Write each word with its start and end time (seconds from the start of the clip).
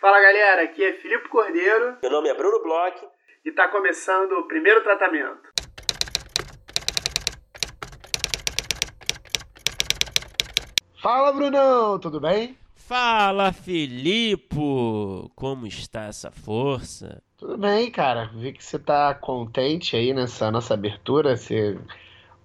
Fala 0.00 0.18
galera, 0.18 0.62
aqui 0.62 0.82
é 0.82 0.94
Filipe 0.94 1.28
Cordeiro. 1.28 1.98
Meu 2.00 2.10
nome 2.10 2.30
é 2.30 2.34
Bruno 2.34 2.62
Bloch. 2.62 2.96
E 3.44 3.50
está 3.50 3.68
começando 3.68 4.32
o 4.32 4.48
primeiro 4.48 4.82
tratamento. 4.82 5.50
Fala 11.02 11.30
Brunão, 11.32 11.98
tudo 11.98 12.18
bem? 12.18 12.56
Fala 12.74 13.52
Filipe, 13.52 14.56
como 15.36 15.66
está 15.66 16.04
essa 16.04 16.30
força? 16.30 17.22
Tudo 17.36 17.58
bem, 17.58 17.90
cara. 17.90 18.30
Vi 18.34 18.54
que 18.54 18.64
você 18.64 18.78
tá 18.78 19.12
contente 19.12 19.96
aí 19.96 20.14
nessa 20.14 20.50
nossa 20.50 20.72
abertura, 20.72 21.36
você 21.36 21.78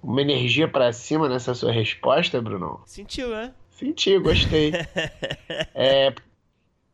uma 0.03 0.22
energia 0.22 0.67
para 0.67 0.91
cima 0.91 1.30
nessa 1.30 1.53
sua 1.53 1.72
resposta, 1.72 2.41
Bruno. 2.41 2.84
Sentiu, 2.85 3.30
né? 3.30 3.53
Senti, 3.70 4.20
gostei. 4.20 4.73
é, 5.73 6.13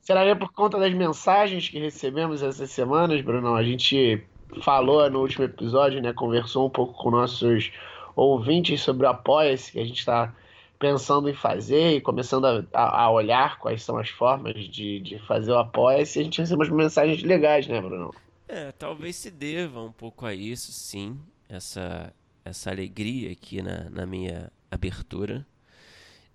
Será 0.01 0.23
que 0.23 0.29
é 0.29 0.35
por 0.35 0.51
conta 0.51 0.79
das 0.79 0.93
mensagens 0.93 1.69
que 1.69 1.79
recebemos 1.79 2.41
essas 2.41 2.71
semanas, 2.71 3.21
Bruno? 3.21 3.55
A 3.55 3.63
gente 3.63 4.23
falou 4.61 5.07
no 5.09 5.21
último 5.21 5.45
episódio, 5.45 6.01
né? 6.01 6.11
Conversou 6.11 6.67
um 6.67 6.69
pouco 6.69 6.93
com 6.93 7.11
nossos 7.11 7.71
ouvintes 8.15 8.81
sobre 8.81 9.05
o 9.05 9.09
Apoia-se, 9.09 9.71
que 9.71 9.79
a 9.79 9.85
gente 9.85 9.99
está 9.99 10.33
pensando 10.79 11.29
em 11.29 11.33
fazer 11.33 11.97
e 11.97 12.01
começando 12.01 12.67
a, 12.73 13.03
a, 13.03 13.11
olhar 13.11 13.59
quais 13.59 13.83
são 13.83 13.97
as 13.97 14.09
formas 14.09 14.55
de, 14.67 14.99
de 14.99 15.19
fazer 15.19 15.51
o 15.51 15.59
Apoia-se. 15.59 16.19
A 16.19 16.23
gente 16.23 16.41
recebe 16.41 16.59
umas 16.63 16.69
mensagens 16.69 17.21
legais, 17.21 17.67
né, 17.67 17.79
Bruno? 17.79 18.11
É, 18.47 18.71
talvez 18.71 19.15
se 19.15 19.29
deva 19.29 19.81
um 19.81 19.91
pouco 19.91 20.25
a 20.25 20.33
isso, 20.33 20.71
sim. 20.71 21.19
Essa, 21.47 22.11
essa 22.43 22.71
alegria 22.71 23.31
aqui 23.31 23.61
na, 23.61 23.87
na 23.91 24.05
minha 24.07 24.51
abertura. 24.71 25.45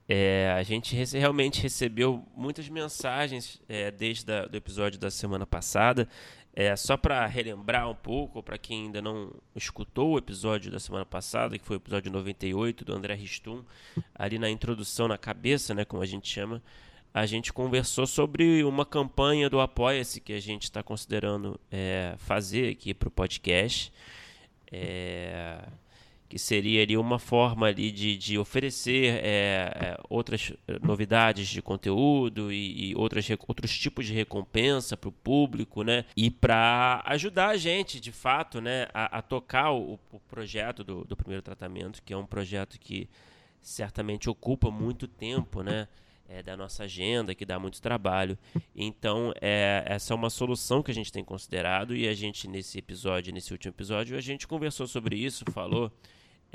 É, 0.08 0.54
a 0.56 0.62
gente 0.62 0.94
rece 0.94 1.18
realmente 1.18 1.60
recebeu 1.60 2.24
muitas 2.36 2.68
mensagens 2.68 3.60
é, 3.68 3.90
desde 3.90 4.30
o 4.30 4.56
episódio 4.56 4.98
da 4.98 5.10
semana 5.10 5.46
passada. 5.46 6.08
É, 6.58 6.74
só 6.74 6.96
para 6.96 7.26
relembrar 7.26 7.90
um 7.90 7.94
pouco, 7.94 8.42
para 8.42 8.56
quem 8.56 8.84
ainda 8.84 9.02
não 9.02 9.30
escutou 9.54 10.12
o 10.12 10.18
episódio 10.18 10.72
da 10.72 10.80
semana 10.80 11.04
passada, 11.04 11.58
que 11.58 11.64
foi 11.66 11.76
o 11.76 11.78
episódio 11.78 12.10
98 12.10 12.82
do 12.82 12.94
André 12.94 13.14
Ristum, 13.14 13.62
ali 14.14 14.38
na 14.38 14.48
introdução, 14.48 15.06
na 15.06 15.18
cabeça, 15.18 15.74
né, 15.74 15.84
como 15.84 16.02
a 16.02 16.06
gente 16.06 16.26
chama, 16.26 16.62
a 17.12 17.26
gente 17.26 17.52
conversou 17.52 18.06
sobre 18.06 18.64
uma 18.64 18.86
campanha 18.86 19.50
do 19.50 19.60
Apoia-se 19.60 20.18
que 20.18 20.32
a 20.32 20.40
gente 20.40 20.62
está 20.62 20.82
considerando 20.82 21.60
é, 21.70 22.14
fazer 22.16 22.72
aqui 22.72 22.94
para 22.94 23.08
o 23.08 23.10
podcast. 23.10 23.92
É, 24.72 25.62
que 26.36 26.38
seria 26.38 26.82
ali 26.82 26.98
uma 26.98 27.18
forma 27.18 27.66
ali 27.66 27.90
de, 27.90 28.14
de 28.18 28.38
oferecer 28.38 29.24
é, 29.24 29.72
é, 29.74 29.96
outras 30.06 30.52
novidades 30.82 31.48
de 31.48 31.62
conteúdo 31.62 32.52
e, 32.52 32.90
e 32.90 32.94
outras, 32.94 33.26
outros 33.48 33.78
tipos 33.78 34.04
de 34.04 34.12
recompensa 34.12 34.98
para 34.98 35.08
o 35.08 35.12
público, 35.12 35.82
né? 35.82 36.04
E 36.14 36.30
para 36.30 37.02
ajudar 37.06 37.48
a 37.48 37.56
gente, 37.56 37.98
de 37.98 38.12
fato, 38.12 38.60
né, 38.60 38.86
a, 38.92 39.16
a 39.16 39.22
tocar 39.22 39.72
o, 39.72 39.98
o 40.12 40.20
projeto 40.28 40.84
do, 40.84 41.06
do, 41.06 41.16
primeiro 41.16 41.40
tratamento, 41.40 42.02
que 42.02 42.12
é 42.12 42.16
um 42.18 42.26
projeto 42.26 42.78
que 42.78 43.08
certamente 43.62 44.28
ocupa 44.28 44.70
muito 44.70 45.08
tempo, 45.08 45.62
né? 45.62 45.88
É, 46.28 46.42
da 46.42 46.56
nossa 46.56 46.82
agenda, 46.82 47.36
que 47.36 47.46
dá 47.46 47.56
muito 47.56 47.80
trabalho. 47.80 48.36
Então, 48.74 49.32
é, 49.40 49.84
essa 49.86 50.12
é 50.12 50.14
uma 50.14 50.28
solução 50.28 50.82
que 50.82 50.90
a 50.90 50.94
gente 50.94 51.12
tem 51.12 51.24
considerado 51.24 51.94
e 51.94 52.08
a 52.08 52.12
gente, 52.14 52.48
nesse 52.48 52.76
episódio, 52.78 53.32
nesse 53.32 53.52
último 53.52 53.72
episódio, 53.72 54.18
a 54.18 54.20
gente 54.20 54.44
conversou 54.44 54.88
sobre 54.88 55.16
isso, 55.16 55.44
falou 55.52 55.90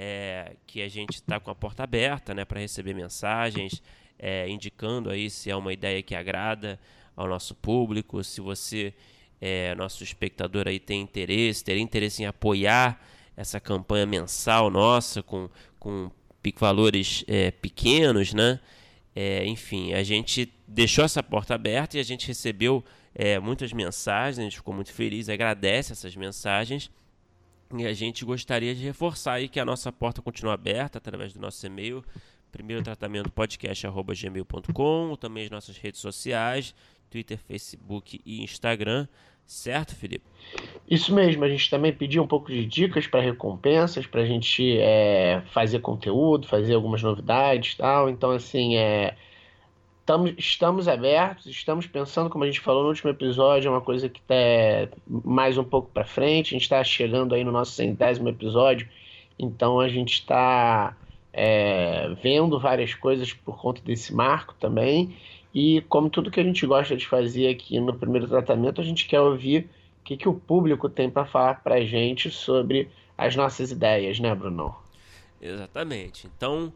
é, 0.03 0.55
que 0.65 0.81
a 0.81 0.89
gente 0.89 1.13
está 1.13 1.39
com 1.39 1.51
a 1.51 1.55
porta 1.55 1.83
aberta 1.83 2.33
né, 2.33 2.43
para 2.43 2.59
receber 2.59 2.95
mensagens, 2.95 3.83
é, 4.17 4.49
indicando 4.49 5.11
aí 5.11 5.29
se 5.29 5.51
é 5.51 5.55
uma 5.55 5.71
ideia 5.71 6.01
que 6.01 6.15
agrada 6.15 6.79
ao 7.15 7.27
nosso 7.27 7.53
público, 7.53 8.23
se 8.23 8.41
você, 8.41 8.95
é, 9.39 9.75
nosso 9.75 10.03
espectador 10.03 10.67
aí 10.67 10.79
tem 10.79 11.01
interesse, 11.01 11.63
ter 11.63 11.77
interesse 11.77 12.23
em 12.23 12.25
apoiar 12.25 12.99
essa 13.37 13.59
campanha 13.59 14.07
mensal 14.07 14.71
nossa 14.71 15.21
com, 15.21 15.47
com 15.79 16.09
valores 16.57 17.23
é, 17.27 17.51
pequenos, 17.51 18.33
né? 18.33 18.59
É, 19.15 19.45
enfim, 19.45 19.93
a 19.93 20.01
gente 20.01 20.51
deixou 20.67 21.05
essa 21.05 21.21
porta 21.21 21.53
aberta 21.53 21.97
e 21.97 21.99
a 21.99 22.03
gente 22.03 22.27
recebeu 22.27 22.83
é, 23.13 23.37
muitas 23.39 23.71
mensagens, 23.71 24.39
a 24.39 24.43
gente 24.43 24.57
ficou 24.57 24.73
muito 24.73 24.91
feliz, 24.91 25.29
agradece 25.29 25.91
essas 25.91 26.15
mensagens 26.15 26.89
e 27.79 27.85
a 27.85 27.93
gente 27.93 28.25
gostaria 28.25 28.75
de 28.75 28.83
reforçar 28.83 29.33
aí 29.33 29.47
que 29.47 29.59
a 29.59 29.65
nossa 29.65 29.91
porta 29.91 30.21
continua 30.21 30.53
aberta 30.53 30.97
através 30.97 31.33
do 31.33 31.39
nosso 31.39 31.65
e-mail, 31.65 32.03
primeiro 32.51 32.83
tratamento 32.83 33.31
podcast@gmail.com, 33.31 35.15
também 35.19 35.45
as 35.45 35.49
nossas 35.49 35.77
redes 35.77 36.01
sociais, 36.01 36.75
Twitter, 37.09 37.37
Facebook 37.37 38.21
e 38.25 38.43
Instagram. 38.43 39.07
Certo, 39.45 39.95
Felipe? 39.95 40.25
Isso 40.89 41.13
mesmo, 41.13 41.43
a 41.43 41.49
gente 41.49 41.69
também 41.69 41.91
pediu 41.91 42.23
um 42.23 42.27
pouco 42.27 42.51
de 42.51 42.65
dicas 42.65 43.05
para 43.07 43.21
recompensas, 43.21 44.05
para 44.05 44.21
a 44.21 44.25
gente 44.25 44.77
é, 44.79 45.41
fazer 45.51 45.79
conteúdo, 45.79 46.47
fazer 46.47 46.73
algumas 46.73 47.03
novidades 47.03 47.75
tal. 47.75 48.09
Então, 48.09 48.31
assim, 48.31 48.77
é, 48.77 49.15
estamos, 50.01 50.33
estamos 50.37 50.87
abertos, 50.87 51.45
estamos 51.45 51.87
pensando, 51.87 52.29
como 52.29 52.43
a 52.43 52.47
gente 52.47 52.59
falou 52.59 52.83
no 52.83 52.89
último 52.89 53.09
episódio, 53.09 53.67
é 53.67 53.71
uma 53.71 53.81
coisa 53.81 54.09
que 54.09 54.19
está 54.19 54.95
mais 55.07 55.57
um 55.57 55.63
pouco 55.63 55.89
para 55.91 56.03
frente. 56.03 56.49
A 56.49 56.57
gente 56.57 56.63
está 56.63 56.83
chegando 56.83 57.33
aí 57.33 57.43
no 57.43 57.51
nosso 57.51 57.71
centésimo 57.71 58.27
episódio, 58.27 58.87
então 59.39 59.79
a 59.79 59.87
gente 59.87 60.13
está 60.13 60.95
é, 61.31 62.13
vendo 62.21 62.59
várias 62.59 62.93
coisas 62.93 63.31
por 63.31 63.57
conta 63.57 63.81
desse 63.81 64.13
marco 64.13 64.53
também. 64.59 65.15
E 65.53 65.81
como 65.81 66.09
tudo 66.09 66.31
que 66.31 66.39
a 66.39 66.43
gente 66.43 66.65
gosta 66.65 66.95
de 66.95 67.07
fazer 67.07 67.49
aqui 67.49 67.79
no 67.79 67.93
primeiro 67.93 68.27
tratamento, 68.27 68.81
a 68.81 68.83
gente 68.83 69.07
quer 69.07 69.19
ouvir 69.19 69.69
o 69.99 70.03
que, 70.03 70.17
que 70.17 70.27
o 70.27 70.33
público 70.33 70.89
tem 70.89 71.09
para 71.09 71.25
falar 71.25 71.61
para 71.61 71.75
a 71.75 71.85
gente 71.85 72.31
sobre 72.31 72.89
as 73.17 73.35
nossas 73.35 73.71
ideias, 73.71 74.19
né, 74.19 74.33
Bruno? 74.33 74.75
Exatamente. 75.41 76.27
Então, 76.35 76.71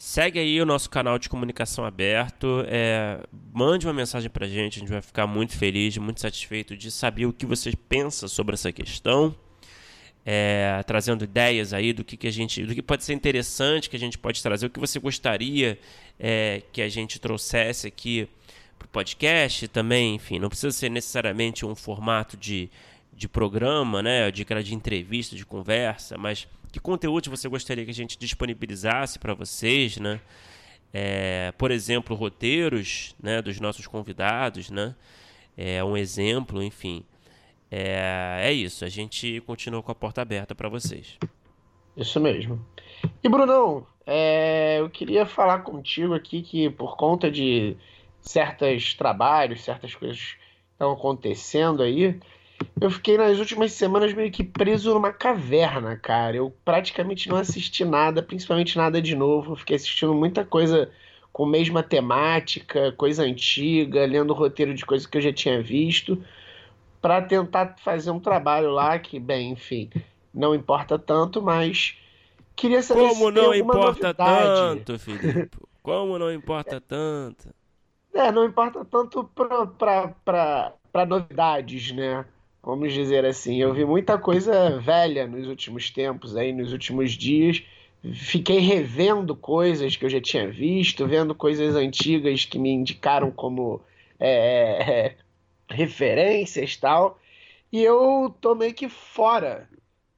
Segue 0.00 0.38
aí 0.38 0.58
o 0.62 0.64
nosso 0.64 0.88
canal 0.88 1.18
de 1.18 1.28
comunicação 1.28 1.84
aberto. 1.84 2.64
É, 2.66 3.22
mande 3.52 3.86
uma 3.86 3.92
mensagem 3.92 4.30
pra 4.30 4.46
gente, 4.46 4.78
a 4.78 4.80
gente 4.80 4.90
vai 4.90 5.02
ficar 5.02 5.26
muito 5.26 5.54
feliz, 5.58 5.98
muito 5.98 6.22
satisfeito 6.22 6.74
de 6.74 6.90
saber 6.90 7.26
o 7.26 7.34
que 7.34 7.44
você 7.44 7.70
pensa 7.76 8.26
sobre 8.26 8.54
essa 8.54 8.72
questão. 8.72 9.36
É, 10.24 10.82
trazendo 10.86 11.22
ideias 11.24 11.74
aí 11.74 11.92
do 11.92 12.02
que, 12.02 12.16
que 12.16 12.26
a 12.26 12.30
gente. 12.30 12.64
do 12.64 12.74
que 12.74 12.80
pode 12.80 13.04
ser 13.04 13.12
interessante 13.12 13.90
que 13.90 13.96
a 13.96 13.98
gente 13.98 14.16
pode 14.16 14.42
trazer, 14.42 14.64
o 14.64 14.70
que 14.70 14.80
você 14.80 14.98
gostaria 14.98 15.78
é, 16.18 16.62
que 16.72 16.80
a 16.80 16.88
gente 16.88 17.18
trouxesse 17.18 17.86
aqui 17.86 18.26
pro 18.78 18.88
podcast 18.88 19.68
também, 19.68 20.14
enfim, 20.14 20.38
não 20.38 20.48
precisa 20.48 20.72
ser 20.72 20.88
necessariamente 20.88 21.66
um 21.66 21.74
formato 21.74 22.38
de, 22.38 22.70
de 23.12 23.28
programa, 23.28 24.02
né? 24.02 24.30
De, 24.30 24.46
de 24.46 24.74
entrevista, 24.74 25.36
de 25.36 25.44
conversa, 25.44 26.16
mas 26.16 26.48
que 26.70 26.80
conteúdo 26.80 27.30
você 27.30 27.48
gostaria 27.48 27.84
que 27.84 27.90
a 27.90 27.94
gente 27.94 28.18
disponibilizasse 28.18 29.18
para 29.18 29.34
vocês, 29.34 29.96
né? 29.98 30.20
É, 30.92 31.52
por 31.56 31.70
exemplo, 31.70 32.16
roteiros 32.16 33.14
né, 33.22 33.40
dos 33.40 33.60
nossos 33.60 33.86
convidados, 33.86 34.70
né? 34.70 34.94
É 35.56 35.82
um 35.84 35.96
exemplo, 35.96 36.62
enfim. 36.62 37.04
É, 37.70 38.40
é 38.42 38.52
isso, 38.52 38.84
a 38.84 38.88
gente 38.88 39.40
continua 39.46 39.82
com 39.82 39.92
a 39.92 39.94
porta 39.94 40.20
aberta 40.20 40.54
para 40.54 40.68
vocês. 40.68 41.18
Isso 41.96 42.18
mesmo. 42.18 42.64
E 43.22 43.28
Brunão, 43.28 43.86
é, 44.06 44.80
eu 44.80 44.90
queria 44.90 45.24
falar 45.24 45.60
contigo 45.60 46.14
aqui 46.14 46.42
que 46.42 46.68
por 46.70 46.96
conta 46.96 47.30
de 47.30 47.76
certos 48.20 48.94
trabalhos, 48.94 49.62
certas 49.62 49.94
coisas 49.94 50.18
que 50.18 50.72
estão 50.72 50.92
acontecendo 50.92 51.82
aí, 51.82 52.18
eu 52.80 52.90
fiquei 52.90 53.18
nas 53.18 53.38
últimas 53.38 53.72
semanas 53.72 54.12
meio 54.12 54.30
que 54.30 54.42
preso 54.42 54.94
numa 54.94 55.12
caverna, 55.12 55.96
cara. 55.96 56.36
Eu 56.36 56.54
praticamente 56.64 57.28
não 57.28 57.36
assisti 57.36 57.84
nada, 57.84 58.22
principalmente 58.22 58.76
nada 58.76 59.00
de 59.02 59.14
novo. 59.14 59.52
Eu 59.52 59.56
fiquei 59.56 59.76
assistindo 59.76 60.14
muita 60.14 60.44
coisa 60.44 60.90
com 61.32 61.46
mesma 61.46 61.82
temática, 61.82 62.92
coisa 62.92 63.22
antiga, 63.22 64.04
lendo 64.06 64.32
roteiro 64.32 64.74
de 64.74 64.84
coisas 64.84 65.06
que 65.06 65.18
eu 65.18 65.22
já 65.22 65.32
tinha 65.32 65.62
visto, 65.62 66.22
para 67.00 67.22
tentar 67.22 67.76
fazer 67.82 68.10
um 68.10 68.20
trabalho 68.20 68.70
lá 68.70 68.98
que, 68.98 69.18
bem, 69.18 69.52
enfim, 69.52 69.90
não 70.34 70.54
importa 70.54 70.98
tanto, 70.98 71.40
mas 71.40 71.96
queria 72.56 72.82
saber 72.82 73.00
Como 73.00 73.26
se 73.26 73.32
não 73.32 73.54
importa 73.54 73.88
novidade. 73.88 74.84
tanto, 74.84 74.98
Felipe? 74.98 75.50
Como 75.82 76.18
não 76.18 76.32
importa 76.32 76.80
tanto? 76.80 77.48
É, 78.12 78.30
não 78.30 78.44
importa 78.44 78.84
tanto 78.84 79.24
para 79.24 81.06
novidades, 81.06 81.92
né? 81.92 82.24
Vamos 82.62 82.92
dizer 82.92 83.24
assim. 83.24 83.56
Eu 83.56 83.72
vi 83.74 83.84
muita 83.84 84.18
coisa 84.18 84.78
velha 84.80 85.26
nos 85.26 85.46
últimos 85.46 85.90
tempos, 85.90 86.36
aí, 86.36 86.52
nos 86.52 86.72
últimos 86.72 87.12
dias. 87.12 87.62
Fiquei 88.14 88.58
revendo 88.60 89.36
coisas 89.36 89.96
que 89.96 90.04
eu 90.04 90.10
já 90.10 90.20
tinha 90.20 90.48
visto, 90.50 91.06
vendo 91.06 91.34
coisas 91.34 91.76
antigas 91.76 92.44
que 92.44 92.58
me 92.58 92.70
indicaram 92.70 93.30
como 93.30 93.80
é, 94.18 94.30
é, 94.30 95.06
é 95.06 95.16
referências 95.68 96.76
tal. 96.76 97.18
E 97.72 97.82
eu 97.82 98.34
tô 98.40 98.54
meio 98.54 98.74
que 98.74 98.88
fora 98.88 99.68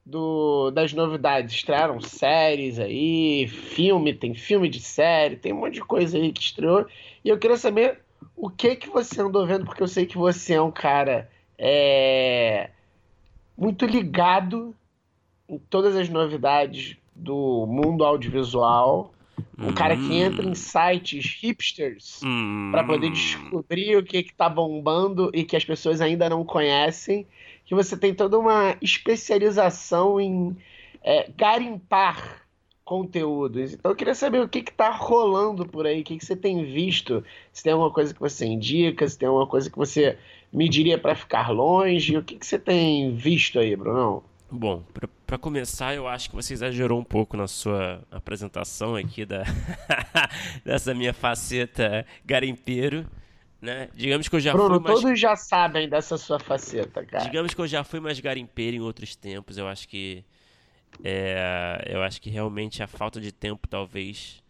do, 0.05 0.71
das 0.71 0.93
novidades. 0.93 1.55
Estrearam 1.55 2.01
séries 2.01 2.79
aí, 2.79 3.49
filme, 3.49 4.15
tem 4.15 4.35
filme 4.35 4.69
de 4.69 4.81
série, 4.81 5.37
tem 5.37 5.53
um 5.53 5.61
monte 5.61 5.75
de 5.75 5.81
coisa 5.81 6.17
aí 6.17 6.33
que 6.33 6.43
estreou. 6.43 6.87
E 7.25 7.29
eu 7.29 7.39
queria 7.39 7.57
saber 7.57 8.01
o 8.37 8.51
que 8.51 8.77
que 8.77 8.89
você 8.89 9.21
andou 9.21 9.47
vendo, 9.47 9.65
porque 9.65 9.83
eu 9.83 9.89
sei 9.89 10.07
que 10.07 10.19
você 10.19 10.55
é 10.55 10.63
um 10.63 10.71
cara 10.71 11.31
é, 11.65 12.71
muito 13.57 13.87
ligado 13.87 14.75
em 15.49 15.59
todas 15.59 15.95
as 15.95 16.09
novidades 16.09 16.97
do 17.15 17.67
mundo 17.69 18.05
audiovisual. 18.05 19.15
Um 19.57 19.69
hum. 19.69 19.73
cara 19.73 19.97
que 19.97 20.13
entra 20.13 20.45
em 20.45 20.57
sites 20.57 21.39
hipsters 21.41 22.21
hum. 22.25 22.71
para 22.73 22.83
poder 22.83 23.11
descobrir 23.11 23.97
o 23.97 24.03
que, 24.03 24.25
que 24.25 24.35
tá 24.35 24.49
bombando 24.49 25.31
e 25.33 25.45
que 25.45 25.57
as 25.57 25.65
pessoas 25.65 26.01
ainda 26.01 26.29
não 26.29 26.45
conhecem. 26.45 27.25
Que 27.65 27.77
você 27.77 27.97
tem 27.97 28.13
toda 28.13 28.37
uma 28.37 28.77
especialização 28.83 30.21
em 30.21 30.57
é, 31.01 31.31
garimpar 31.37 32.42
conteúdos. 32.93 33.73
Então 33.73 33.91
eu 33.91 33.97
queria 33.97 34.15
saber 34.15 34.43
o 34.43 34.49
que 34.49 34.59
está 34.59 34.91
rolando 34.91 35.67
por 35.67 35.87
aí, 35.87 36.03
o 36.03 36.05
que, 36.05 36.19
que 36.19 36.25
você 36.27 36.37
tem 36.37 36.63
visto, 36.63 37.25
se 37.51 37.63
tem 37.63 37.73
alguma 37.73 37.91
coisa 37.91 38.13
que 38.13 38.21
você 38.21 38.45
indica, 38.45 39.09
se 39.09 39.19
tem 39.19 39.27
alguma 39.27 39.47
coisa 39.47 39.71
que 39.71 39.79
você 39.79 40.19
me 40.53 40.69
diria 40.69 40.99
para 40.99 41.15
ficar 41.15 41.49
longe, 41.49 42.19
o 42.19 42.23
que, 42.23 42.37
que 42.37 42.45
você 42.45 42.59
tem 42.59 43.15
visto 43.15 43.59
aí, 43.59 43.75
Brunão? 43.75 44.23
Bom, 44.51 44.83
para 45.27 45.39
começar, 45.39 45.95
eu 45.95 46.07
acho 46.07 46.29
que 46.29 46.37
você 46.37 46.53
exagerou 46.53 47.01
um 47.01 47.05
pouco 47.05 47.35
na 47.35 47.49
sua 47.49 48.03
apresentação 48.11 48.95
aqui 48.95 49.25
da 49.25 49.45
dessa 50.63 50.93
minha 50.93 51.15
faceta 51.15 52.05
garimpeiro, 52.27 53.07
né? 53.59 53.89
Digamos 53.95 54.29
que 54.29 54.37
eu 54.37 54.41
já 54.41 54.53
Bruno, 54.53 54.75
fui 54.75 54.83
mais... 54.83 55.01
todos 55.01 55.19
já 55.19 55.35
sabem 55.35 55.89
dessa 55.89 56.19
sua 56.19 56.39
faceta, 56.39 57.03
cara. 57.07 57.25
Digamos 57.25 57.55
que 57.55 57.61
eu 57.63 57.67
já 57.67 57.83
fui 57.83 58.01
mais 58.01 58.21
garimpeiro 58.21 58.77
em 58.77 58.81
outros 58.81 59.17
tempos, 59.17 59.57
eu 59.57 59.67
acho 59.67 59.89
que 59.89 60.23
é, 61.03 61.85
eu 61.87 62.03
acho 62.03 62.21
que 62.21 62.31
realmente 62.31 62.83
a 62.83 62.87
falta 62.87 63.21
de 63.21 63.33
tempo 63.33 63.69
talvez 63.69 64.43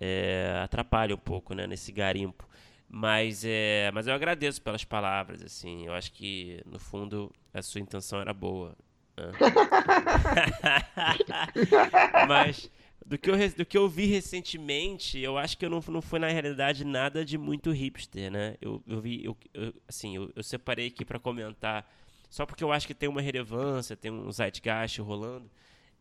é, 0.00 0.60
atrapalhe 0.62 1.12
um 1.12 1.18
pouco 1.18 1.54
né, 1.54 1.66
nesse 1.66 1.92
garimpo. 1.92 2.48
Mas, 2.88 3.44
é, 3.44 3.90
mas 3.92 4.06
eu 4.06 4.14
agradeço 4.14 4.62
pelas 4.62 4.82
palavras, 4.82 5.42
assim. 5.42 5.86
Eu 5.86 5.92
acho 5.92 6.10
que, 6.12 6.62
no 6.64 6.78
fundo, 6.78 7.30
a 7.52 7.60
sua 7.60 7.80
intenção 7.80 8.20
era 8.20 8.32
boa. 8.32 8.74
Né? 9.16 9.24
mas 12.26 12.70
do 13.04 13.18
que, 13.18 13.30
eu, 13.30 13.36
do 13.50 13.66
que 13.66 13.76
eu 13.76 13.88
vi 13.88 14.06
recentemente, 14.06 15.18
eu 15.18 15.36
acho 15.36 15.58
que 15.58 15.66
eu 15.66 15.70
não, 15.70 15.82
não 15.88 16.00
foi, 16.00 16.18
na 16.18 16.28
realidade, 16.28 16.84
nada 16.84 17.24
de 17.24 17.36
muito 17.36 17.70
hipster, 17.70 18.30
né? 18.30 18.56
Eu, 18.60 18.82
eu 18.86 19.00
vi, 19.00 19.24
eu, 19.24 19.36
eu 19.52 19.74
assim, 19.86 20.16
eu, 20.16 20.32
eu 20.34 20.42
separei 20.42 20.88
aqui 20.88 21.04
para 21.04 21.18
comentar 21.18 21.86
só 22.28 22.44
porque 22.44 22.62
eu 22.62 22.72
acho 22.72 22.86
que 22.86 22.94
tem 22.94 23.08
uma 23.08 23.20
relevância, 23.20 23.96
tem 23.96 24.10
um 24.10 24.30
zeitgeist 24.30 25.00
rolando 25.00 25.50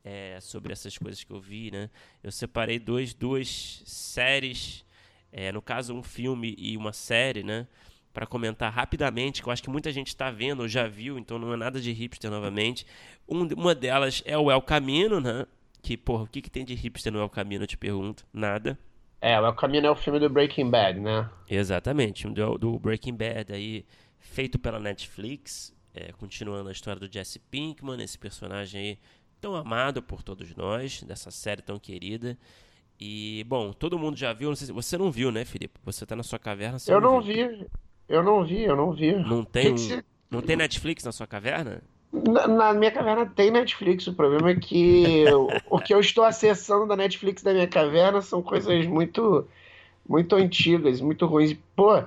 é, 0.04 0.40
sobre 0.40 0.72
essas 0.72 0.98
coisas 0.98 1.24
que 1.24 1.32
eu 1.32 1.40
vi, 1.40 1.70
né? 1.72 1.90
Eu 2.24 2.32
separei 2.32 2.80
dois, 2.80 3.14
duas 3.14 3.82
séries, 3.86 4.86
é, 5.32 5.52
no 5.52 5.62
caso 5.62 5.94
um 5.94 6.02
filme 6.02 6.56
e 6.58 6.78
uma 6.78 6.94
série, 6.94 7.44
né? 7.44 7.68
Para 8.14 8.26
comentar 8.26 8.72
rapidamente, 8.72 9.42
que 9.42 9.50
eu 9.50 9.54
acho 9.54 9.62
que 9.62 9.70
muita 9.70 9.92
gente 9.92 10.08
está 10.08 10.32
vendo 10.32 10.62
ou 10.62 10.68
já 10.68 10.88
viu, 10.88 11.20
então 11.20 11.38
não 11.38 11.54
é 11.54 11.58
nada 11.58 11.80
de 11.80 11.92
hipster 11.92 12.32
novamente. 12.32 12.86
Um, 13.28 13.46
uma 13.54 13.76
delas 13.76 14.24
é 14.26 14.38
o 14.38 14.50
El 14.50 14.62
Camino, 14.62 15.20
né? 15.20 15.46
Que, 15.82 15.96
porra, 15.96 16.24
o 16.24 16.28
que, 16.28 16.42
que 16.42 16.50
tem 16.50 16.66
de 16.66 16.74
hipster 16.74 17.12
no 17.12 17.20
El 17.20 17.30
Camino, 17.30 17.64
eu 17.64 17.68
te 17.68 17.78
pergunto? 17.78 18.26
Nada. 18.34 18.78
É, 19.22 19.40
o 19.40 19.46
El 19.46 19.54
Camino 19.56 19.88
é 19.88 19.92
o 19.92 19.96
filme 19.96 20.20
do 20.20 20.30
Breaking 20.30 20.70
Bad, 20.70 21.00
né? 21.00 21.30
Exatamente, 21.50 22.28
do, 22.30 22.58
do 22.58 22.80
Breaking 22.80 23.16
Bad 23.16 23.52
aí, 23.52 23.86
feito 24.20 24.58
pela 24.58 24.80
Netflix, 24.80 25.76
é, 25.98 26.12
continuando 26.14 26.70
a 26.70 26.72
história 26.72 27.00
do 27.00 27.12
Jesse 27.12 27.40
Pinkman, 27.40 28.02
esse 28.04 28.18
personagem 28.18 28.80
aí 28.80 29.00
tão 29.42 29.56
amado 29.56 30.02
por 30.02 30.22
todos 30.22 30.56
nós, 30.56 31.02
dessa 31.04 31.32
série 31.32 31.62
tão 31.62 31.80
querida. 31.80 32.38
E, 33.00 33.44
bom, 33.48 33.72
todo 33.74 33.98
mundo 33.98 34.18
já 34.18 34.34
viu, 34.34 34.50
não 34.50 34.56
sei 34.56 34.68
se 34.68 34.74
você 34.74 34.98
não 34.98 35.12
viu, 35.12 35.32
né, 35.32 35.46
Felipe? 35.46 35.80
Você 35.84 36.06
tá 36.06 36.16
na 36.16 36.24
sua 36.24 36.40
caverna, 36.40 36.78
Eu 36.88 37.02
não, 37.02 37.14
não 37.14 37.22
vi. 37.22 37.68
Eu 38.10 38.24
não 38.24 38.44
vi, 38.44 38.64
eu 38.64 38.76
não 38.76 38.92
vi. 38.92 39.14
Não 39.16 39.44
tem, 39.44 39.76
que 39.76 39.98
que 39.98 40.06
não 40.32 40.42
tem 40.42 40.56
Netflix 40.56 41.04
na 41.04 41.12
sua 41.12 41.28
caverna? 41.28 41.82
Na, 42.12 42.48
na, 42.48 42.74
minha 42.74 42.92
caverna 42.92 43.26
tem 43.26 43.52
Netflix. 43.52 44.08
O 44.08 44.14
problema 44.14 44.52
é 44.52 44.56
que 44.56 45.26
o, 45.32 45.76
o 45.76 45.80
que 45.80 45.94
eu 45.94 46.00
estou 46.00 46.24
acessando 46.24 46.88
da 46.88 46.96
Netflix 46.96 47.44
da 47.44 47.54
minha 47.54 47.68
caverna 47.68 48.22
são 48.22 48.42
coisas 48.42 48.86
muito 48.86 49.48
muito 50.08 50.36
antigas, 50.36 51.02
muito 51.02 51.26
ruins. 51.26 51.58
Pô, 51.76 52.02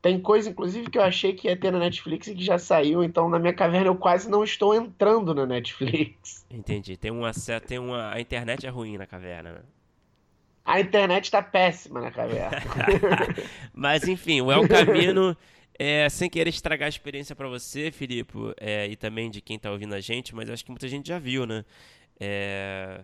tem 0.00 0.20
coisa, 0.20 0.48
inclusive, 0.48 0.90
que 0.90 0.98
eu 0.98 1.02
achei 1.02 1.32
que 1.32 1.48
ia 1.48 1.56
ter 1.56 1.72
na 1.72 1.78
Netflix 1.78 2.28
e 2.28 2.34
que 2.34 2.44
já 2.44 2.56
saiu, 2.56 3.02
então 3.02 3.28
na 3.28 3.38
minha 3.38 3.52
caverna 3.52 3.88
eu 3.88 3.96
quase 3.96 4.30
não 4.30 4.44
estou 4.44 4.74
entrando 4.74 5.34
na 5.34 5.44
Netflix. 5.44 6.46
Entendi. 6.50 6.96
Tem 6.96 7.10
uma, 7.10 7.32
tem 7.66 7.78
uma. 7.78 8.12
A 8.12 8.20
internet 8.20 8.66
é 8.66 8.70
ruim 8.70 8.96
na 8.96 9.06
caverna, 9.06 9.52
né? 9.52 9.60
A 10.64 10.80
internet 10.80 11.24
está 11.24 11.42
péssima 11.42 12.00
na 12.00 12.10
caverna. 12.10 12.62
Mas 13.72 14.06
enfim, 14.06 14.42
o 14.42 14.52
El 14.52 14.68
Camino, 14.68 15.36
é, 15.78 16.08
sem 16.10 16.28
querer 16.28 16.50
estragar 16.50 16.86
a 16.86 16.90
experiência 16.90 17.34
para 17.34 17.48
você, 17.48 17.90
Filipe, 17.90 18.34
é, 18.60 18.86
e 18.86 18.94
também 18.94 19.30
de 19.30 19.40
quem 19.40 19.56
está 19.56 19.70
ouvindo 19.70 19.94
a 19.94 20.00
gente, 20.00 20.34
mas 20.34 20.50
acho 20.50 20.64
que 20.64 20.70
muita 20.70 20.86
gente 20.86 21.08
já 21.08 21.18
viu, 21.18 21.46
né? 21.46 21.64
É, 22.20 23.00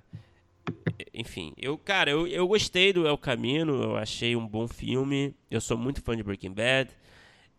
enfim, 1.12 1.52
eu, 1.56 1.76
cara, 1.78 2.10
eu, 2.10 2.26
eu 2.26 2.46
gostei 2.46 2.92
do 2.92 3.06
El 3.06 3.18
Camino, 3.18 3.82
eu 3.82 3.96
achei 3.96 4.34
um 4.36 4.46
bom 4.46 4.66
filme. 4.66 5.34
Eu 5.50 5.60
sou 5.60 5.76
muito 5.76 6.02
fã 6.02 6.16
de 6.16 6.22
Breaking 6.22 6.52
Bad. 6.52 6.90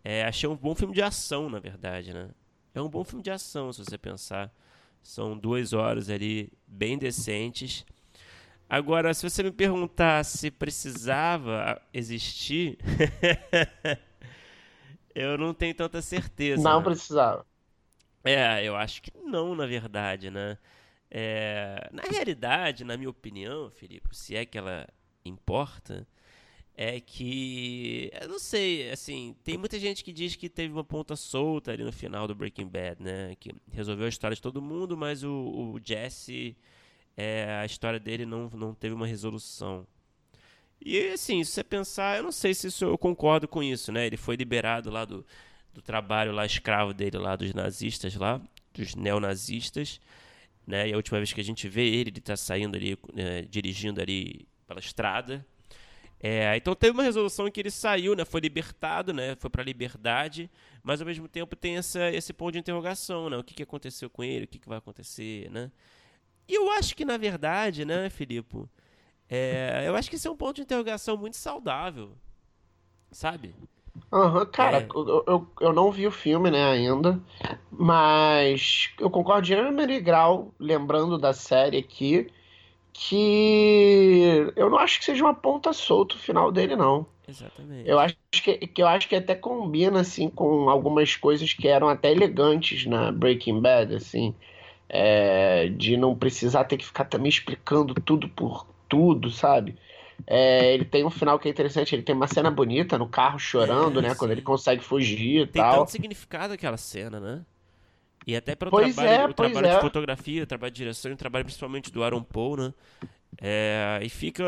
É, 0.04 0.24
achei 0.24 0.48
um 0.48 0.56
bom 0.56 0.74
filme 0.74 0.94
de 0.94 1.02
ação, 1.02 1.48
na 1.50 1.58
verdade, 1.58 2.12
né? 2.12 2.28
É 2.74 2.80
um 2.80 2.88
bom 2.88 3.02
filme 3.02 3.22
de 3.22 3.30
ação, 3.30 3.72
se 3.72 3.84
você 3.84 3.98
pensar. 3.98 4.52
São 5.02 5.36
duas 5.36 5.72
horas 5.72 6.10
ali 6.10 6.52
bem 6.66 6.98
decentes. 6.98 7.84
Agora, 8.68 9.14
se 9.14 9.28
você 9.28 9.42
me 9.42 9.52
perguntar 9.52 10.24
se 10.24 10.50
precisava 10.50 11.80
existir, 11.92 12.78
eu 15.14 15.38
não 15.38 15.54
tenho 15.54 15.74
tanta 15.74 16.02
certeza. 16.02 16.62
Não 16.62 16.78
né? 16.80 16.84
precisava. 16.84 17.46
É, 18.24 18.64
eu 18.64 18.74
acho 18.74 19.00
que 19.00 19.12
não, 19.24 19.54
na 19.54 19.66
verdade, 19.66 20.30
né? 20.30 20.58
É, 21.10 21.88
na 21.92 22.02
realidade, 22.02 22.84
na 22.84 22.96
minha 22.96 23.10
opinião, 23.10 23.70
Felipe, 23.70 24.08
se 24.16 24.34
é 24.36 24.44
que 24.44 24.58
ela 24.58 24.86
importa, 25.24 26.06
é 26.76 27.00
que. 27.00 28.10
Eu 28.20 28.28
não 28.28 28.38
sei, 28.38 28.90
assim, 28.90 29.34
tem 29.42 29.56
muita 29.56 29.78
gente 29.78 30.04
que 30.04 30.12
diz 30.12 30.36
que 30.36 30.48
teve 30.48 30.72
uma 30.72 30.84
ponta 30.84 31.16
solta 31.16 31.72
ali 31.72 31.82
no 31.84 31.92
final 31.92 32.26
do 32.28 32.34
Breaking 32.34 32.68
Bad, 32.68 33.02
né? 33.02 33.34
Que 33.40 33.50
resolveu 33.72 34.06
a 34.06 34.08
história 34.08 34.34
de 34.34 34.42
todo 34.42 34.60
mundo, 34.60 34.96
mas 34.96 35.24
o, 35.24 35.30
o 35.30 35.80
Jesse, 35.82 36.56
é, 37.16 37.58
a 37.62 37.64
história 37.64 37.98
dele 37.98 38.26
não, 38.26 38.50
não 38.50 38.74
teve 38.74 38.94
uma 38.94 39.06
resolução. 39.06 39.86
E 40.84 41.08
assim, 41.08 41.42
se 41.42 41.52
você 41.52 41.64
pensar, 41.64 42.18
eu 42.18 42.22
não 42.22 42.32
sei 42.32 42.52
se 42.54 42.66
isso, 42.68 42.84
eu 42.84 42.98
concordo 42.98 43.48
com 43.48 43.62
isso, 43.62 43.90
né? 43.90 44.06
Ele 44.06 44.16
foi 44.16 44.36
liberado 44.36 44.90
lá 44.90 45.04
do, 45.04 45.24
do 45.72 45.80
trabalho 45.80 46.32
lá 46.32 46.44
escravo 46.44 46.92
dele 46.92 47.16
lá 47.18 47.36
dos 47.36 47.54
nazistas 47.54 48.14
lá, 48.16 48.40
dos 48.74 48.94
neonazistas 48.94 50.00
né? 50.66 50.88
E 50.88 50.92
a 50.92 50.96
última 50.96 51.18
vez 51.18 51.32
que 51.32 51.40
a 51.40 51.44
gente 51.44 51.68
vê 51.68 51.86
ele, 51.86 52.10
ele 52.10 52.18
está 52.18 52.36
saindo 52.36 52.76
ali, 52.76 52.98
é, 53.16 53.42
dirigindo 53.42 54.00
ali 54.00 54.48
pela 54.66 54.80
estrada. 54.80 55.46
É, 56.18 56.56
então 56.56 56.74
teve 56.74 56.92
uma 56.92 57.02
resolução 57.02 57.46
em 57.46 57.50
que 57.50 57.60
ele 57.60 57.70
saiu, 57.70 58.14
né? 58.16 58.24
Foi 58.24 58.40
libertado, 58.40 59.12
né? 59.12 59.36
Foi 59.36 59.50
para 59.50 59.62
a 59.62 59.64
liberdade, 59.64 60.50
mas 60.82 61.00
ao 61.00 61.06
mesmo 61.06 61.28
tempo 61.28 61.54
tem 61.54 61.76
essa, 61.76 62.10
esse 62.10 62.32
ponto 62.32 62.52
de 62.52 62.58
interrogação, 62.58 63.30
né? 63.30 63.36
O 63.36 63.44
que, 63.44 63.54
que 63.54 63.62
aconteceu 63.62 64.08
com 64.10 64.24
ele? 64.24 64.46
O 64.46 64.48
que, 64.48 64.58
que 64.58 64.68
vai 64.68 64.78
acontecer, 64.78 65.50
né? 65.50 65.70
E 66.48 66.54
eu 66.54 66.70
acho 66.72 66.96
que 66.96 67.04
na 67.04 67.16
verdade, 67.16 67.84
né, 67.84 68.08
Filipe? 68.08 68.64
É, 69.28 69.84
eu 69.86 69.94
acho 69.96 70.08
que 70.08 70.16
esse 70.16 70.26
é 70.26 70.30
um 70.30 70.36
ponto 70.36 70.56
de 70.56 70.62
interrogação 70.62 71.16
muito 71.16 71.36
saudável, 71.36 72.16
sabe? 73.10 73.54
Aham, 74.12 74.40
uhum, 74.40 74.46
cara, 74.46 74.78
é. 74.78 74.88
eu, 74.94 75.24
eu, 75.26 75.46
eu 75.60 75.72
não 75.72 75.90
vi 75.90 76.06
o 76.06 76.10
filme, 76.10 76.50
né, 76.50 76.64
ainda, 76.64 77.20
mas 77.70 78.90
eu 78.98 79.10
concordo 79.10 79.46
de 79.46 80.00
grau, 80.00 80.54
lembrando 80.58 81.18
da 81.18 81.32
série 81.32 81.78
aqui, 81.78 82.30
que 82.92 84.52
eu 84.56 84.70
não 84.70 84.78
acho 84.78 84.98
que 84.98 85.04
seja 85.04 85.24
uma 85.24 85.34
ponta 85.34 85.72
solta 85.72 86.14
o 86.14 86.18
final 86.18 86.50
dele, 86.52 86.76
não. 86.76 87.06
Exatamente. 87.28 87.88
Eu 87.88 87.98
acho 87.98 88.16
que, 88.32 88.58
que 88.58 88.82
eu 88.82 88.88
acho 88.88 89.08
que 89.08 89.16
até 89.16 89.34
combina, 89.34 90.00
assim, 90.00 90.28
com 90.30 90.68
algumas 90.70 91.16
coisas 91.16 91.52
que 91.52 91.68
eram 91.68 91.88
até 91.88 92.10
elegantes 92.10 92.86
na 92.86 93.12
Breaking 93.12 93.60
Bad, 93.60 93.94
assim, 93.94 94.34
é, 94.88 95.68
de 95.68 95.96
não 95.96 96.14
precisar 96.16 96.64
ter 96.64 96.76
que 96.76 96.86
ficar 96.86 97.04
também 97.06 97.28
explicando 97.28 97.94
tudo 97.94 98.28
por 98.28 98.66
tudo, 98.88 99.30
sabe? 99.30 99.76
É, 100.26 100.72
ele 100.72 100.84
tem 100.84 101.04
um 101.04 101.10
final 101.10 101.38
que 101.38 101.48
é 101.48 101.50
interessante, 101.50 101.94
ele 101.94 102.02
tem 102.02 102.14
uma 102.14 102.26
cena 102.26 102.50
bonita 102.50 102.96
no 102.96 103.08
carro 103.08 103.38
chorando, 103.38 103.98
é, 103.98 104.02
né? 104.02 104.10
Sim. 104.10 104.16
Quando 104.16 104.30
ele 104.30 104.42
consegue 104.42 104.82
fugir 104.82 105.42
e 105.42 105.46
tem 105.46 105.60
tal. 105.60 105.70
Tem 105.70 105.80
tanto 105.80 105.90
significado 105.92 106.54
aquela 106.54 106.76
cena, 106.76 107.20
né? 107.20 107.42
E 108.26 108.34
até 108.34 108.56
para 108.56 108.68
o 108.68 108.70
pois 108.70 108.94
trabalho, 108.94 109.22
é, 109.22 109.26
o 109.26 109.34
trabalho 109.34 109.68
de 109.68 109.74
é. 109.74 109.80
fotografia, 109.80 110.42
o 110.42 110.46
trabalho 110.46 110.72
de 110.72 110.76
direção, 110.78 111.12
o 111.12 111.16
trabalho 111.16 111.44
principalmente 111.44 111.92
do 111.92 112.02
Aaron 112.02 112.22
Paul, 112.22 112.56
né? 112.56 112.74
É, 113.40 114.00
e 114.02 114.08
fica, 114.08 114.44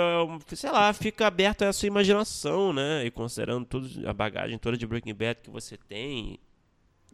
sei 0.48 0.70
lá, 0.70 0.92
fica 0.92 1.26
aberto 1.26 1.62
a 1.62 1.72
sua 1.72 1.86
imaginação, 1.86 2.72
né? 2.72 3.04
E 3.04 3.10
considerando 3.10 3.64
tudo, 3.66 4.08
a 4.08 4.12
bagagem 4.12 4.58
toda 4.58 4.76
de 4.76 4.86
Breaking 4.86 5.14
Bad 5.14 5.42
que 5.42 5.50
você 5.50 5.76
tem, 5.76 6.40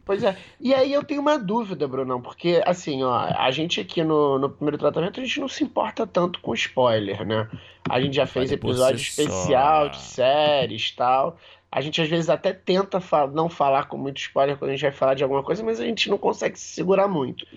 Pois 0.05 0.23
é. 0.23 0.37
E 0.59 0.71
aí 0.71 0.93
eu 0.93 1.03
tenho 1.03 1.19
uma 1.19 1.37
dúvida, 1.37 1.87
Brunão, 1.87 2.21
porque 2.21 2.61
assim, 2.63 3.03
ó, 3.03 3.11
a 3.11 3.49
gente 3.49 3.81
aqui 3.81 4.03
no, 4.03 4.37
no 4.37 4.49
primeiro 4.51 4.77
tratamento, 4.77 5.19
a 5.19 5.23
gente 5.23 5.39
não 5.39 5.47
se 5.47 5.63
importa 5.63 6.05
tanto 6.05 6.39
com 6.41 6.53
spoiler, 6.53 7.25
né? 7.25 7.49
A 7.89 7.99
gente 7.99 8.15
já 8.15 8.27
fez 8.27 8.51
episódio 8.51 8.97
especial 8.97 9.89
de 9.89 9.99
séries 9.99 10.89
e 10.89 10.95
tal. 10.95 11.37
a 11.71 11.81
gente 11.81 11.99
às 11.99 12.07
vezes 12.07 12.29
até 12.29 12.53
tenta 12.53 13.01
não 13.33 13.49
falar 13.49 13.87
com 13.87 13.97
muito 13.97 14.17
spoiler 14.17 14.55
quando 14.57 14.69
a 14.69 14.73
gente 14.73 14.83
vai 14.83 14.91
falar 14.91 15.15
de 15.15 15.23
alguma 15.23 15.41
coisa, 15.41 15.63
mas 15.63 15.79
a 15.79 15.85
gente 15.85 16.07
não 16.07 16.19
consegue 16.19 16.57
se 16.59 16.67
segurar 16.67 17.07
muito. 17.07 17.47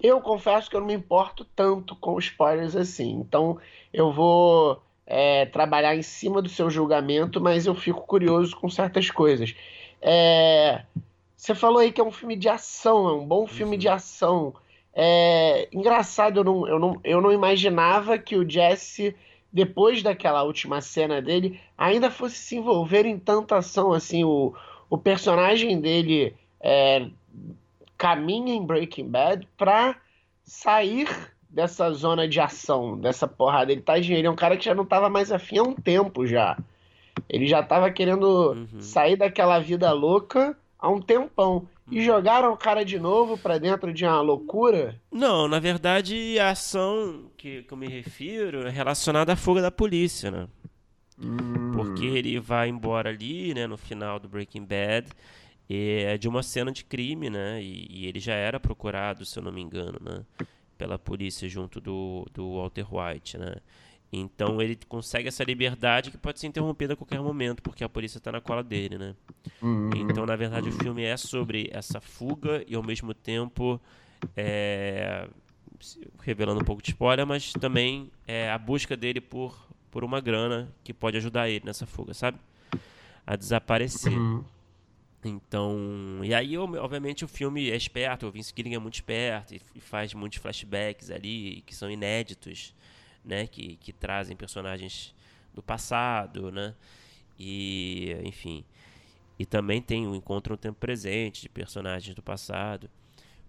Eu 0.00 0.20
confesso 0.20 0.70
que 0.70 0.76
eu 0.76 0.80
não 0.80 0.86
me 0.86 0.94
importo 0.94 1.44
tanto 1.56 1.96
com 1.96 2.16
spoilers 2.20 2.76
assim. 2.76 3.10
Então 3.14 3.58
eu 3.92 4.12
vou 4.12 4.80
é, 5.04 5.46
trabalhar 5.46 5.96
em 5.96 6.02
cima 6.02 6.40
do 6.40 6.48
seu 6.48 6.70
julgamento, 6.70 7.40
mas 7.40 7.66
eu 7.66 7.74
fico 7.74 8.02
curioso 8.02 8.54
com 8.54 8.70
certas 8.70 9.10
coisas. 9.10 9.56
É, 10.00 10.82
você 11.36 11.54
falou 11.54 11.78
aí 11.78 11.92
que 11.92 12.00
é 12.00 12.04
um 12.04 12.10
filme 12.10 12.34
de 12.34 12.48
ação, 12.48 13.08
é 13.08 13.12
um 13.12 13.26
bom 13.26 13.46
filme 13.46 13.72
uhum. 13.72 13.78
de 13.78 13.88
ação. 13.88 14.54
É 14.94 15.68
engraçado, 15.70 16.40
eu 16.40 16.44
não, 16.44 16.66
eu, 16.66 16.78
não, 16.78 17.00
eu 17.04 17.20
não 17.20 17.30
imaginava 17.30 18.16
que 18.16 18.34
o 18.34 18.48
Jesse, 18.48 19.14
depois 19.52 20.02
daquela 20.02 20.42
última 20.42 20.80
cena 20.80 21.20
dele, 21.20 21.60
ainda 21.76 22.10
fosse 22.10 22.36
se 22.36 22.56
envolver 22.56 23.04
em 23.04 23.18
tanta 23.18 23.58
ação. 23.58 23.92
Assim, 23.92 24.24
o, 24.24 24.54
o 24.88 24.96
personagem 24.96 25.78
dele 25.78 26.34
é, 26.58 27.06
caminha 27.98 28.54
em 28.54 28.64
Breaking 28.64 29.08
Bad 29.08 29.46
pra 29.58 29.96
sair 30.42 31.06
dessa 31.50 31.92
zona 31.92 32.26
de 32.26 32.40
ação, 32.40 32.98
dessa 32.98 33.28
porrada. 33.28 33.70
Ele 33.72 33.82
tá 33.82 33.98
ele 33.98 34.26
é 34.26 34.30
um 34.30 34.36
cara 34.36 34.56
que 34.56 34.64
já 34.64 34.74
não 34.74 34.86
tava 34.86 35.10
mais 35.10 35.30
afim 35.30 35.58
há 35.58 35.62
um 35.62 35.74
tempo 35.74 36.26
já. 36.26 36.56
Ele 37.28 37.46
já 37.46 37.62
tava 37.62 37.90
querendo 37.90 38.52
uhum. 38.52 38.80
sair 38.80 39.16
daquela 39.16 39.58
vida 39.58 39.92
louca 39.92 40.56
há 40.86 40.90
um 40.90 41.00
tempão. 41.00 41.68
E 41.90 42.02
jogaram 42.04 42.52
o 42.52 42.56
cara 42.56 42.84
de 42.84 42.98
novo 42.98 43.38
para 43.38 43.58
dentro 43.58 43.92
de 43.92 44.04
uma 44.04 44.20
loucura? 44.20 45.00
Não, 45.10 45.46
na 45.46 45.60
verdade 45.60 46.36
a 46.38 46.50
ação 46.50 47.30
que, 47.36 47.62
que 47.62 47.72
eu 47.72 47.76
me 47.76 47.86
refiro 47.86 48.66
é 48.66 48.70
relacionada 48.70 49.32
à 49.32 49.36
fuga 49.36 49.62
da 49.62 49.70
polícia, 49.70 50.30
né? 50.30 50.48
Hum. 51.16 51.72
Porque 51.72 52.04
ele 52.04 52.40
vai 52.40 52.68
embora 52.68 53.10
ali, 53.10 53.54
né, 53.54 53.66
no 53.66 53.76
final 53.76 54.18
do 54.18 54.28
Breaking 54.28 54.64
Bad, 54.64 55.08
é 55.68 56.18
de 56.18 56.28
uma 56.28 56.42
cena 56.42 56.72
de 56.72 56.84
crime, 56.84 57.30
né? 57.30 57.62
E, 57.62 57.86
e, 57.88 58.06
ele 58.06 58.18
já 58.18 58.34
era 58.34 58.58
procurado, 58.58 59.24
se 59.24 59.38
eu 59.38 59.42
não 59.42 59.52
me 59.52 59.60
engano, 59.60 59.98
né? 60.00 60.24
Pela 60.76 60.98
polícia 60.98 61.48
junto 61.48 61.80
do, 61.80 62.26
do 62.32 62.56
Walter 62.56 62.86
White, 62.92 63.38
né? 63.38 63.56
Então 64.18 64.60
ele 64.60 64.78
consegue 64.88 65.28
essa 65.28 65.44
liberdade 65.44 66.10
que 66.10 66.16
pode 66.16 66.40
ser 66.40 66.46
interrompida 66.46 66.94
a 66.94 66.96
qualquer 66.96 67.20
momento, 67.20 67.62
porque 67.62 67.84
a 67.84 67.88
polícia 67.88 68.18
está 68.18 68.32
na 68.32 68.40
cola 68.40 68.62
dele, 68.62 68.98
né? 68.98 69.14
Uhum. 69.60 69.90
Então, 69.94 70.24
na 70.24 70.36
verdade, 70.36 70.68
o 70.68 70.72
filme 70.72 71.02
é 71.02 71.16
sobre 71.16 71.68
essa 71.72 72.00
fuga 72.00 72.64
e 72.66 72.74
ao 72.74 72.82
mesmo 72.82 73.12
tempo 73.12 73.80
é, 74.36 75.28
revelando 76.22 76.60
um 76.60 76.64
pouco 76.64 76.82
de 76.82 76.90
spoiler, 76.90 77.26
mas 77.26 77.52
também 77.52 78.10
é 78.26 78.50
a 78.50 78.58
busca 78.58 78.96
dele 78.96 79.20
por, 79.20 79.56
por 79.90 80.04
uma 80.04 80.20
grana 80.20 80.72
que 80.82 80.92
pode 80.92 81.16
ajudar 81.16 81.48
ele 81.48 81.64
nessa 81.64 81.86
fuga, 81.86 82.14
sabe? 82.14 82.38
A 83.26 83.36
desaparecer. 83.36 84.16
Uhum. 84.16 84.44
Então, 85.24 86.20
e 86.22 86.32
aí, 86.32 86.56
obviamente, 86.56 87.24
o 87.24 87.28
filme 87.28 87.68
é 87.70 87.76
esperto, 87.76 88.26
o 88.26 88.30
Vince 88.30 88.52
Gilligan 88.56 88.76
é 88.76 88.78
muito 88.78 88.94
esperto 88.94 89.54
e, 89.54 89.60
e 89.74 89.80
faz 89.80 90.14
muitos 90.14 90.38
flashbacks 90.38 91.10
ali 91.10 91.62
que 91.66 91.74
são 91.74 91.90
inéditos 91.90 92.72
né, 93.26 93.46
que, 93.46 93.76
que 93.76 93.92
trazem 93.92 94.36
personagens 94.36 95.14
do 95.52 95.62
passado, 95.62 96.52
né? 96.52 96.74
E, 97.38 98.16
enfim, 98.24 98.64
e 99.38 99.44
também 99.44 99.82
tem 99.82 100.06
o 100.06 100.14
encontro 100.14 100.54
no 100.54 100.56
tempo 100.56 100.78
presente 100.78 101.42
de 101.42 101.48
personagens 101.48 102.14
do 102.14 102.22
passado. 102.22 102.88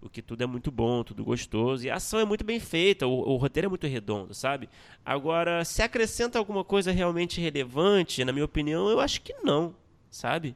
O 0.00 0.08
que 0.08 0.22
tudo 0.22 0.42
é 0.42 0.46
muito 0.46 0.70
bom, 0.70 1.02
tudo 1.02 1.24
gostoso. 1.24 1.86
E 1.86 1.90
a 1.90 1.96
ação 1.96 2.20
é 2.20 2.24
muito 2.24 2.44
bem 2.44 2.60
feita, 2.60 3.06
o, 3.06 3.30
o, 3.30 3.36
roteiro 3.36 3.66
é 3.66 3.68
muito 3.68 3.86
redondo, 3.86 4.34
sabe? 4.34 4.68
Agora, 5.04 5.64
se 5.64 5.82
acrescenta 5.82 6.38
alguma 6.38 6.62
coisa 6.62 6.92
realmente 6.92 7.40
relevante, 7.40 8.24
na 8.24 8.32
minha 8.32 8.44
opinião, 8.44 8.88
eu 8.88 9.00
acho 9.00 9.20
que 9.22 9.34
não, 9.42 9.74
sabe? 10.10 10.54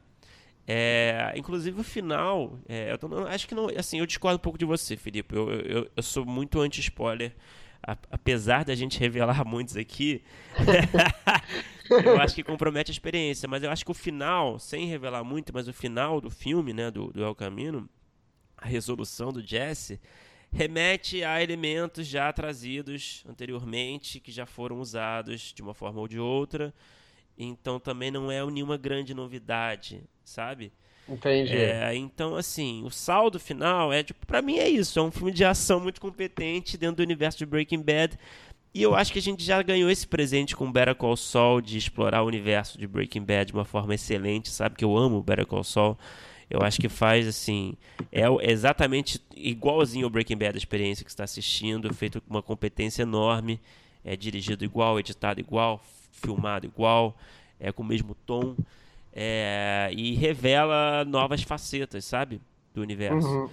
É, 0.65 1.33
inclusive 1.35 1.77
o 1.81 1.83
final, 1.83 2.57
é, 2.69 2.93
eu 2.93 2.97
tô, 2.97 3.07
acho 3.25 3.47
que 3.47 3.53
não. 3.53 3.67
Assim, 3.77 3.99
eu 3.99 4.05
discordo 4.05 4.37
um 4.37 4.39
pouco 4.39 4.57
de 4.57 4.63
você, 4.63 4.95
Felipe. 4.95 5.35
Eu, 5.35 5.51
eu, 5.51 5.91
eu 5.93 6.03
sou 6.03 6.25
muito 6.25 6.61
anti-spoiler 6.61 7.33
apesar 7.83 8.63
da 8.63 8.73
gente 8.73 8.99
revelar 8.99 9.43
muitos 9.47 9.75
aqui, 9.75 10.23
eu 12.03 12.19
acho 12.21 12.35
que 12.35 12.43
compromete 12.43 12.91
a 12.91 12.93
experiência. 12.93 13.47
Mas 13.47 13.63
eu 13.63 13.69
acho 13.69 13.83
que 13.83 13.91
o 13.91 13.95
final, 13.95 14.57
sem 14.57 14.87
revelar 14.87 15.23
muito, 15.23 15.53
mas 15.53 15.67
o 15.67 15.73
final 15.73 16.21
do 16.21 16.29
filme, 16.29 16.73
né, 16.73 16.89
do, 16.89 17.11
do 17.11 17.23
El 17.23 17.35
Camino, 17.35 17.89
a 18.57 18.67
resolução 18.67 19.31
do 19.31 19.45
Jesse, 19.45 19.99
remete 20.51 21.23
a 21.23 21.41
elementos 21.41 22.07
já 22.07 22.31
trazidos 22.31 23.23
anteriormente, 23.27 24.19
que 24.19 24.31
já 24.31 24.45
foram 24.45 24.79
usados 24.79 25.53
de 25.53 25.61
uma 25.61 25.73
forma 25.73 25.99
ou 25.99 26.07
de 26.07 26.19
outra. 26.19 26.73
Então 27.37 27.79
também 27.79 28.11
não 28.11 28.31
é 28.31 28.45
nenhuma 28.45 28.77
grande 28.77 29.13
novidade, 29.13 30.03
sabe? 30.23 30.71
Entendi. 31.07 31.55
É, 31.55 31.93
então, 31.95 32.35
assim, 32.35 32.83
o 32.83 32.89
saldo 32.89 33.39
final 33.39 33.91
é, 33.91 34.03
tipo, 34.03 34.25
pra 34.25 34.41
mim 34.41 34.57
é 34.57 34.69
isso. 34.69 34.97
É 34.97 35.01
um 35.01 35.11
filme 35.11 35.31
de 35.31 35.43
ação 35.43 35.79
muito 35.79 35.99
competente 35.99 36.77
dentro 36.77 36.97
do 36.97 37.03
universo 37.03 37.37
de 37.37 37.45
Breaking 37.45 37.81
Bad. 37.81 38.17
E 38.73 38.81
eu 38.81 38.95
acho 38.95 39.13
que 39.13 39.19
a 39.19 39.21
gente 39.21 39.43
já 39.43 39.61
ganhou 39.61 39.89
esse 39.89 40.07
presente 40.07 40.55
com 40.55 40.71
Better 40.71 40.95
Call 40.95 41.15
Saul 41.15 41.61
de 41.61 41.77
explorar 41.77 42.23
o 42.23 42.27
universo 42.27 42.77
de 42.77 42.87
Breaking 42.87 43.23
Bad 43.23 43.47
de 43.47 43.53
uma 43.53 43.65
forma 43.65 43.93
excelente. 43.93 44.49
Sabe 44.49 44.75
que 44.75 44.83
eu 44.83 44.97
amo 44.97 45.21
Better 45.21 45.45
Call 45.45 45.63
Saul. 45.63 45.97
Eu 46.49 46.61
acho 46.61 46.79
que 46.79 46.89
faz, 46.89 47.27
assim, 47.27 47.75
é 48.11 48.23
exatamente 48.51 49.19
igualzinho 49.35 50.05
ao 50.05 50.09
Breaking 50.09 50.37
Bad 50.37 50.55
a 50.55 50.57
experiência 50.57 51.03
que 51.03 51.11
está 51.11 51.23
assistindo, 51.23 51.93
feito 51.93 52.21
com 52.21 52.29
uma 52.29 52.41
competência 52.41 53.03
enorme. 53.03 53.59
É 54.03 54.15
dirigido 54.15 54.65
igual, 54.65 54.99
editado 54.99 55.39
igual, 55.39 55.83
filmado 56.11 56.65
igual, 56.65 57.15
é 57.59 57.71
com 57.71 57.83
o 57.83 57.85
mesmo 57.85 58.15
tom. 58.25 58.55
É, 59.15 59.91
e 59.93 60.13
revela 60.15 61.05
novas 61.05 61.43
facetas, 61.43 62.03
sabe? 62.05 62.41
Do 62.73 62.81
universo 62.81 63.27
uhum. 63.27 63.49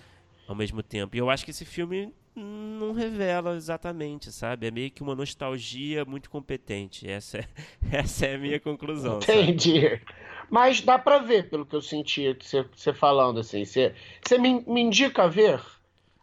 ao 0.49 0.55
mesmo 0.55 0.83
tempo. 0.83 1.15
E 1.15 1.19
eu 1.19 1.29
acho 1.29 1.45
que 1.45 1.51
esse 1.51 1.65
filme 1.65 2.15
não 2.35 2.93
revela 2.93 3.55
exatamente, 3.55 4.33
sabe? 4.33 4.67
É 4.67 4.71
meio 4.71 4.91
que 4.91 5.03
uma 5.03 5.15
nostalgia 5.15 6.05
muito 6.05 6.31
competente. 6.31 7.09
Essa 7.09 7.39
é, 7.39 7.49
essa 7.93 8.27
é 8.27 8.35
a 8.35 8.39
minha 8.39 8.61
conclusão. 8.61 9.19
Entendi. 9.19 9.83
Sabe? 9.83 10.03
Mas 10.49 10.81
dá 10.81 10.99
pra 10.99 11.19
ver, 11.19 11.49
pelo 11.49 11.65
que 11.65 11.77
eu 11.77 11.83
senti 11.83 12.37
você 12.75 12.93
falando, 12.93 13.39
assim. 13.39 13.65
Você 13.65 13.93
me, 14.39 14.65
me 14.67 14.81
indica 14.81 15.29
ver? 15.29 15.61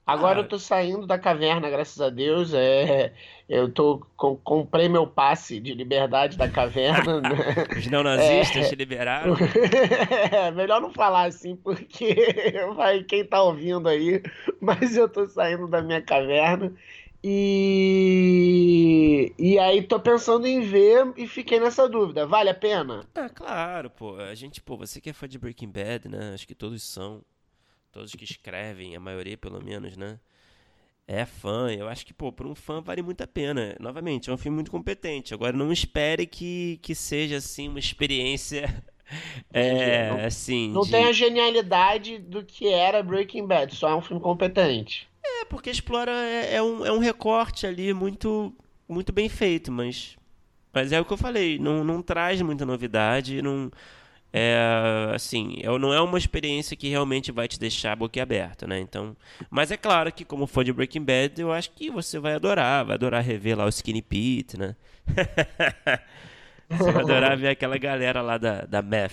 Agora 0.07 0.39
ah. 0.39 0.41
eu 0.43 0.47
tô 0.47 0.57
saindo 0.57 1.05
da 1.05 1.19
caverna, 1.19 1.69
graças 1.69 1.99
a 1.99 2.09
Deus. 2.09 2.53
É, 2.53 3.11
eu 3.49 3.69
tô 3.69 4.01
com, 4.15 4.37
comprei 4.37 4.87
meu 4.87 5.05
passe 5.05 5.59
de 5.59 5.73
liberdade 5.73 6.37
da 6.37 6.47
caverna. 6.47 7.19
né? 7.27 7.29
Os 7.77 7.87
neonazistas 7.87 8.67
é, 8.67 8.69
te 8.69 8.75
liberaram? 8.75 9.35
É, 10.31 10.49
melhor 10.55 10.79
não 10.79 10.93
falar 10.93 11.25
assim, 11.25 11.57
porque 11.57 12.15
vai 12.73 13.03
quem 13.03 13.25
tá 13.25 13.43
ouvindo 13.43 13.89
aí, 13.89 14.23
mas 14.61 14.95
eu 14.95 15.09
tô 15.09 15.27
saindo 15.27 15.67
da 15.67 15.81
minha 15.81 16.01
caverna. 16.01 16.73
E, 17.21 18.13
e 19.37 19.59
aí 19.59 19.81
tô 19.81 19.99
pensando 19.99 20.47
em 20.47 20.61
ver 20.61 21.11
e 21.17 21.27
fiquei 21.27 21.59
nessa 21.59 21.89
dúvida. 21.89 22.25
Vale 22.25 22.49
a 22.49 22.53
pena? 22.53 23.03
Ah, 23.13 23.27
claro, 23.27 23.89
pô. 23.89 24.15
A 24.15 24.33
gente, 24.33 24.61
pô, 24.61 24.77
você 24.77 25.01
que 25.01 25.09
é 25.09 25.13
fã 25.13 25.27
de 25.27 25.37
Breaking 25.37 25.69
Bad, 25.69 26.07
né? 26.07 26.31
Acho 26.33 26.47
que 26.47 26.55
todos 26.55 26.81
são 26.81 27.21
todos 27.97 28.13
que 28.13 28.23
escrevem, 28.23 28.95
a 28.95 28.99
maioria 28.99 29.35
pelo 29.35 29.63
menos, 29.63 29.97
né? 29.97 30.19
É 31.07 31.25
fã, 31.25 31.71
eu 31.71 31.87
acho 31.87 32.05
que, 32.05 32.13
pô, 32.13 32.31
por 32.31 32.45
um 32.45 32.53
fã 32.53 32.79
vale 32.79 33.01
muito 33.01 33.21
a 33.21 33.27
pena. 33.27 33.75
Novamente, 33.79 34.29
é 34.29 34.33
um 34.33 34.37
filme 34.37 34.55
muito 34.55 34.69
competente. 34.69 35.33
Agora, 35.33 35.55
não 35.55 35.71
espere 35.71 36.27
que, 36.27 36.79
que 36.83 36.93
seja, 36.93 37.37
assim, 37.37 37.67
uma 37.67 37.79
experiência. 37.79 38.83
É, 39.53 40.09
não, 40.09 40.25
assim. 40.25 40.69
Não 40.73 40.81
de... 40.81 40.91
tem 40.91 41.05
a 41.05 41.13
genialidade 41.13 42.19
do 42.19 42.43
que 42.43 42.67
era 42.67 43.01
Breaking 43.01 43.47
Bad, 43.47 43.73
só 43.73 43.87
é 43.87 43.95
um 43.95 44.01
filme 44.01 44.21
competente. 44.21 45.07
É, 45.23 45.45
porque 45.45 45.69
explora. 45.69 46.11
É, 46.11 46.55
é, 46.55 46.61
um, 46.61 46.85
é 46.85 46.91
um 46.91 46.99
recorte 46.99 47.65
ali 47.65 47.93
muito, 47.93 48.53
muito 48.85 49.13
bem 49.13 49.29
feito, 49.29 49.71
mas. 49.71 50.17
Mas 50.73 50.91
é 50.91 50.99
o 50.99 51.05
que 51.05 51.13
eu 51.13 51.17
falei, 51.17 51.57
não, 51.57 51.85
não 51.85 52.01
traz 52.01 52.41
muita 52.41 52.65
novidade, 52.65 53.41
não 53.41 53.71
é, 54.37 55.15
assim, 55.15 55.57
não 55.79 55.93
é 55.93 55.99
uma 55.99 56.17
experiência 56.17 56.77
que 56.77 56.87
realmente 56.87 57.31
vai 57.31 57.47
te 57.47 57.59
deixar 57.59 57.95
boquiaberta, 57.95 58.67
né? 58.67 58.79
Então, 58.79 59.15
mas 59.49 59.71
é 59.71 59.77
claro 59.77 60.11
que 60.11 60.23
como 60.23 60.45
fã 60.45 60.63
de 60.63 60.71
Breaking 60.71 61.03
Bad, 61.03 61.41
eu 61.41 61.51
acho 61.51 61.71
que 61.71 61.89
você 61.89 62.19
vai 62.19 62.33
adorar, 62.33 62.85
vai 62.85 62.95
adorar 62.95 63.23
rever 63.23 63.57
lá 63.57 63.65
o 63.65 63.69
Skinny 63.69 64.01
Pete, 64.01 64.57
né? 64.57 64.75
você 66.69 66.91
vai 66.91 67.03
adorar 67.03 67.35
ver 67.35 67.49
aquela 67.49 67.77
galera 67.77 68.21
lá 68.21 68.37
da, 68.37 68.61
da 68.61 68.81
Meth. 68.81 69.11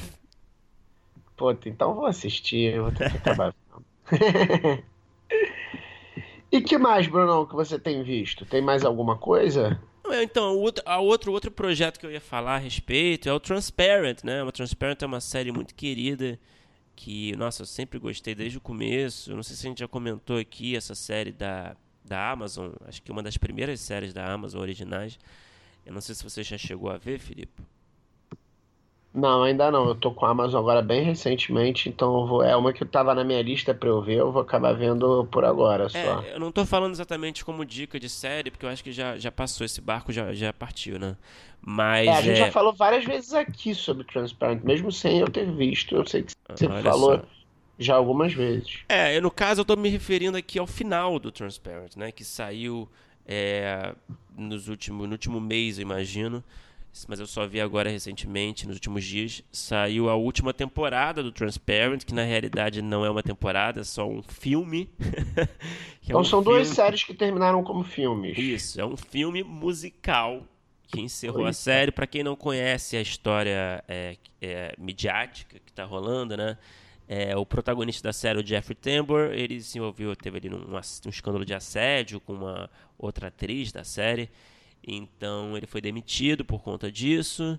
Pô, 1.36 1.50
então 1.50 1.94
vou 1.94 2.06
assistir, 2.06 2.78
vou 2.78 2.92
ter 2.92 3.10
que 3.10 3.16
acabar. 3.16 3.54
e 6.52 6.60
que 6.60 6.76
mais, 6.76 7.06
Brunão, 7.06 7.46
que 7.46 7.54
você 7.54 7.78
tem 7.78 8.02
visto? 8.02 8.44
Tem 8.44 8.60
mais 8.60 8.84
alguma 8.84 9.16
coisa? 9.16 9.80
Então, 10.22 10.54
o 10.54 10.60
outro, 10.60 10.84
outro, 11.00 11.32
outro 11.32 11.50
projeto 11.50 11.98
que 11.98 12.06
eu 12.06 12.10
ia 12.10 12.20
falar 12.20 12.56
a 12.56 12.58
respeito 12.58 13.28
é 13.28 13.32
o 13.32 13.40
Transparent, 13.40 14.22
né? 14.22 14.42
O 14.42 14.52
Transparent 14.52 15.02
é 15.02 15.06
uma 15.06 15.20
série 15.20 15.50
muito 15.50 15.74
querida 15.74 16.38
que, 16.94 17.34
nossa, 17.36 17.62
eu 17.62 17.66
sempre 17.66 17.98
gostei 17.98 18.34
desde 18.34 18.58
o 18.58 18.60
começo. 18.60 19.34
Não 19.34 19.42
sei 19.42 19.56
se 19.56 19.66
a 19.66 19.68
gente 19.70 19.78
já 19.80 19.88
comentou 19.88 20.38
aqui 20.38 20.76
essa 20.76 20.94
série 20.94 21.32
da, 21.32 21.76
da 22.04 22.30
Amazon, 22.30 22.72
acho 22.86 23.02
que 23.02 23.10
uma 23.10 23.22
das 23.22 23.36
primeiras 23.36 23.80
séries 23.80 24.12
da 24.12 24.30
Amazon 24.30 24.60
originais. 24.60 25.18
Eu 25.84 25.92
não 25.92 26.00
sei 26.00 26.14
se 26.14 26.22
você 26.22 26.42
já 26.42 26.58
chegou 26.58 26.90
a 26.90 26.98
ver, 26.98 27.18
Filipe. 27.18 27.62
Não, 29.14 29.44
ainda 29.44 29.70
não. 29.70 29.86
Eu 29.86 29.94
tô 29.94 30.10
com 30.10 30.26
a 30.26 30.30
Amazon 30.30 30.60
agora 30.60 30.82
bem 30.82 31.04
recentemente, 31.04 31.88
então 31.88 32.18
eu 32.18 32.26
vou, 32.26 32.42
é 32.42 32.56
uma 32.56 32.72
que 32.72 32.84
tava 32.84 33.14
na 33.14 33.22
minha 33.22 33.40
lista 33.40 33.72
pra 33.72 33.88
eu 33.88 34.02
ver, 34.02 34.18
eu 34.18 34.32
vou 34.32 34.42
acabar 34.42 34.72
vendo 34.74 35.24
por 35.30 35.44
agora 35.44 35.88
só. 35.88 35.98
É, 35.98 36.34
eu 36.34 36.40
não 36.40 36.50
tô 36.50 36.66
falando 36.66 36.92
exatamente 36.92 37.44
como 37.44 37.64
dica 37.64 38.00
de 38.00 38.08
série, 38.08 38.50
porque 38.50 38.66
eu 38.66 38.70
acho 38.70 38.82
que 38.82 38.90
já, 38.90 39.16
já 39.16 39.30
passou, 39.30 39.64
esse 39.64 39.80
barco 39.80 40.12
já, 40.12 40.34
já 40.34 40.52
partiu, 40.52 40.98
né? 40.98 41.16
Mas. 41.64 42.08
É, 42.08 42.10
a 42.10 42.20
gente 42.20 42.40
é... 42.40 42.46
já 42.46 42.50
falou 42.50 42.72
várias 42.74 43.04
vezes 43.04 43.32
aqui 43.32 43.72
sobre 43.72 44.02
Transparent, 44.04 44.64
mesmo 44.64 44.90
sem 44.90 45.20
eu 45.20 45.28
ter 45.28 45.48
visto. 45.48 45.94
Eu 45.94 46.04
sei 46.04 46.24
que 46.24 46.32
você 46.48 46.66
Olha 46.66 46.82
falou 46.82 47.18
só. 47.18 47.24
já 47.78 47.94
algumas 47.94 48.32
vezes. 48.32 48.80
É, 48.88 49.16
eu, 49.16 49.22
no 49.22 49.30
caso 49.30 49.60
eu 49.60 49.64
tô 49.64 49.76
me 49.76 49.88
referindo 49.88 50.36
aqui 50.36 50.58
ao 50.58 50.66
final 50.66 51.20
do 51.20 51.30
Transparent, 51.30 51.94
né? 51.94 52.10
Que 52.10 52.24
saiu 52.24 52.88
é, 53.24 53.94
nos 54.36 54.66
último, 54.66 55.06
no 55.06 55.12
último 55.12 55.40
mês, 55.40 55.78
eu 55.78 55.82
imagino. 55.82 56.42
Mas 57.08 57.18
eu 57.18 57.26
só 57.26 57.46
vi 57.46 57.60
agora 57.60 57.90
recentemente, 57.90 58.66
nos 58.66 58.76
últimos 58.76 59.04
dias. 59.04 59.42
Saiu 59.50 60.08
a 60.08 60.14
última 60.14 60.54
temporada 60.54 61.22
do 61.22 61.32
Transparent, 61.32 62.04
que 62.04 62.14
na 62.14 62.22
realidade 62.22 62.80
não 62.80 63.04
é 63.04 63.10
uma 63.10 63.22
temporada, 63.22 63.80
é 63.80 63.84
só 63.84 64.08
um 64.08 64.22
filme. 64.22 64.88
É 66.06 66.10
Então 66.10 66.20
um 66.20 66.24
são 66.24 66.42
duas 66.42 66.64
filme- 66.68 66.74
séries 66.76 67.02
que 67.02 67.14
terminaram 67.14 67.64
como 67.64 67.82
filmes. 67.82 68.36
Isso, 68.36 68.78
é 68.78 68.84
um 68.84 68.94
filme 68.94 69.42
musical 69.42 70.42
que 70.88 71.00
encerrou 71.00 71.44
a 71.44 71.48
Eita. 71.48 71.52
série. 71.54 71.90
Pra 71.90 72.06
quem 72.06 72.22
não 72.22 72.36
conhece 72.36 72.94
a 72.94 73.00
história 73.00 73.82
é, 73.88 74.16
é, 74.42 74.74
midiática 74.78 75.58
que 75.64 75.72
tá 75.72 75.82
rolando, 75.86 76.36
né? 76.36 76.58
É, 77.08 77.34
o 77.36 77.46
protagonista 77.46 78.06
da 78.08 78.12
série, 78.12 78.38
o 78.38 78.46
Jeffrey 78.46 78.74
Tambor, 78.76 79.30
ele 79.32 79.60
se 79.62 79.78
envolveu, 79.78 80.14
teve 80.14 80.36
ali 80.36 80.50
ass- 80.76 81.00
um 81.06 81.08
escândalo 81.08 81.42
de 81.44 81.54
assédio 81.54 82.20
com 82.20 82.34
uma 82.34 82.68
outra 82.98 83.28
atriz 83.28 83.72
da 83.72 83.82
série. 83.82 84.28
Então 84.86 85.56
ele 85.56 85.66
foi 85.66 85.80
demitido 85.80 86.44
por 86.44 86.62
conta 86.62 86.90
disso. 86.90 87.58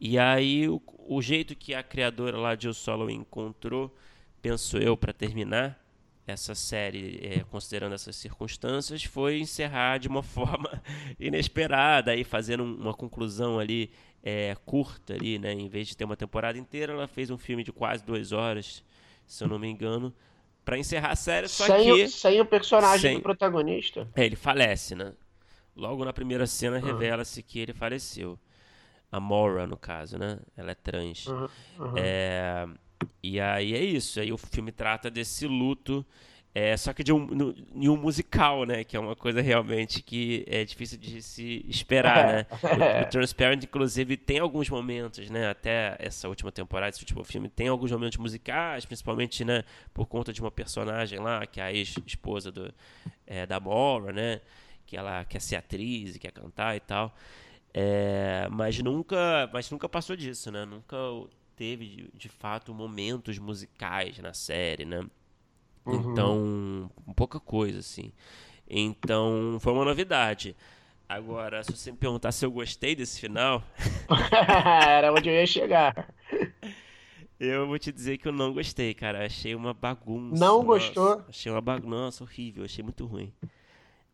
E 0.00 0.18
aí 0.18 0.68
o, 0.68 0.80
o 1.08 1.22
jeito 1.22 1.54
que 1.56 1.74
a 1.74 1.82
criadora 1.82 2.36
lá, 2.38 2.54
Jill 2.56 2.74
Solo, 2.74 3.10
encontrou, 3.10 3.94
penso 4.42 4.76
eu, 4.78 4.96
para 4.96 5.12
terminar 5.12 5.82
essa 6.26 6.54
série, 6.54 7.20
é, 7.22 7.44
considerando 7.44 7.94
essas 7.94 8.16
circunstâncias, 8.16 9.04
foi 9.04 9.38
encerrar 9.38 9.98
de 9.98 10.08
uma 10.08 10.22
forma 10.24 10.82
inesperada, 11.18 12.10
aí 12.12 12.24
fazendo 12.24 12.64
um- 12.64 12.74
uma 12.76 12.94
conclusão 12.94 13.58
ali 13.58 13.90
é, 14.22 14.56
curta 14.66 15.14
ali, 15.14 15.38
né? 15.38 15.52
Em 15.52 15.68
vez 15.68 15.86
de 15.88 15.96
ter 15.96 16.04
uma 16.04 16.16
temporada 16.16 16.58
inteira, 16.58 16.92
ela 16.92 17.06
fez 17.06 17.30
um 17.30 17.38
filme 17.38 17.62
de 17.62 17.72
quase 17.72 18.04
duas 18.04 18.32
horas, 18.32 18.82
se 19.26 19.44
eu 19.44 19.48
não 19.48 19.58
me 19.58 19.68
engano, 19.68 20.12
para 20.64 20.76
encerrar 20.78 21.12
a 21.12 21.16
série. 21.16 21.48
Só 21.48 21.66
sem, 21.66 21.84
que 21.84 21.92
o, 21.92 22.08
sem 22.08 22.40
o 22.40 22.46
personagem 22.46 23.08
Sem. 23.08 23.14
do 23.18 23.20
protagonista. 23.20 24.08
é, 24.14 24.24
ele 24.26 24.36
falece, 24.36 24.94
né? 24.94 25.14
Logo 25.76 26.04
na 26.04 26.12
primeira 26.12 26.46
cena 26.46 26.78
revela-se 26.78 27.42
que 27.42 27.58
ele 27.58 27.72
faleceu. 27.74 28.38
A 29.12 29.20
Mora, 29.20 29.66
no 29.66 29.76
caso, 29.76 30.18
né? 30.18 30.38
Ela 30.56 30.72
é 30.72 30.74
trans. 30.74 31.26
Uhum, 31.26 31.48
uhum. 31.78 31.92
É, 31.96 32.66
e 33.22 33.38
aí 33.40 33.74
é 33.74 33.84
isso. 33.84 34.18
Aí 34.18 34.32
o 34.32 34.36
filme 34.38 34.72
trata 34.72 35.08
desse 35.10 35.46
luto, 35.46 36.04
é, 36.54 36.76
só 36.76 36.92
que 36.92 37.04
de 37.04 37.12
um, 37.12 37.24
no- 37.26 37.54
em 37.74 37.88
um 37.88 37.96
musical, 37.96 38.64
né? 38.64 38.82
Que 38.82 38.96
é 38.96 39.00
uma 39.00 39.14
coisa 39.14 39.40
realmente 39.40 40.02
que 40.02 40.44
é 40.48 40.64
difícil 40.64 40.98
de 40.98 41.22
se 41.22 41.64
esperar, 41.68 42.26
né? 42.26 42.46
O, 43.00 43.02
o 43.02 43.06
Transparent, 43.06 43.62
inclusive, 43.62 44.16
tem 44.16 44.38
alguns 44.40 44.68
momentos, 44.68 45.30
né? 45.30 45.48
Até 45.50 45.94
essa 46.00 46.28
última 46.28 46.50
temporada, 46.50 46.88
esse 46.90 47.00
último 47.00 47.22
filme, 47.22 47.48
tem 47.48 47.68
alguns 47.68 47.92
momentos 47.92 48.18
musicais, 48.18 48.84
principalmente, 48.86 49.44
né? 49.44 49.62
Por 49.94 50.06
conta 50.06 50.32
de 50.32 50.40
uma 50.40 50.50
personagem 50.50 51.18
lá, 51.20 51.46
que 51.46 51.60
é 51.60 51.64
a 51.64 51.72
ex-esposa 51.72 52.50
do, 52.50 52.74
é, 53.26 53.46
da 53.46 53.60
Mora, 53.60 54.12
né? 54.12 54.40
Que 54.86 54.96
ela 54.96 55.24
quer 55.24 55.40
ser 55.40 55.56
atriz 55.56 56.16
e 56.16 56.18
quer 56.18 56.30
cantar 56.32 56.76
e 56.76 56.80
tal. 56.80 57.14
É, 57.74 58.48
mas 58.50 58.78
nunca, 58.78 59.50
mas 59.52 59.70
nunca 59.70 59.88
passou 59.88 60.16
disso, 60.16 60.50
né? 60.50 60.64
Nunca 60.64 60.96
teve 61.54 61.86
de, 61.86 62.10
de 62.14 62.28
fato 62.28 62.72
momentos 62.72 63.38
musicais 63.38 64.18
na 64.18 64.32
série, 64.32 64.84
né? 64.84 65.06
Uhum. 65.84 66.12
Então, 66.12 66.90
pouca 67.14 67.38
coisa 67.38 67.80
assim. 67.80 68.12
Então, 68.68 69.58
foi 69.60 69.72
uma 69.72 69.84
novidade. 69.84 70.56
Agora, 71.08 71.62
se 71.62 71.70
você 71.70 71.92
me 71.92 71.98
perguntar 71.98 72.32
se 72.32 72.44
eu 72.44 72.50
gostei 72.50 72.96
desse 72.96 73.20
final, 73.20 73.62
Era 74.88 75.12
onde 75.12 75.28
eu 75.28 75.34
ia 75.34 75.46
chegar. 75.46 76.12
eu 77.38 77.66
vou 77.66 77.78
te 77.78 77.92
dizer 77.92 78.18
que 78.18 78.26
eu 78.26 78.32
não 78.32 78.52
gostei, 78.52 78.92
cara. 78.94 79.24
Achei 79.24 79.54
uma 79.54 79.72
bagunça. 79.72 80.34
Não 80.40 80.62
Nossa, 80.62 80.66
gostou? 80.66 81.24
Achei 81.28 81.52
uma 81.52 81.60
bagunça 81.60 82.24
horrível, 82.24 82.64
achei 82.64 82.82
muito 82.82 83.06
ruim. 83.06 83.32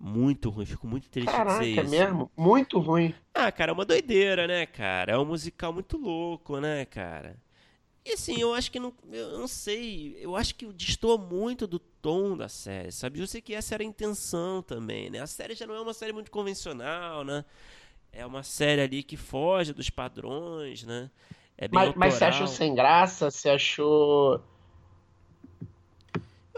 Muito 0.05 0.51
ruim, 0.51 0.67
fico 0.67 0.85
muito 0.85 1.09
triste 1.09 1.31
de 1.31 1.33
Caraca, 1.33 1.61
dizer 1.61 1.79
é 1.79 1.83
isso. 1.85 1.91
mesmo? 1.91 2.31
Muito 2.37 2.81
ruim. 2.81 3.15
Ah, 3.33 3.53
cara, 3.53 3.71
é 3.71 3.73
uma 3.73 3.85
doideira, 3.85 4.49
né, 4.49 4.67
cara? 4.67 5.13
É 5.13 5.17
um 5.19 5.25
musical 5.25 5.73
muito 5.73 5.97
louco, 5.97 6.59
né, 6.59 6.85
cara? 6.87 7.37
E 8.05 8.15
assim, 8.15 8.37
eu 8.41 8.53
acho 8.53 8.69
que 8.73 8.81
não. 8.81 8.93
Eu 9.13 9.39
não 9.39 9.47
sei. 9.47 10.17
Eu 10.19 10.35
acho 10.35 10.57
que 10.57 10.67
destoa 10.73 11.17
muito 11.17 11.69
do 11.69 11.79
tom 11.79 12.37
da 12.37 12.49
série, 12.49 12.91
sabe? 12.91 13.21
Eu 13.21 13.29
sei 13.29 13.41
que 13.41 13.55
essa 13.55 13.75
era 13.75 13.85
a 13.85 13.87
intenção 13.87 14.61
também, 14.61 15.09
né? 15.09 15.21
A 15.21 15.27
série 15.29 15.55
já 15.55 15.69
não 15.69 15.75
é 15.77 15.81
uma 15.81 15.95
série 15.95 16.13
muito 16.13 16.33
convencional, 16.33 17.23
né? 17.23 17.45
É 18.13 18.27
uma 18.27 18.43
série 18.43 18.81
ali 18.81 19.05
que 19.05 19.17
foge 19.17 19.73
dos 19.73 19.89
padrões, 19.89 20.83
né? 20.83 21.09
É 21.57 21.69
bem 21.69 21.79
Mas, 21.79 21.95
mas 21.95 22.15
você 22.15 22.25
achou 22.25 22.49
sem 22.49 22.75
graça? 22.75 23.31
Você 23.31 23.51
achou. 23.51 24.43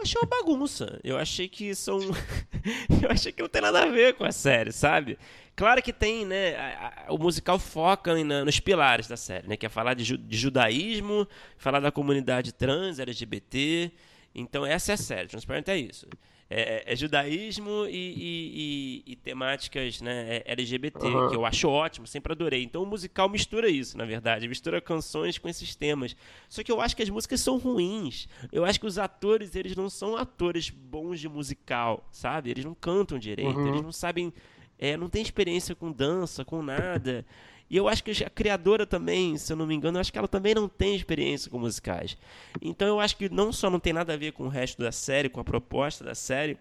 Achei 0.05 0.21
uma 0.21 0.27
bagunça. 0.29 0.99
Eu 1.03 1.17
achei 1.17 1.47
que 1.47 1.73
são. 1.73 1.99
eu 3.01 3.09
achei 3.09 3.31
que 3.31 3.41
não 3.41 3.49
tem 3.49 3.61
nada 3.61 3.83
a 3.83 3.87
ver 3.87 4.13
com 4.13 4.23
a 4.23 4.31
série, 4.31 4.71
sabe? 4.71 5.17
Claro 5.55 5.81
que 5.81 5.91
tem, 5.91 6.25
né? 6.25 6.55
a- 6.55 7.05
a- 7.07 7.13
o 7.13 7.17
musical 7.17 7.57
foca 7.57 8.13
na- 8.23 8.45
nos 8.45 8.59
pilares 8.59 9.07
da 9.07 9.17
série, 9.17 9.47
né? 9.47 9.57
Que 9.57 9.65
é 9.65 9.69
falar 9.69 9.93
de, 9.95 10.03
ju- 10.03 10.17
de 10.17 10.37
judaísmo, 10.37 11.27
falar 11.57 11.79
da 11.79 11.91
comunidade 11.91 12.51
trans, 12.53 12.99
LGBT. 12.99 13.91
Então, 14.33 14.65
essa 14.65 14.91
é 14.91 14.95
a 14.95 14.97
série. 14.97 15.27
Transparent 15.27 15.67
é 15.69 15.77
isso. 15.77 16.07
É, 16.47 16.83
é 16.93 16.95
judaísmo 16.95 17.85
e, 17.87 17.89
e- 17.95 19.03
e- 19.07 19.11
e 19.13 19.15
temáticas 19.15 19.99
né, 19.99 20.37
é, 20.37 20.43
LGBT, 20.45 21.07
Aham. 21.07 21.29
que 21.29 21.35
eu 21.35 21.43
acho 21.43 21.67
ótimo, 21.67 22.05
sempre 22.05 22.31
adorei. 22.33 22.61
Então 22.63 22.83
o 22.83 22.85
musical 22.85 23.27
mistura 23.27 23.67
isso, 23.67 23.97
na 23.97 24.05
verdade, 24.05 24.47
mistura 24.47 24.79
canções 24.79 25.39
com 25.39 25.49
esses 25.49 25.75
temas. 25.75 26.15
Só 26.47 26.61
que 26.63 26.71
eu 26.71 26.79
acho 26.79 26.95
que 26.95 27.01
as 27.01 27.09
músicas 27.09 27.41
são 27.41 27.57
ruins. 27.57 28.27
Eu 28.51 28.63
acho 28.63 28.79
que 28.79 28.85
os 28.85 28.99
atores, 28.99 29.55
eles 29.55 29.75
não 29.75 29.89
são 29.89 30.15
atores 30.15 30.69
bons 30.69 31.19
de 31.19 31.27
musical, 31.27 32.07
sabe? 32.11 32.51
Eles 32.51 32.63
não 32.63 32.75
cantam 32.75 33.17
direito, 33.17 33.57
Uhum. 33.57 33.67
eles 33.67 33.81
não 33.81 33.91
sabem, 33.91 34.31
é, 34.77 34.95
não 34.95 35.09
têm 35.09 35.23
experiência 35.23 35.73
com 35.73 35.91
dança, 35.91 36.45
com 36.45 36.61
nada. 36.61 37.25
E 37.69 37.77
eu 37.77 37.87
acho 37.87 38.03
que 38.03 38.23
a 38.23 38.29
criadora 38.29 38.85
também, 38.85 39.37
se 39.37 39.51
eu 39.51 39.57
não 39.57 39.65
me 39.65 39.73
engano, 39.73 39.97
eu 39.97 40.01
acho 40.01 40.11
que 40.11 40.17
ela 40.19 40.27
também 40.27 40.53
não 40.53 40.67
tem 40.67 40.95
experiência 40.95 41.49
com 41.49 41.57
musicais. 41.57 42.15
Então 42.61 42.87
eu 42.87 42.99
acho 42.99 43.17
que 43.17 43.27
não 43.27 43.51
só 43.51 43.69
não 43.69 43.79
tem 43.79 43.91
nada 43.91 44.13
a 44.13 44.17
ver 44.17 44.33
com 44.33 44.43
o 44.45 44.49
resto 44.49 44.81
da 44.81 44.91
série, 44.91 45.29
com 45.29 45.39
a 45.39 45.43
proposta 45.43 46.03
da 46.03 46.13
série, 46.13 46.57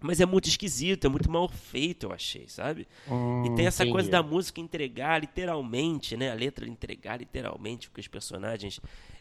mas 0.00 0.20
é 0.20 0.26
muito 0.26 0.48
esquisito, 0.48 1.06
é 1.06 1.08
muito 1.08 1.30
mal 1.30 1.48
feito, 1.48 2.06
eu 2.06 2.12
achei, 2.12 2.46
sabe? 2.48 2.86
Hum, 3.08 3.46
E 3.46 3.54
tem 3.54 3.66
essa 3.66 3.84
coisa 3.84 4.08
entendi. 4.08 4.10
da 4.10 4.22
música 4.22 4.60
entregar 4.60 5.20
literalmente, 5.20 6.16
né? 6.16 6.30
A 6.30 6.34
letra 6.34 6.68
entregar 6.68 7.18
literalmente 7.18 7.88
o 7.88 7.90
que 7.90 8.00
os 8.00 8.08
personagens. 8.08 8.80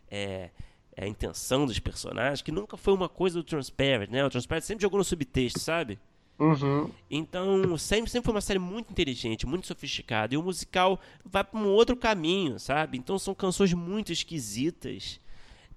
É, 0.10 0.49
é 0.95 1.06
a 1.06 1.08
intenção 1.08 1.65
dos 1.65 1.80
personagens, 1.80 2.41
que 2.41 2.52
nunca 2.52 2.78
foi 2.78 2.93
uma 2.93 3.10
coisa 3.10 3.39
do 3.39 3.43
Transparent, 3.43 4.12
né? 4.12 4.23
O 4.23 4.30
Transparent 4.30 4.63
sempre 4.63 4.84
jogou 4.84 4.99
no 4.99 5.04
subtexto, 5.04 5.60
sabe? 5.60 5.97
Uhum. 6.39 6.96
Então, 7.10 7.78
sempre, 7.78 8.10
sempre 8.10 8.26
foi 8.26 8.34
uma 8.34 8.41
série 8.41 8.58
muito 8.60 8.91
inteligente, 8.91 9.46
muito 9.46 9.67
sofisticada. 9.67 10.34
E 10.34 10.38
o 10.38 10.41
musical 10.43 11.00
vai 11.24 11.43
para 11.43 11.60
um 11.60 11.67
outro 11.67 11.96
caminho, 11.96 12.60
sabe? 12.60 12.98
Então, 12.98 13.19
são 13.19 13.36
canções 13.36 13.74
muito 13.74 14.12
esquisitas 14.12 15.19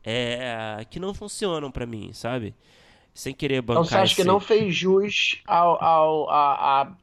é, 0.05 0.87
que 0.91 1.01
não 1.01 1.15
funcionam 1.15 1.71
para 1.71 1.87
mim, 1.87 2.13
sabe? 2.15 2.55
Sem 3.15 3.35
querer 3.35 3.63
bancar 3.63 3.71
Então 3.71 3.85
você 3.85 3.99
acha 3.99 4.15
que 4.15 4.25
esse- 4.25 4.25
não 4.25 4.41
fez 4.41 4.75
jus 4.75 5.43
ao, 5.47 5.83
ao, 5.83 6.31
a, 6.31 6.83
a, 6.83 6.97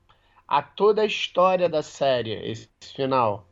a 0.47 0.61
toda 0.61 1.01
a 1.01 1.05
história 1.05 1.69
da 1.69 1.83
série, 1.83 2.31
esse 2.49 2.69
final? 2.95 3.47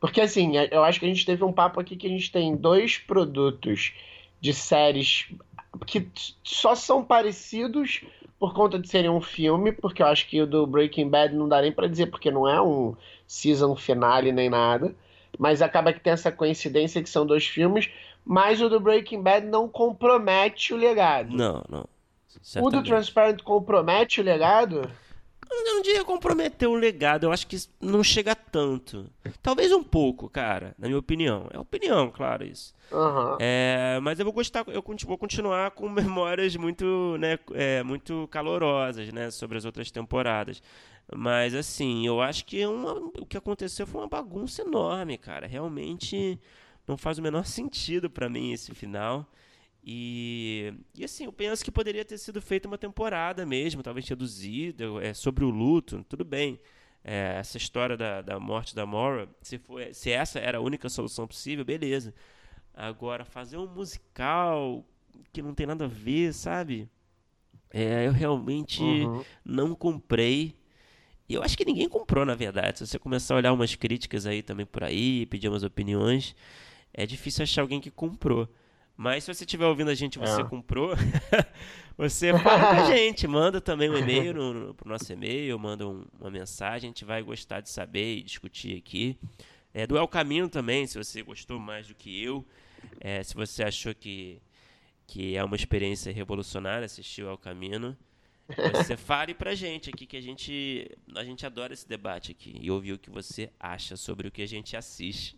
Porque 0.00 0.20
assim, 0.20 0.52
eu 0.70 0.84
acho 0.84 1.00
que 1.00 1.06
a 1.06 1.08
gente 1.08 1.26
teve 1.26 1.44
um 1.44 1.52
papo 1.52 1.80
aqui 1.80 1.96
que 1.96 2.06
a 2.06 2.10
gente 2.10 2.32
tem 2.32 2.56
dois 2.56 2.98
produtos 2.98 3.92
de 4.40 4.54
séries 4.54 5.28
que 5.86 6.10
só 6.44 6.74
são 6.74 7.04
parecidos 7.04 8.02
por 8.38 8.54
conta 8.54 8.78
de 8.78 8.88
serem 8.88 9.10
um 9.10 9.20
filme, 9.20 9.72
porque 9.72 10.02
eu 10.02 10.06
acho 10.06 10.28
que 10.28 10.40
o 10.40 10.46
do 10.46 10.66
Breaking 10.66 11.08
Bad 11.08 11.34
não 11.34 11.48
dá 11.48 11.60
nem 11.60 11.72
pra 11.72 11.88
dizer, 11.88 12.06
porque 12.06 12.30
não 12.30 12.48
é 12.48 12.60
um 12.60 12.94
season 13.26 13.74
finale 13.74 14.30
nem 14.30 14.48
nada, 14.48 14.94
mas 15.38 15.60
acaba 15.60 15.92
que 15.92 16.00
tem 16.00 16.12
essa 16.12 16.30
coincidência 16.30 17.02
que 17.02 17.10
são 17.10 17.26
dois 17.26 17.46
filmes, 17.46 17.90
mas 18.24 18.60
o 18.60 18.68
do 18.68 18.78
Breaking 18.78 19.22
Bad 19.22 19.46
não 19.46 19.68
compromete 19.68 20.72
o 20.72 20.76
legado. 20.76 21.36
Não, 21.36 21.64
não. 21.68 21.88
O 22.60 22.70
do. 22.70 22.82
Transparent 22.82 23.42
compromete 23.42 24.20
o 24.20 24.24
legado? 24.24 24.88
Eu 25.50 25.64
não 25.64 25.82
diria 25.82 26.04
comprometer 26.04 26.68
o 26.68 26.74
legado, 26.74 27.24
eu 27.24 27.32
acho 27.32 27.46
que 27.46 27.56
não 27.80 28.02
chega 28.04 28.34
tanto. 28.34 29.10
Talvez 29.42 29.72
um 29.72 29.82
pouco, 29.82 30.28
cara, 30.28 30.74
na 30.78 30.86
minha 30.88 30.98
opinião. 30.98 31.48
É 31.52 31.58
opinião, 31.58 32.10
claro, 32.10 32.44
isso. 32.44 32.74
Aham. 32.92 33.36
É, 33.40 33.98
mas 34.02 34.18
eu 34.18 34.24
vou 34.24 34.32
gostar, 34.32 34.64
eu 34.68 34.82
vou 35.06 35.18
continuar 35.18 35.70
com 35.72 35.88
memórias 35.88 36.54
muito, 36.56 37.16
né, 37.18 37.38
é, 37.54 37.82
muito 37.82 38.28
calorosas, 38.30 39.12
né, 39.12 39.30
sobre 39.30 39.56
as 39.58 39.64
outras 39.64 39.90
temporadas. 39.90 40.62
Mas 41.14 41.54
assim, 41.54 42.06
eu 42.06 42.20
acho 42.20 42.44
que 42.44 42.64
uma- 42.66 42.94
o 43.18 43.24
que 43.26 43.36
aconteceu 43.36 43.86
foi 43.86 44.02
uma 44.02 44.08
bagunça 44.08 44.62
enorme, 44.62 45.16
cara. 45.16 45.46
Realmente 45.46 46.38
não 46.86 46.96
faz 46.98 47.18
o 47.18 47.22
menor 47.22 47.44
sentido 47.46 48.10
para 48.10 48.28
mim 48.28 48.52
esse 48.52 48.74
final. 48.74 49.26
E, 49.82 50.74
e 50.94 51.04
assim, 51.04 51.24
eu 51.24 51.32
penso 51.32 51.64
que 51.64 51.70
poderia 51.70 52.04
ter 52.04 52.18
sido 52.18 52.42
feita 52.42 52.68
uma 52.68 52.78
temporada 52.78 53.46
mesmo, 53.46 53.82
talvez 53.82 54.06
reduzida, 54.08 54.84
é, 55.02 55.14
sobre 55.14 55.44
o 55.44 55.50
luto, 55.50 56.04
tudo 56.08 56.24
bem. 56.24 56.60
É, 57.02 57.36
essa 57.38 57.56
história 57.56 57.96
da, 57.96 58.20
da 58.20 58.38
morte 58.38 58.74
da 58.74 58.84
Mora, 58.84 59.28
se, 59.40 59.58
for, 59.58 59.82
se 59.94 60.10
essa 60.10 60.38
era 60.38 60.58
a 60.58 60.60
única 60.60 60.88
solução 60.88 61.26
possível, 61.26 61.64
beleza. 61.64 62.12
Agora, 62.74 63.24
fazer 63.24 63.56
um 63.56 63.66
musical 63.66 64.84
que 65.32 65.40
não 65.40 65.54
tem 65.54 65.66
nada 65.66 65.86
a 65.86 65.88
ver, 65.88 66.32
sabe? 66.34 66.88
É, 67.70 68.06
eu 68.06 68.12
realmente 68.12 68.82
uhum. 68.82 69.24
não 69.44 69.74
comprei. 69.74 70.54
E 71.28 71.34
eu 71.34 71.42
acho 71.42 71.56
que 71.56 71.64
ninguém 71.64 71.88
comprou, 71.88 72.24
na 72.24 72.34
verdade. 72.34 72.78
Se 72.78 72.86
você 72.86 72.98
começar 72.98 73.34
a 73.34 73.36
olhar 73.36 73.52
umas 73.52 73.74
críticas 73.74 74.26
aí 74.26 74.42
também 74.42 74.64
por 74.64 74.82
aí, 74.84 75.26
pedir 75.26 75.48
umas 75.48 75.62
opiniões, 75.62 76.34
é 76.92 77.04
difícil 77.04 77.42
achar 77.42 77.62
alguém 77.62 77.80
que 77.80 77.90
comprou. 77.90 78.48
Mas 78.98 79.22
se 79.22 79.32
você 79.32 79.44
estiver 79.44 79.64
ouvindo 79.64 79.92
a 79.92 79.94
gente 79.94 80.18
você 80.18 80.40
é. 80.40 80.44
comprou, 80.44 80.90
você 81.96 82.36
fala 82.36 82.74
com 82.74 82.80
a 82.82 82.90
gente, 82.90 83.28
manda 83.28 83.60
também 83.60 83.88
um 83.88 83.96
e-mail 83.96 84.34
no, 84.34 84.52
no, 84.52 84.74
pro 84.74 84.88
nosso 84.88 85.12
e-mail, 85.12 85.56
manda 85.56 85.86
um, 85.86 86.04
uma 86.20 86.28
mensagem, 86.28 86.88
a 86.88 86.90
gente 86.90 87.04
vai 87.04 87.22
gostar 87.22 87.60
de 87.60 87.70
saber 87.70 88.16
e 88.16 88.22
discutir 88.24 88.76
aqui. 88.76 89.16
É, 89.72 89.86
do 89.86 89.96
El 89.96 90.08
Caminho 90.08 90.48
também, 90.48 90.84
se 90.84 90.98
você 90.98 91.22
gostou 91.22 91.60
mais 91.60 91.86
do 91.86 91.94
que 91.94 92.24
eu, 92.24 92.44
é, 92.98 93.22
se 93.22 93.36
você 93.36 93.62
achou 93.62 93.94
que, 93.94 94.42
que 95.06 95.36
é 95.36 95.44
uma 95.44 95.54
experiência 95.54 96.12
revolucionária 96.12 96.84
assistir 96.84 97.22
o 97.22 97.28
El 97.28 97.38
Caminho, 97.38 97.96
você 98.72 98.96
fale 98.98 99.32
pra 99.32 99.54
gente 99.54 99.90
aqui 99.90 100.06
que 100.06 100.16
a 100.16 100.20
gente, 100.20 100.90
a 101.14 101.22
gente 101.22 101.46
adora 101.46 101.72
esse 101.72 101.88
debate 101.88 102.32
aqui 102.32 102.58
e 102.60 102.68
ouvir 102.68 102.94
o 102.94 102.98
que 102.98 103.10
você 103.10 103.48
acha 103.60 103.96
sobre 103.96 104.26
o 104.26 104.30
que 104.32 104.42
a 104.42 104.48
gente 104.48 104.76
assiste. 104.76 105.37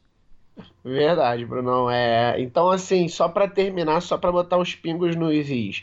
Verdade, 0.85 1.45
Brunão. 1.45 1.91
É, 1.91 2.41
então, 2.41 2.71
assim, 2.71 3.09
só 3.09 3.29
para 3.29 3.49
terminar, 3.49 4.01
só 4.01 4.17
para 4.17 4.33
botar 4.33 4.59
os 4.59 4.75
pingos 4.75 5.17
nos 5.17 5.49
is. 5.51 5.83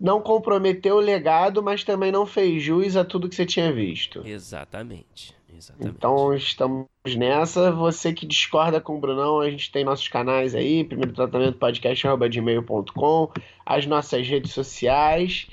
Não 0.00 0.20
comprometeu 0.20 0.96
o 0.96 1.00
legado, 1.00 1.62
mas 1.62 1.84
também 1.84 2.12
não 2.12 2.26
fez 2.26 2.62
jus 2.62 2.96
a 2.96 3.04
tudo 3.04 3.28
que 3.28 3.34
você 3.34 3.46
tinha 3.46 3.72
visto. 3.72 4.22
Exatamente. 4.24 5.34
Exatamente. 5.56 5.96
Então 5.96 6.34
estamos 6.34 6.86
nessa. 7.16 7.70
Você 7.72 8.12
que 8.12 8.26
discorda 8.26 8.80
com 8.80 8.96
o 8.96 9.00
Brunão, 9.00 9.40
a 9.40 9.50
gente 9.50 9.70
tem 9.70 9.84
nossos 9.84 10.08
canais 10.08 10.54
aí, 10.54 10.84
primeiro 10.84 11.12
tratamento 11.12 11.58
podcast@gmail.com, 11.58 13.32
as 13.64 13.86
nossas 13.86 14.26
redes 14.26 14.52
sociais. 14.52 15.46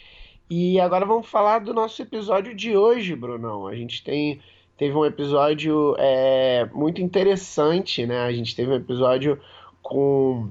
E 0.49 0.79
agora 0.79 1.05
vamos 1.05 1.27
falar 1.27 1.59
do 1.59 1.73
nosso 1.73 2.01
episódio 2.01 2.53
de 2.53 2.75
hoje, 2.75 3.15
Brunão. 3.15 3.67
A 3.67 3.75
gente 3.75 4.03
tem 4.03 4.41
teve 4.81 4.95
um 4.95 5.05
episódio 5.05 5.95
é, 5.99 6.67
muito 6.73 7.03
interessante, 7.03 8.03
né? 8.03 8.21
A 8.21 8.31
gente 8.31 8.55
teve 8.55 8.71
um 8.71 8.75
episódio 8.75 9.39
com 9.79 10.49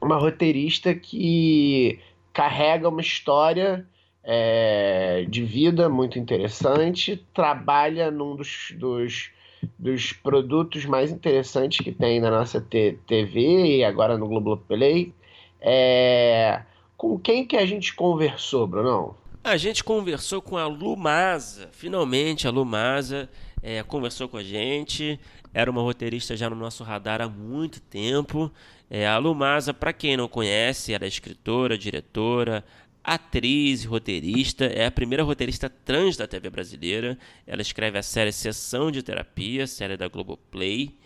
uma 0.00 0.16
roteirista 0.16 0.94
que 0.94 1.98
carrega 2.32 2.88
uma 2.88 3.00
história 3.00 3.84
é, 4.22 5.26
de 5.28 5.42
vida 5.44 5.88
muito 5.88 6.16
interessante, 6.16 7.26
trabalha 7.34 8.08
num 8.08 8.36
dos, 8.36 8.72
dos, 8.78 9.30
dos, 9.76 10.12
produtos 10.12 10.86
mais 10.86 11.10
interessantes 11.10 11.84
que 11.84 11.90
tem 11.90 12.20
na 12.20 12.30
nossa 12.30 12.60
TV 12.60 13.78
e 13.78 13.82
agora 13.82 14.16
no 14.16 14.28
Globoplay. 14.28 15.12
É, 15.60 16.62
com 16.96 17.18
quem 17.18 17.44
que 17.44 17.56
a 17.56 17.66
gente 17.66 17.96
conversou, 17.96 18.64
Bruno? 18.68 19.16
A 19.42 19.56
gente 19.56 19.82
conversou 19.82 20.42
com 20.42 20.58
a 20.58 20.66
Lumasa. 20.66 21.70
Finalmente 21.72 22.46
a 22.46 22.50
Lumasa 22.50 23.28
é, 23.62 23.82
conversou 23.82 24.28
com 24.28 24.36
a 24.36 24.42
gente. 24.42 25.18
Era 25.54 25.70
uma 25.70 25.80
roteirista 25.80 26.36
já 26.36 26.50
no 26.50 26.56
nosso 26.56 26.84
radar 26.84 27.22
há 27.22 27.28
muito 27.28 27.80
tempo. 27.80 28.52
É, 28.90 29.08
a 29.08 29.16
Lumasa, 29.16 29.72
para 29.72 29.94
quem 29.94 30.14
não 30.14 30.28
conhece, 30.28 30.92
era 30.92 31.06
é 31.06 31.08
escritora, 31.08 31.78
diretora, 31.78 32.62
atriz, 33.02 33.82
roteirista. 33.82 34.66
É 34.66 34.84
a 34.84 34.90
primeira 34.90 35.22
roteirista 35.22 35.70
trans 35.70 36.18
da 36.18 36.26
TV 36.26 36.50
brasileira. 36.50 37.18
Ela 37.46 37.62
escreve 37.62 37.96
a 37.96 38.02
série 38.02 38.32
Sessão 38.32 38.90
de 38.90 39.02
Terapia, 39.02 39.66
série 39.66 39.96
da 39.96 40.06
Globoplay. 40.06 40.98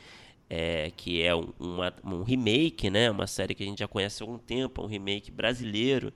É, 0.51 0.90
que 0.97 1.23
é 1.23 1.35
um, 1.35 1.53
uma, 1.59 1.94
um 2.05 2.23
remake, 2.25 2.90
né? 2.90 3.09
Uma 3.11 3.29
série 3.29 3.55
que 3.55 3.62
a 3.62 3.66
gente 3.66 3.79
já 3.79 3.88
conhece 3.88 4.23
há 4.23 4.27
algum 4.27 4.38
tempo, 4.38 4.83
um 4.83 4.87
remake 4.87 5.31
brasileiro. 5.31 6.12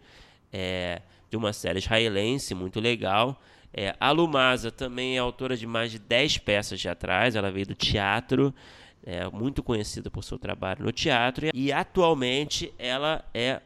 É, 0.53 1.03
de 1.31 1.37
uma 1.37 1.53
série 1.53 1.79
israelense 1.79 2.55
muito 2.55 2.81
legal. 2.81 3.41
É, 3.73 3.95
a 4.01 4.11
Lumasa 4.11 4.71
também 4.71 5.17
é 5.17 5.19
autora 5.19 5.57
de 5.57 5.67
mais 5.67 5.91
de 5.91 5.99
10 5.99 6.39
peças 6.39 6.81
teatrais, 6.81 7.37
ela 7.37 7.51
veio 7.51 7.67
do 7.67 7.75
teatro, 7.75 8.55
é 9.05 9.29
muito 9.29 9.63
conhecida 9.63 10.11
por 10.11 10.25
seu 10.25 10.39
trabalho 10.39 10.85
no 10.85 10.93
teatro, 10.93 11.49
e 11.53 11.71
atualmente 11.71 12.73
ela 12.79 13.25
é 13.35 13.61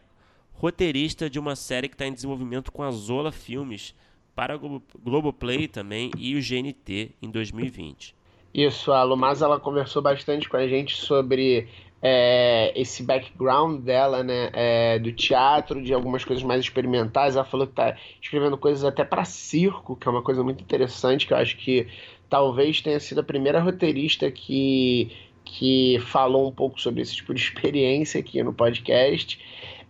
roteirista 0.55 1.31
de 1.31 1.39
uma 1.39 1.57
série 1.57 1.89
que 1.89 1.95
está 1.95 2.07
em 2.07 2.13
desenvolvimento 2.13 2.71
com 2.73 2.83
a 2.83 2.91
Zola 2.91 3.33
Filmes 3.33 3.95
para 4.35 4.55
a 4.55 4.57
Globoplay 4.57 5.69
também 5.69 6.11
e 6.17 6.37
o 6.37 6.41
GNT 6.41 7.13
em 7.21 7.31
2020. 7.31 8.15
Isso, 8.55 8.93
a 8.93 9.03
Lumasa 9.03 9.47
ela 9.47 9.59
conversou 9.59 10.03
bastante 10.03 10.49
com 10.49 10.57
a 10.57 10.67
gente 10.67 10.97
sobre 10.97 11.69
é, 12.03 12.73
esse 12.75 13.05
background 13.05 13.81
dela, 13.83 14.25
né, 14.25 14.51
é, 14.53 14.99
do 14.99 15.13
teatro, 15.13 15.81
de 15.81 15.95
algumas 15.95 16.25
coisas 16.25 16.43
mais 16.43 16.61
experimentais. 16.61 17.37
Ela 17.37 17.45
falou 17.45 17.67
que 17.67 17.73
está 17.73 17.97
escrevendo 18.21 18.59
coisas 18.59 18.85
até 18.85 19.05
para 19.05 19.25
circo, 19.25 19.95
que 19.95 20.09
é 20.09 20.11
uma 20.11 20.23
coisa 20.23 20.43
muito 20.43 20.61
interessante, 20.63 21.27
que 21.27 21.33
eu 21.33 21.37
acho 21.37 21.57
que 21.57 21.87
talvez 22.29 22.81
tenha 22.81 22.99
sido 22.99 23.21
a 23.21 23.25
primeira 23.25 23.61
roteirista 23.61 24.31
que, 24.31 25.13
que 25.45 26.01
falou 26.07 26.49
um 26.49 26.53
pouco 26.53 26.81
sobre 26.81 27.03
esse 27.03 27.15
tipo 27.15 27.33
de 27.33 27.41
experiência 27.41 28.19
aqui 28.19 28.43
no 28.43 28.53
podcast. 28.53 29.39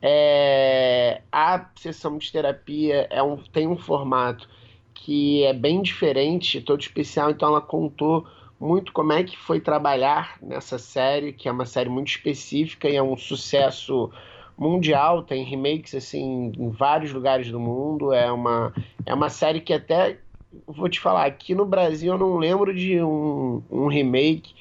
É, 0.03 1.23
a 1.31 1.65
sessão 1.77 2.19
de 2.19 2.31
terapia 2.31 3.07
é 3.09 3.23
um, 3.23 3.37
tem 3.37 3.67
um 3.67 3.77
formato 3.77 4.49
que 4.93 5.45
é 5.45 5.53
bem 5.53 5.81
diferente, 5.81 6.61
todo 6.61 6.81
especial, 6.81 7.31
então 7.31 7.49
ela 7.49 7.61
contou 7.61 8.27
muito 8.63 8.93
como 8.93 9.13
é 9.13 9.25
que 9.25 9.37
foi 9.37 9.61
trabalhar 9.61 10.39
nessa 10.41 10.79
série, 10.79 11.33
que 11.33 11.49
é 11.49 11.53
uma 11.53 11.67
série 11.67 11.89
muito 11.89 12.09
específica 12.09 12.89
e 12.89 12.95
é 12.95 13.03
um 13.03 13.17
sucesso 13.17 14.09
mundial, 14.57 15.25
tem 15.25 15.43
remakes 15.43 15.97
assim 15.97 16.53
em 16.57 16.71
vários 16.71 17.13
lugares 17.13 17.51
do 17.51 17.59
mundo, 17.59 18.13
é 18.13 18.31
uma, 18.31 18.73
é 19.05 19.13
uma 19.13 19.29
série 19.29 19.61
que 19.61 19.73
até 19.73 20.19
vou 20.67 20.89
te 20.89 21.01
falar, 21.01 21.27
aqui 21.27 21.55
no 21.55 21.65
Brasil 21.67 22.13
eu 22.13 22.19
não 22.19 22.37
lembro 22.37 22.73
de 22.73 23.03
um, 23.03 23.63
um 23.69 23.89
remake 23.89 24.55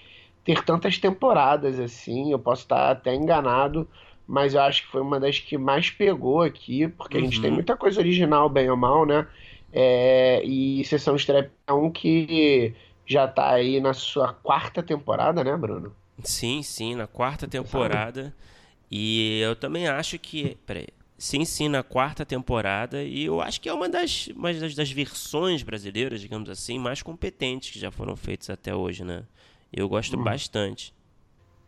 ter 0.44 0.64
tantas 0.64 0.98
temporadas 0.98 1.80
assim, 1.80 2.32
eu 2.32 2.40
posso 2.40 2.64
estar 2.64 2.90
até 2.90 3.14
enganado, 3.14 3.88
mas 4.26 4.56
eu 4.56 4.62
acho 4.62 4.84
que 4.84 4.92
foi 4.92 5.02
uma 5.02 5.20
das 5.20 5.40
que 5.40 5.60
mais 5.60 5.92
pegou 5.92 6.42
aqui, 6.42 6.88
porque 6.88 7.18
uhum. 7.18 7.24
a 7.24 7.26
gente 7.28 7.40
tem 7.40 7.52
uhum. 7.52 7.58
muita 7.58 7.78
coisa 7.78 8.00
original, 8.00 8.50
bem 8.50 8.68
ou 8.68 8.78
mal, 8.78 9.06
né? 9.06 9.28
É, 9.72 10.42
e 10.44 10.84
Sessão 10.86 11.16
Estreia 11.16 11.52
é 11.68 11.74
um 11.74 11.92
que 11.92 12.74
já 13.06 13.28
tá 13.28 13.52
aí 13.52 13.80
na 13.80 13.94
sua 13.94 14.34
quarta 14.34 14.82
temporada, 14.82 15.44
né, 15.44 15.56
Bruno? 15.56 15.96
Sim, 16.24 16.62
sim, 16.62 16.96
na 16.96 17.08
quarta 17.08 17.48
temporada. 17.48 18.34
E 18.90 19.40
eu 19.42 19.56
também 19.56 19.88
acho 19.88 20.20
que. 20.20 20.58
Peraí. 20.66 20.88
Sim, 21.18 21.46
sim, 21.46 21.70
na 21.70 21.84
quarta 21.84 22.26
temporada. 22.26 23.04
E 23.04 23.26
eu 23.26 23.42
acho 23.42 23.62
que 23.62 23.70
é 23.70 23.74
uma 23.74 23.88
das, 23.88 24.28
uma 24.36 24.52
das, 24.52 24.74
das 24.74 24.92
versões 24.92 25.62
brasileiras, 25.62 26.20
digamos 26.20 26.50
assim, 26.50 26.80
mais 26.80 27.04
competentes 27.04 27.70
que 27.70 27.80
já 27.80 27.92
foram 27.92 28.16
feitas 28.16 28.50
até 28.50 28.74
hoje, 28.74 29.04
né? 29.04 29.24
Eu 29.72 29.88
gosto 29.88 30.18
hum. 30.20 30.24
bastante. 30.24 30.94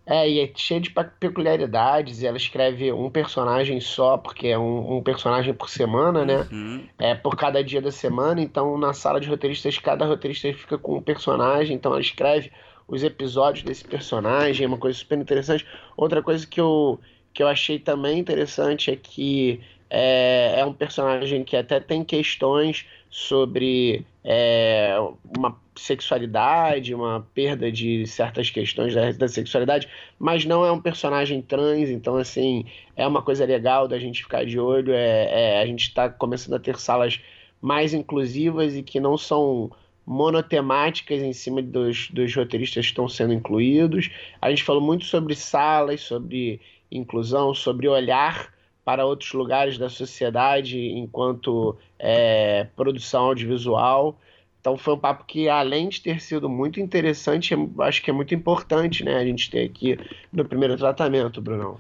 É, 0.06 0.30
e 0.30 0.40
é 0.42 0.52
cheio 0.54 0.82
de 0.82 0.94
peculiaridades, 1.20 2.22
e 2.22 2.28
ela 2.28 2.36
escreve 2.36 2.92
um 2.92 3.10
personagem 3.10 3.80
só, 3.80 4.18
porque 4.18 4.48
é 4.48 4.60
um, 4.60 4.98
um 4.98 5.02
personagem 5.02 5.54
por 5.54 5.70
semana, 5.70 6.26
né? 6.26 6.46
Uhum. 6.52 6.84
É 7.00 7.16
por 7.16 7.38
cada 7.38 7.64
dia 7.64 7.82
da 7.82 7.92
semana, 7.92 8.42
então 8.42 8.78
na 8.78 8.94
sala 8.94 9.20
de 9.20 9.30
roteiristas, 9.30 9.78
cada 9.78 10.06
roteirista 10.06 10.52
fica 10.54 10.78
com 10.78 10.98
um 10.98 11.02
personagem, 11.02 11.76
então 11.76 11.94
ela 11.94 12.02
escreve 12.02 12.52
os 12.86 13.02
episódios 13.02 13.64
desse 13.64 13.86
personagem, 13.86 14.66
é 14.66 14.68
uma 14.68 14.78
coisa 14.78 14.98
super 14.98 15.18
interessante. 15.18 15.66
Outra 15.96 16.22
coisa 16.22 16.46
que 16.46 16.60
eu, 16.60 17.00
que 17.34 17.42
eu 17.42 17.48
achei 17.48 17.80
também 17.80 18.20
interessante 18.20 18.92
é 18.92 18.98
que 18.98 19.62
é, 19.90 20.60
é 20.60 20.66
um 20.66 20.74
personagem 20.74 21.46
que 21.46 21.56
até 21.56 21.80
tem 21.80 22.04
questões 22.04 22.86
sobre 23.10 24.06
é, 24.24 24.98
uma 25.38 25.63
sexualidade, 25.76 26.94
uma 26.94 27.28
perda 27.34 27.72
de 27.72 28.06
certas 28.08 28.50
questões 28.50 28.94
da, 28.94 29.12
da, 29.12 29.28
sexualidade, 29.28 29.88
mas 30.20 30.46
não 30.46 30.66
é 30.66 30.72
um 30.72 30.82
personagem 30.82 31.42
trans, 31.42 31.90
então 31.90 32.18
assim 32.18 32.66
é 32.96 33.08
uma 33.08 33.22
coisa 33.22 33.46
legal 33.46 33.88
da 33.88 33.98
gente 34.00 34.24
ficar 34.24 34.46
de 34.46 34.60
olho. 34.60 34.94
É, 34.94 35.58
é 35.58 35.62
a 35.62 35.66
gente 35.66 35.88
está 35.88 36.10
começando 36.10 36.56
a 36.56 36.60
ter 36.60 36.78
salas 36.78 37.20
mais 37.62 37.94
inclusivas 37.94 38.76
e 38.76 38.84
que 38.84 39.00
não 39.00 39.18
são 39.18 39.72
monotemáticas 40.06 41.22
em 41.22 41.34
cima 41.34 41.62
dos, 41.62 42.10
dos 42.10 42.36
roteiristas 42.36 42.86
que 42.86 42.92
estão 42.92 43.08
sendo 43.08 43.34
incluídos. 43.34 44.10
A 44.42 44.50
gente 44.50 44.64
falou 44.64 44.82
muito 44.82 45.06
sobre 45.06 45.34
salas, 45.36 46.02
sobre 46.02 46.60
inclusão, 46.92 47.54
sobre 47.54 47.88
olhar 47.88 48.54
para 48.84 49.06
outros 49.06 49.32
lugares 49.32 49.78
da 49.78 49.90
sociedade 49.90 50.78
enquanto 50.78 51.78
é, 51.98 52.68
produção 52.76 53.26
audiovisual. 53.26 54.20
Então 54.64 54.78
foi 54.78 54.94
um 54.94 54.98
papo 54.98 55.26
que, 55.26 55.50
além 55.50 55.90
de 55.90 56.00
ter 56.00 56.22
sido 56.22 56.48
muito 56.48 56.80
interessante, 56.80 57.54
acho 57.82 58.02
que 58.02 58.10
é 58.10 58.14
muito 58.14 58.34
importante, 58.34 59.04
né, 59.04 59.18
a 59.18 59.26
gente 59.26 59.52
ter 59.52 59.66
aqui 59.66 60.00
no 60.32 60.46
primeiro 60.46 60.78
tratamento, 60.78 61.42
Brunão. 61.42 61.78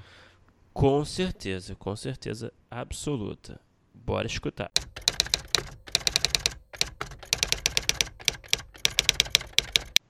Com 0.74 1.06
certeza, 1.06 1.76
com 1.76 1.96
certeza 1.96 2.52
absoluta. 2.70 3.58
Bora 3.94 4.28
escutar. 4.28 4.70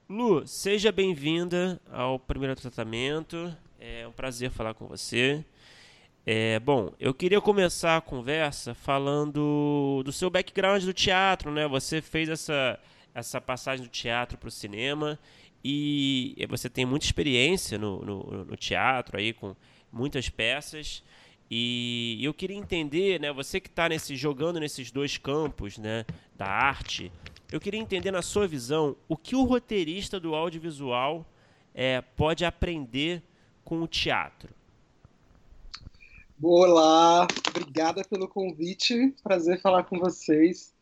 Lu, 0.08 0.44
seja 0.44 0.90
bem-vinda 0.90 1.80
ao 1.92 2.18
primeiro 2.18 2.56
tratamento. 2.56 3.56
É 3.78 4.04
um 4.08 4.10
prazer 4.12 4.50
falar 4.50 4.74
com 4.74 4.88
você. 4.88 5.44
É, 6.26 6.58
bom, 6.58 6.90
eu 6.98 7.12
queria 7.12 7.38
começar 7.38 7.98
a 7.98 8.00
conversa 8.00 8.72
falando 8.74 10.02
do 10.02 10.10
seu 10.10 10.30
background 10.30 10.82
do 10.82 10.92
teatro, 10.94 11.50
né? 11.50 11.68
Você 11.68 12.00
fez 12.00 12.30
essa, 12.30 12.80
essa 13.14 13.42
passagem 13.42 13.84
do 13.84 13.90
teatro 13.90 14.38
para 14.38 14.48
o 14.48 14.50
cinema 14.50 15.18
e 15.62 16.34
você 16.48 16.70
tem 16.70 16.86
muita 16.86 17.04
experiência 17.04 17.76
no, 17.76 18.02
no, 18.02 18.44
no, 18.46 18.56
teatro 18.56 19.18
aí 19.18 19.34
com 19.34 19.54
muitas 19.92 20.30
peças 20.30 21.02
e 21.50 22.18
eu 22.22 22.32
queria 22.32 22.56
entender, 22.56 23.20
né? 23.20 23.30
Você 23.30 23.60
que 23.60 23.68
está 23.68 23.86
nesse 23.86 24.16
jogando 24.16 24.58
nesses 24.58 24.90
dois 24.90 25.18
campos, 25.18 25.76
né? 25.76 26.06
Da 26.34 26.46
arte, 26.46 27.12
eu 27.52 27.60
queria 27.60 27.78
entender 27.78 28.10
na 28.10 28.22
sua 28.22 28.48
visão 28.48 28.96
o 29.06 29.14
que 29.14 29.36
o 29.36 29.44
roteirista 29.44 30.18
do 30.18 30.34
audiovisual 30.34 31.30
é, 31.74 32.00
pode 32.00 32.46
aprender 32.46 33.22
com 33.62 33.82
o 33.82 33.86
teatro. 33.86 34.48
Olá, 36.46 37.26
obrigada 37.48 38.04
pelo 38.04 38.28
convite, 38.28 39.14
prazer 39.22 39.62
falar 39.62 39.84
com 39.84 39.98
vocês. 39.98 40.74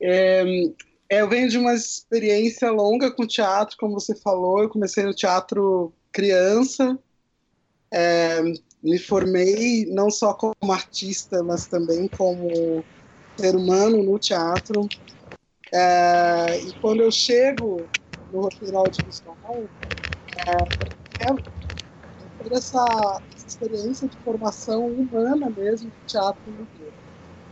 É, 0.00 0.42
eu 1.10 1.28
venho 1.28 1.50
de 1.50 1.58
uma 1.58 1.74
experiência 1.74 2.70
longa 2.70 3.14
com 3.14 3.26
teatro, 3.26 3.76
como 3.78 4.00
você 4.00 4.16
falou, 4.16 4.62
eu 4.62 4.70
comecei 4.70 5.04
no 5.04 5.12
teatro 5.12 5.92
criança, 6.10 6.98
é, 7.92 8.40
me 8.82 8.98
formei 8.98 9.84
não 9.84 10.10
só 10.10 10.32
como 10.32 10.72
artista, 10.72 11.42
mas 11.44 11.66
também 11.66 12.08
como 12.08 12.82
ser 13.38 13.54
humano 13.54 14.02
no 14.02 14.18
teatro. 14.18 14.88
É, 15.74 16.58
e 16.58 16.72
quando 16.80 17.02
eu 17.02 17.12
chego 17.12 17.90
no 18.30 18.40
roteiro 18.40 18.78
audiovisual, 18.78 19.70
é, 20.48 21.26
é 21.26 21.36
toda 22.38 22.56
essa 22.56 23.22
experiência 23.48 24.08
de 24.08 24.18
formação 24.22 24.86
humana 24.86 25.50
mesmo 25.50 25.90
do 25.90 25.96
teatro 26.06 26.50
inteiro. 26.50 26.94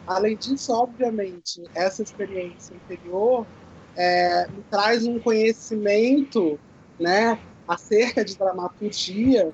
Além 0.07 0.37
disso, 0.37 0.73
obviamente, 0.73 1.63
essa 1.75 2.03
experiência 2.03 2.77
anterior 2.77 3.49
é, 3.97 4.49
me 4.51 4.65
traz 4.65 5.07
um 5.07 5.21
conhecimento 5.21 6.61
né, 6.99 7.41
acerca 7.67 8.25
de 8.25 8.37
dramaturgia 8.37 9.53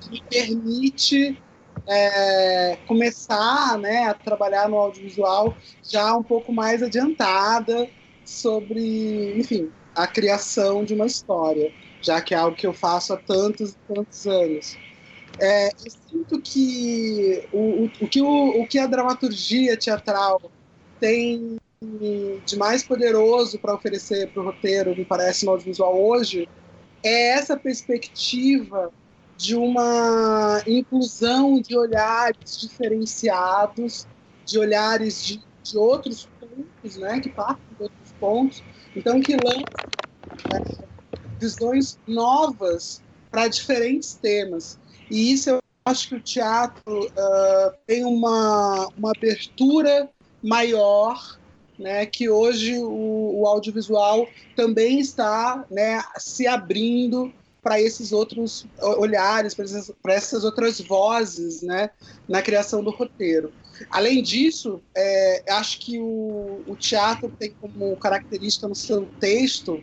que 0.00 0.10
me 0.10 0.22
permite 0.30 1.42
é, 1.88 2.76
começar 2.86 3.78
né, 3.78 4.04
a 4.04 4.14
trabalhar 4.14 4.68
no 4.68 4.76
audiovisual 4.76 5.56
já 5.90 6.16
um 6.16 6.22
pouco 6.22 6.52
mais 6.52 6.82
adiantada 6.82 7.90
sobre, 8.24 9.38
enfim, 9.38 9.72
a 9.94 10.06
criação 10.06 10.84
de 10.84 10.94
uma 10.94 11.06
história, 11.06 11.72
já 12.02 12.20
que 12.22 12.34
é 12.34 12.38
algo 12.38 12.56
que 12.56 12.66
eu 12.66 12.74
faço 12.74 13.12
há 13.12 13.16
tantos 13.16 13.74
tantos 13.86 14.26
anos. 14.26 14.78
É, 15.40 15.68
eu 15.68 15.92
sinto 16.10 16.40
que 16.40 17.46
o, 17.52 17.58
o, 17.58 17.84
o, 17.84 18.08
que 18.08 18.20
o, 18.20 18.62
o 18.62 18.66
que 18.66 18.78
a 18.78 18.86
dramaturgia 18.86 19.76
teatral 19.76 20.40
tem 20.98 21.58
de 22.44 22.56
mais 22.56 22.82
poderoso 22.82 23.58
para 23.58 23.74
oferecer 23.74 24.32
para 24.32 24.42
o 24.42 24.46
roteiro, 24.46 24.96
me 24.96 25.04
parece, 25.04 25.44
no 25.44 25.52
audiovisual 25.52 25.96
hoje, 26.00 26.48
é 27.04 27.28
essa 27.30 27.56
perspectiva 27.56 28.92
de 29.36 29.54
uma 29.54 30.60
inclusão 30.66 31.60
de 31.60 31.78
olhares 31.78 32.58
diferenciados, 32.58 34.06
de 34.44 34.58
olhares 34.58 35.24
de, 35.24 35.40
de 35.62 35.78
outros 35.78 36.28
pontos, 36.40 36.96
né, 36.96 37.20
que 37.20 37.28
partem 37.28 37.64
de 37.76 37.82
outros 37.84 38.12
pontos, 38.18 38.64
então 38.96 39.20
que 39.20 39.36
lançam 39.36 39.62
né, 40.52 40.88
visões 41.38 41.98
novas 42.06 43.00
para 43.30 43.46
diferentes 43.46 44.14
temas. 44.14 44.78
E 45.10 45.32
isso 45.32 45.50
eu 45.50 45.62
acho 45.84 46.08
que 46.08 46.14
o 46.16 46.20
teatro 46.20 47.06
uh, 47.06 47.72
tem 47.86 48.04
uma, 48.04 48.88
uma 48.96 49.12
abertura 49.16 50.08
maior, 50.42 51.38
né, 51.78 52.06
que 52.06 52.28
hoje 52.28 52.76
o, 52.78 53.40
o 53.40 53.46
audiovisual 53.46 54.26
também 54.56 54.98
está 54.98 55.64
né, 55.70 56.02
se 56.18 56.46
abrindo 56.46 57.32
para 57.62 57.80
esses 57.80 58.12
outros 58.12 58.66
olhares, 58.80 59.54
para 59.54 59.64
essas, 59.64 59.92
essas, 60.06 60.44
outras 60.44 60.80
vozes 60.80 61.62
né, 61.62 61.90
na 62.28 62.40
criação 62.40 62.82
do 62.82 62.90
roteiro. 62.90 63.52
Além 63.90 64.22
disso, 64.22 64.80
é, 64.96 65.44
acho 65.50 65.78
que 65.78 65.98
o, 65.98 66.62
o, 66.66 66.74
teatro 66.76 67.30
tem 67.38 67.54
como 67.60 67.96
característica 67.96 68.66
no 68.66 68.74
seu 68.74 69.06
texto 69.20 69.82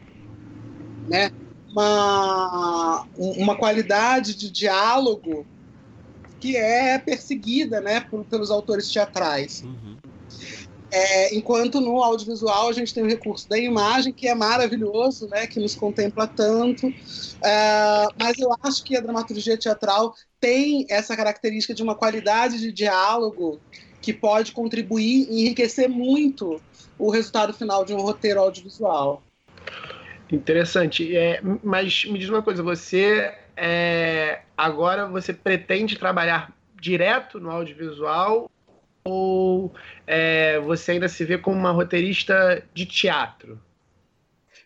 né, 1.07 1.31
uma, 1.75 3.05
uma 3.17 3.55
qualidade 3.57 4.33
de 4.33 4.49
diálogo 4.49 5.45
que 6.39 6.55
é 6.55 6.97
perseguida 6.97 7.81
né, 7.81 7.99
por, 7.99 8.23
pelos 8.25 8.49
autores 8.49 8.89
teatrais. 8.89 9.63
Uhum. 9.63 9.97
É, 10.91 11.35
enquanto 11.35 11.81
no 11.81 12.01
audiovisual 12.01 12.69
a 12.69 12.71
gente 12.71 12.93
tem 12.93 13.03
o 13.03 13.07
recurso 13.07 13.49
da 13.49 13.57
imagem, 13.57 14.13
que 14.13 14.27
é 14.27 14.35
maravilhoso, 14.35 15.27
né, 15.27 15.45
que 15.45 15.59
nos 15.59 15.75
contempla 15.75 16.25
tanto, 16.25 16.88
é, 17.43 18.07
mas 18.17 18.38
eu 18.38 18.55
acho 18.63 18.83
que 18.83 18.95
a 18.95 19.01
dramaturgia 19.01 19.57
teatral 19.57 20.15
tem 20.39 20.85
essa 20.89 21.15
característica 21.17 21.73
de 21.73 21.83
uma 21.83 21.95
qualidade 21.95 22.59
de 22.59 22.71
diálogo 22.71 23.59
que 24.01 24.13
pode 24.13 24.53
contribuir 24.53 25.27
e 25.29 25.41
enriquecer 25.41 25.89
muito 25.89 26.61
o 26.97 27.09
resultado 27.09 27.53
final 27.53 27.83
de 27.83 27.93
um 27.93 27.99
roteiro 27.99 28.39
audiovisual. 28.39 29.21
Interessante. 30.36 31.15
É, 31.15 31.39
mas 31.63 32.06
me 32.06 32.19
diz 32.19 32.30
uma 32.30 32.41
coisa, 32.41 32.62
você 32.62 33.34
é, 33.56 34.41
agora 34.58 35.08
você 35.08 35.34
pretende 35.34 35.98
trabalhar 35.98 36.54
direto 36.80 37.39
no 37.39 37.50
audiovisual 37.50 38.52
ou 39.04 39.74
é, 40.06 40.60
você 40.60 40.93
ainda 40.93 41.08
se 41.08 41.24
vê 41.24 41.38
como 41.38 41.58
uma 41.58 41.71
roteirista 41.71 42.63
de 42.74 42.86
teatro? 42.86 43.62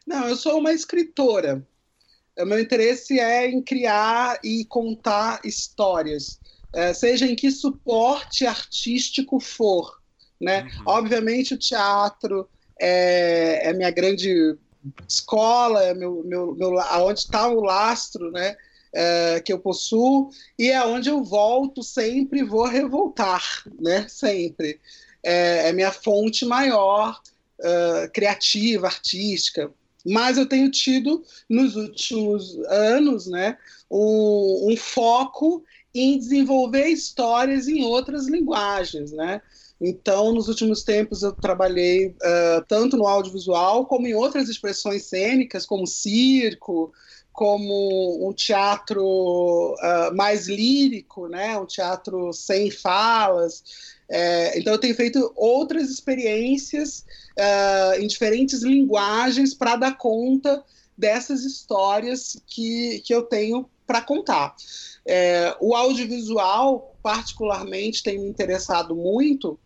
Não, 0.07 0.27
eu 0.27 0.35
sou 0.35 0.57
uma 0.57 0.73
escritora. 0.73 1.65
O 2.37 2.45
meu 2.45 2.59
interesse 2.59 3.19
é 3.19 3.47
em 3.47 3.61
criar 3.61 4.39
e 4.43 4.65
contar 4.65 5.41
histórias, 5.43 6.39
é, 6.73 6.93
seja 6.93 7.27
em 7.27 7.35
que 7.35 7.51
suporte 7.51 8.45
artístico 8.45 9.39
for. 9.39 9.99
Né? 10.39 10.63
Uhum. 10.63 10.83
Obviamente, 10.85 11.53
o 11.53 11.57
teatro 11.57 12.49
é, 12.79 13.69
é 13.69 13.73
minha 13.73 13.91
grande 13.91 14.57
escola, 15.07 15.93
meu, 15.93 16.23
meu, 16.23 16.55
meu, 16.55 16.75
onde 17.01 17.19
está 17.19 17.47
o 17.47 17.61
lastro 17.61 18.31
né, 18.31 18.55
é, 18.93 19.39
que 19.41 19.51
eu 19.51 19.59
possuo, 19.59 20.29
e 20.57 20.69
é 20.69 20.83
onde 20.85 21.09
eu 21.09 21.23
volto 21.23 21.83
sempre 21.83 22.43
vou 22.43 22.65
revoltar, 22.65 23.63
né, 23.79 24.07
sempre. 24.07 24.79
É, 25.23 25.69
é 25.69 25.73
minha 25.73 25.91
fonte 25.91 26.45
maior, 26.45 27.19
uh, 27.59 28.11
criativa, 28.13 28.87
artística. 28.87 29.71
Mas 30.05 30.37
eu 30.37 30.45
tenho 30.45 30.71
tido, 30.71 31.23
nos 31.49 31.75
últimos 31.75 32.57
anos, 32.67 33.27
né, 33.27 33.57
um, 33.91 34.69
um 34.71 34.77
foco 34.77 35.63
em 35.93 36.17
desenvolver 36.17 36.87
histórias 36.87 37.67
em 37.67 37.83
outras 37.83 38.27
linguagens, 38.27 39.11
né? 39.11 39.41
Então, 39.81 40.33
nos 40.33 40.49
últimos 40.49 40.83
tempos, 40.83 41.23
eu 41.23 41.31
trabalhei 41.31 42.07
uh, 42.07 42.65
tanto 42.67 42.97
no 42.97 43.07
audiovisual 43.07 43.85
como 43.85 44.07
em 44.07 44.13
outras 44.13 44.49
expressões 44.49 45.03
cênicas, 45.03 45.65
como 45.65 45.87
circo, 45.87 46.91
como 47.31 48.27
um 48.27 48.33
teatro 48.33 49.01
uh, 49.01 50.13
mais 50.13 50.49
lírico, 50.49 51.27
né? 51.29 51.57
um 51.57 51.65
teatro 51.65 52.33
sem 52.33 52.69
falas. 52.69 53.63
É, 54.09 54.59
então, 54.59 54.73
eu 54.73 54.79
tenho 54.79 54.95
feito 54.95 55.31
outras 55.35 55.89
experiências 55.89 57.05
uh, 57.37 58.01
em 58.01 58.07
diferentes 58.07 58.61
linguagens 58.63 59.53
para 59.53 59.77
dar 59.77 59.97
conta 59.97 60.61
dessas 60.97 61.45
histórias 61.45 62.41
que, 62.45 63.01
que 63.05 63.15
eu 63.15 63.23
tenho 63.23 63.69
para 63.87 64.01
contar. 64.01 64.53
É, 65.05 65.55
o 65.61 65.73
audiovisual, 65.73 66.93
particularmente, 67.01 68.03
tem 68.03 68.19
me 68.19 68.27
interessado 68.27 68.93
muito 68.93 69.57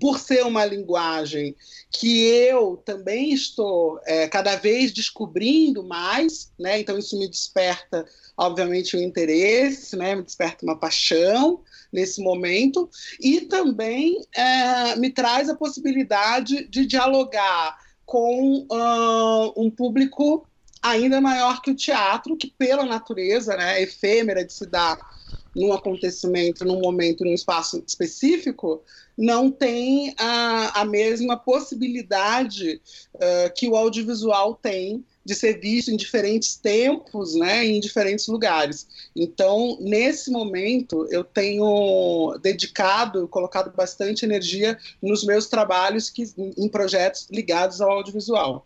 por 0.00 0.18
ser 0.18 0.44
uma 0.44 0.64
linguagem 0.64 1.54
que 1.90 2.26
eu 2.26 2.82
também 2.84 3.32
estou 3.32 4.00
é, 4.04 4.26
cada 4.26 4.56
vez 4.56 4.90
descobrindo 4.90 5.84
mais, 5.84 6.50
né? 6.58 6.80
Então 6.80 6.98
isso 6.98 7.18
me 7.18 7.28
desperta, 7.28 8.06
obviamente, 8.36 8.96
um 8.96 9.02
interesse, 9.02 9.96
né? 9.96 10.14
Me 10.14 10.22
desperta 10.22 10.64
uma 10.64 10.78
paixão 10.78 11.60
nesse 11.92 12.22
momento 12.22 12.88
e 13.20 13.42
também 13.42 14.24
é, 14.34 14.96
me 14.96 15.10
traz 15.10 15.48
a 15.48 15.54
possibilidade 15.54 16.66
de 16.68 16.86
dialogar 16.86 17.78
com 18.06 18.66
uh, 18.70 19.52
um 19.56 19.70
público 19.70 20.46
ainda 20.82 21.20
maior 21.20 21.62
que 21.62 21.70
o 21.70 21.76
teatro, 21.76 22.36
que 22.36 22.48
pela 22.58 22.84
natureza, 22.84 23.56
né, 23.56 23.80
efêmera 23.80 24.44
de 24.44 24.52
se 24.52 24.66
dar 24.66 24.98
num 25.54 25.72
acontecimento, 25.72 26.64
num 26.64 26.80
momento, 26.80 27.24
num 27.24 27.34
espaço 27.34 27.82
específico, 27.86 28.82
não 29.16 29.50
tem 29.50 30.14
a, 30.18 30.80
a 30.80 30.84
mesma 30.84 31.36
possibilidade 31.36 32.80
uh, 33.14 33.52
que 33.54 33.68
o 33.68 33.76
audiovisual 33.76 34.54
tem 34.54 35.04
de 35.24 35.34
ser 35.34 35.60
visto 35.60 35.90
em 35.90 35.96
diferentes 35.96 36.56
tempos, 36.56 37.34
né, 37.34 37.64
em 37.64 37.78
diferentes 37.78 38.26
lugares. 38.26 38.88
Então, 39.14 39.76
nesse 39.80 40.30
momento, 40.30 41.06
eu 41.10 41.22
tenho 41.22 42.36
dedicado, 42.42 43.28
colocado 43.28 43.72
bastante 43.74 44.24
energia 44.24 44.76
nos 45.00 45.24
meus 45.24 45.46
trabalhos 45.46 46.10
que, 46.10 46.24
em 46.36 46.68
projetos 46.68 47.28
ligados 47.30 47.80
ao 47.80 47.90
audiovisual. 47.90 48.64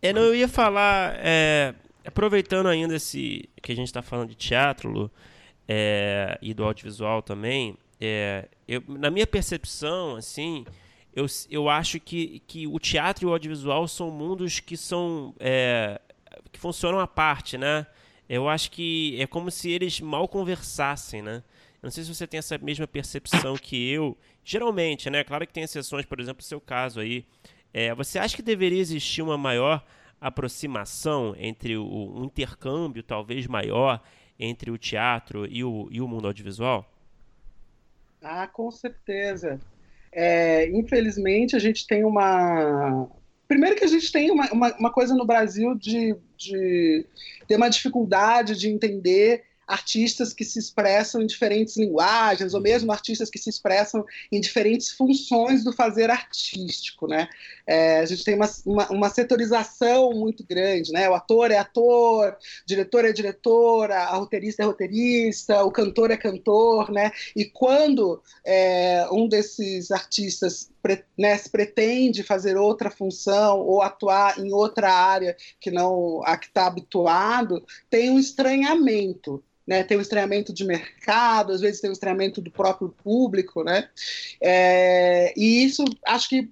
É, 0.00 0.12
não, 0.12 0.22
eu 0.22 0.34
ia 0.34 0.48
falar, 0.48 1.14
é, 1.18 1.72
aproveitando 2.04 2.66
ainda 2.66 2.96
esse 2.96 3.48
que 3.62 3.70
a 3.70 3.76
gente 3.76 3.86
está 3.86 4.02
falando 4.02 4.30
de 4.30 4.34
teatro, 4.34 4.90
Lu, 4.90 5.10
é, 5.68 6.38
e 6.42 6.52
do 6.52 6.64
audiovisual 6.64 7.22
também, 7.22 7.76
é, 8.00 8.48
eu, 8.66 8.82
na 8.88 9.10
minha 9.10 9.26
percepção, 9.26 10.16
assim, 10.16 10.64
eu, 11.14 11.26
eu 11.50 11.68
acho 11.68 12.00
que, 12.00 12.42
que 12.46 12.66
o 12.66 12.78
teatro 12.78 13.24
e 13.24 13.28
o 13.28 13.32
audiovisual 13.32 13.86
são 13.86 14.10
mundos 14.10 14.60
que 14.60 14.76
são 14.76 15.34
é, 15.38 16.00
que 16.50 16.58
funcionam 16.58 16.98
à 16.98 17.06
parte, 17.06 17.56
né? 17.56 17.86
Eu 18.28 18.48
acho 18.48 18.70
que 18.70 19.16
é 19.20 19.26
como 19.26 19.50
se 19.50 19.70
eles 19.70 20.00
mal 20.00 20.26
conversassem, 20.26 21.22
né? 21.22 21.42
Eu 21.82 21.86
não 21.86 21.90
sei 21.90 22.04
se 22.04 22.14
você 22.14 22.26
tem 22.26 22.38
essa 22.38 22.56
mesma 22.58 22.86
percepção 22.86 23.56
que 23.56 23.90
eu. 23.90 24.16
Geralmente, 24.44 25.10
né? 25.10 25.22
Claro 25.22 25.46
que 25.46 25.52
tem 25.52 25.64
exceções, 25.64 26.06
por 26.06 26.18
exemplo, 26.18 26.40
o 26.40 26.44
seu 26.44 26.60
caso 26.60 27.00
aí. 27.00 27.24
É, 27.74 27.94
você 27.94 28.18
acha 28.18 28.36
que 28.36 28.42
deveria 28.42 28.80
existir 28.80 29.22
uma 29.22 29.36
maior 29.38 29.84
aproximação 30.20 31.34
entre 31.36 31.76
o, 31.76 31.84
um 31.84 32.24
intercâmbio 32.24 33.02
talvez 33.02 33.46
maior 33.46 34.00
entre 34.42 34.72
o 34.72 34.76
teatro 34.76 35.46
e 35.46 35.62
o, 35.62 35.88
e 35.90 36.00
o 36.00 36.08
mundo 36.08 36.26
audiovisual? 36.26 36.90
Ah, 38.20 38.46
com 38.48 38.70
certeza. 38.70 39.60
É, 40.10 40.68
infelizmente, 40.70 41.54
a 41.54 41.58
gente 41.60 41.86
tem 41.86 42.04
uma. 42.04 43.08
Primeiro 43.46 43.76
que 43.76 43.84
a 43.84 43.88
gente 43.88 44.10
tem 44.10 44.30
uma, 44.30 44.50
uma, 44.52 44.76
uma 44.76 44.92
coisa 44.92 45.14
no 45.14 45.24
Brasil 45.24 45.74
de, 45.74 46.16
de 46.36 47.06
ter 47.46 47.56
uma 47.56 47.68
dificuldade 47.68 48.56
de 48.58 48.68
entender 48.68 49.44
artistas 49.72 50.34
que 50.34 50.44
se 50.44 50.58
expressam 50.58 51.22
em 51.22 51.26
diferentes 51.26 51.76
linguagens, 51.76 52.52
ou 52.52 52.60
mesmo 52.60 52.92
artistas 52.92 53.30
que 53.30 53.38
se 53.38 53.48
expressam 53.48 54.04
em 54.30 54.40
diferentes 54.40 54.90
funções 54.90 55.64
do 55.64 55.72
fazer 55.72 56.10
artístico, 56.10 57.06
né? 57.06 57.28
É, 57.66 58.00
a 58.00 58.04
gente 58.04 58.22
tem 58.22 58.34
uma, 58.34 58.50
uma, 58.66 58.88
uma, 58.90 59.08
setorização 59.08 60.12
muito 60.12 60.44
grande, 60.44 60.92
né? 60.92 61.08
O 61.08 61.14
ator 61.14 61.50
é 61.50 61.56
ator, 61.56 62.32
o 62.32 62.66
diretor 62.66 63.04
é 63.04 63.12
diretora, 63.12 63.96
a 63.96 64.16
roteirista 64.16 64.62
é 64.62 64.66
roteirista, 64.66 65.64
o 65.64 65.70
cantor 65.70 66.10
é 66.10 66.16
cantor, 66.16 66.90
né? 66.90 67.10
E 67.34 67.46
quando 67.46 68.22
é, 68.44 69.06
um 69.10 69.26
desses 69.26 69.90
artistas 69.90 70.71
né, 71.16 71.36
se 71.38 71.50
pretende 71.50 72.22
fazer 72.22 72.56
outra 72.56 72.90
função 72.90 73.60
ou 73.60 73.82
atuar 73.82 74.38
em 74.38 74.52
outra 74.52 74.92
área 74.92 75.36
que 75.60 75.70
não 75.70 76.22
a 76.24 76.36
que 76.36 76.46
está 76.46 76.66
habituado, 76.66 77.64
tem 77.88 78.10
um 78.10 78.18
estranhamento 78.18 79.42
né, 79.64 79.84
tem 79.84 79.96
o 79.96 80.00
estranhamento 80.00 80.52
de 80.52 80.64
mercado, 80.64 81.52
às 81.52 81.60
vezes 81.60 81.80
tem 81.80 81.88
o 81.88 81.92
estranhamento 81.92 82.40
do 82.40 82.50
próprio 82.50 82.88
público, 82.88 83.62
né? 83.62 83.88
É, 84.40 85.32
e 85.36 85.64
isso 85.64 85.84
acho 86.04 86.28
que 86.28 86.50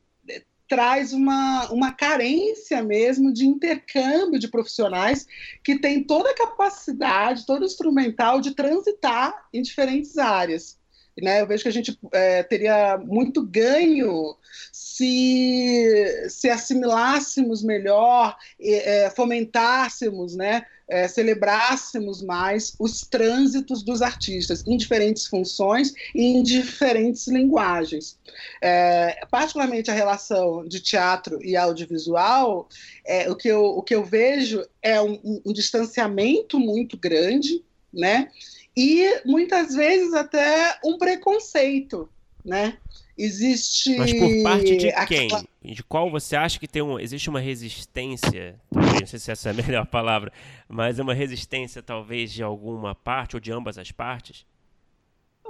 traz 0.70 1.12
uma, 1.12 1.68
uma 1.72 1.92
carência 1.92 2.80
mesmo 2.80 3.32
de 3.32 3.44
intercâmbio 3.44 4.38
de 4.38 4.46
profissionais 4.46 5.26
que 5.64 5.80
tem 5.80 6.04
toda 6.04 6.30
a 6.30 6.34
capacidade, 6.34 7.44
todo 7.44 7.62
o 7.62 7.66
instrumental 7.66 8.40
de 8.40 8.54
transitar 8.54 9.48
em 9.52 9.60
diferentes 9.60 10.16
áreas. 10.16 10.78
Né? 11.22 11.40
Eu 11.40 11.46
vejo 11.46 11.62
que 11.62 11.68
a 11.68 11.72
gente 11.72 11.98
é, 12.12 12.42
teria 12.42 12.98
muito 12.98 13.42
ganho 13.42 14.36
se, 14.72 16.26
se 16.28 16.48
assimilássemos 16.50 17.62
melhor, 17.62 18.36
é, 18.60 19.10
fomentássemos, 19.10 20.34
né? 20.36 20.64
É, 20.92 21.06
celebrássemos 21.06 22.20
mais 22.20 22.74
os 22.76 23.02
trânsitos 23.02 23.80
dos 23.80 24.02
artistas 24.02 24.64
em 24.66 24.76
diferentes 24.76 25.24
funções 25.26 25.94
e 26.12 26.24
em 26.24 26.42
diferentes 26.42 27.28
linguagens. 27.28 28.18
É, 28.60 29.24
particularmente 29.30 29.88
a 29.88 29.94
relação 29.94 30.66
de 30.66 30.80
teatro 30.80 31.38
e 31.44 31.56
audiovisual, 31.56 32.68
é, 33.06 33.30
o, 33.30 33.36
que 33.36 33.46
eu, 33.46 33.64
o 33.66 33.82
que 33.82 33.94
eu 33.94 34.04
vejo 34.04 34.66
é 34.82 35.00
um, 35.00 35.40
um 35.46 35.52
distanciamento 35.52 36.58
muito 36.58 36.96
grande, 36.96 37.64
né? 37.92 38.28
E 38.76 39.22
muitas 39.24 39.74
vezes 39.74 40.14
até 40.14 40.78
um 40.84 40.96
preconceito, 40.98 42.08
né? 42.44 42.78
Existe. 43.16 43.98
Mas 43.98 44.12
por 44.14 44.42
parte 44.42 44.76
de 44.76 45.06
quem? 45.06 45.28
De 45.62 45.82
qual 45.82 46.10
você 46.10 46.36
acha 46.36 46.58
que 46.58 46.66
tem 46.66 46.80
um, 46.80 46.98
existe 46.98 47.28
uma 47.28 47.40
resistência? 47.40 48.58
Talvez, 48.72 49.00
não 49.00 49.06
sei 49.06 49.18
se 49.18 49.30
essa 49.30 49.50
é 49.50 49.52
a 49.52 49.54
melhor 49.54 49.86
palavra, 49.86 50.32
mas 50.68 50.98
é 50.98 51.02
uma 51.02 51.12
resistência 51.12 51.82
talvez 51.82 52.32
de 52.32 52.42
alguma 52.42 52.94
parte 52.94 53.36
ou 53.36 53.40
de 53.40 53.52
ambas 53.52 53.76
as 53.76 53.92
partes? 53.92 54.46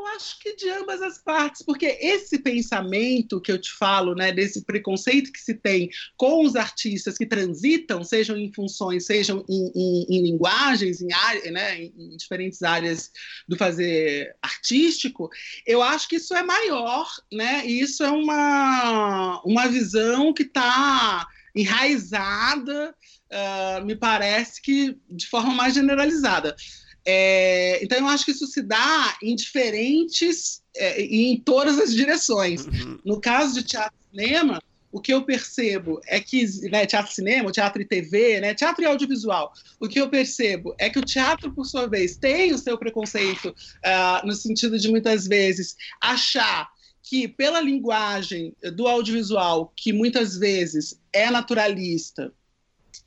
Eu 0.00 0.06
acho 0.06 0.38
que 0.38 0.56
de 0.56 0.66
ambas 0.70 1.02
as 1.02 1.18
partes, 1.18 1.60
porque 1.60 1.84
esse 2.00 2.38
pensamento 2.38 3.38
que 3.38 3.52
eu 3.52 3.60
te 3.60 3.70
falo, 3.70 4.14
né, 4.14 4.32
desse 4.32 4.64
preconceito 4.64 5.30
que 5.30 5.38
se 5.38 5.52
tem 5.52 5.90
com 6.16 6.42
os 6.42 6.56
artistas 6.56 7.18
que 7.18 7.26
transitam, 7.26 8.02
sejam 8.02 8.34
em 8.38 8.50
funções, 8.50 9.04
sejam 9.04 9.44
em, 9.46 9.70
em, 9.74 10.06
em 10.08 10.22
linguagens, 10.22 11.02
em, 11.02 11.12
área, 11.12 11.50
né, 11.50 11.82
em 11.82 12.16
diferentes 12.16 12.62
áreas 12.62 13.10
do 13.46 13.58
fazer 13.58 14.34
artístico, 14.40 15.28
eu 15.66 15.82
acho 15.82 16.08
que 16.08 16.16
isso 16.16 16.34
é 16.34 16.42
maior, 16.42 17.06
né, 17.30 17.66
e 17.66 17.82
isso 17.82 18.02
é 18.02 18.10
uma, 18.10 19.42
uma 19.44 19.68
visão 19.68 20.32
que 20.32 20.44
está 20.44 21.26
enraizada, 21.54 22.94
uh, 23.30 23.84
me 23.84 23.94
parece 23.94 24.62
que 24.62 24.96
de 25.10 25.26
forma 25.26 25.52
mais 25.52 25.74
generalizada. 25.74 26.56
É, 27.04 27.82
então, 27.82 27.98
eu 27.98 28.06
acho 28.08 28.24
que 28.24 28.30
isso 28.30 28.46
se 28.46 28.62
dá 28.62 29.16
em 29.22 29.34
diferentes 29.34 30.62
é, 30.76 31.02
e 31.02 31.32
em 31.32 31.38
todas 31.38 31.78
as 31.78 31.92
direções. 31.92 32.66
Uhum. 32.66 32.98
No 33.04 33.20
caso 33.20 33.54
de 33.54 33.62
teatro 33.62 33.94
e 34.12 34.16
cinema, 34.18 34.60
o 34.92 35.00
que 35.00 35.12
eu 35.12 35.22
percebo 35.22 36.00
é 36.06 36.20
que 36.20 36.44
né, 36.68 36.84
teatro 36.84 37.12
e 37.12 37.14
cinema, 37.14 37.52
teatro 37.52 37.80
e 37.80 37.84
TV, 37.84 38.40
né, 38.40 38.54
teatro 38.54 38.82
e 38.82 38.86
audiovisual, 38.86 39.52
o 39.78 39.88
que 39.88 40.00
eu 40.00 40.08
percebo 40.08 40.74
é 40.78 40.90
que 40.90 40.98
o 40.98 41.04
teatro, 41.04 41.52
por 41.52 41.64
sua 41.64 41.86
vez, 41.86 42.16
tem 42.16 42.52
o 42.52 42.58
seu 42.58 42.76
preconceito 42.76 43.48
uh, 43.50 44.26
no 44.26 44.34
sentido 44.34 44.78
de 44.78 44.90
muitas 44.90 45.26
vezes 45.26 45.76
achar 46.00 46.68
que 47.02 47.26
pela 47.26 47.60
linguagem 47.60 48.54
do 48.74 48.86
audiovisual, 48.86 49.72
que 49.76 49.92
muitas 49.92 50.36
vezes 50.36 51.00
é 51.12 51.30
naturalista, 51.30 52.32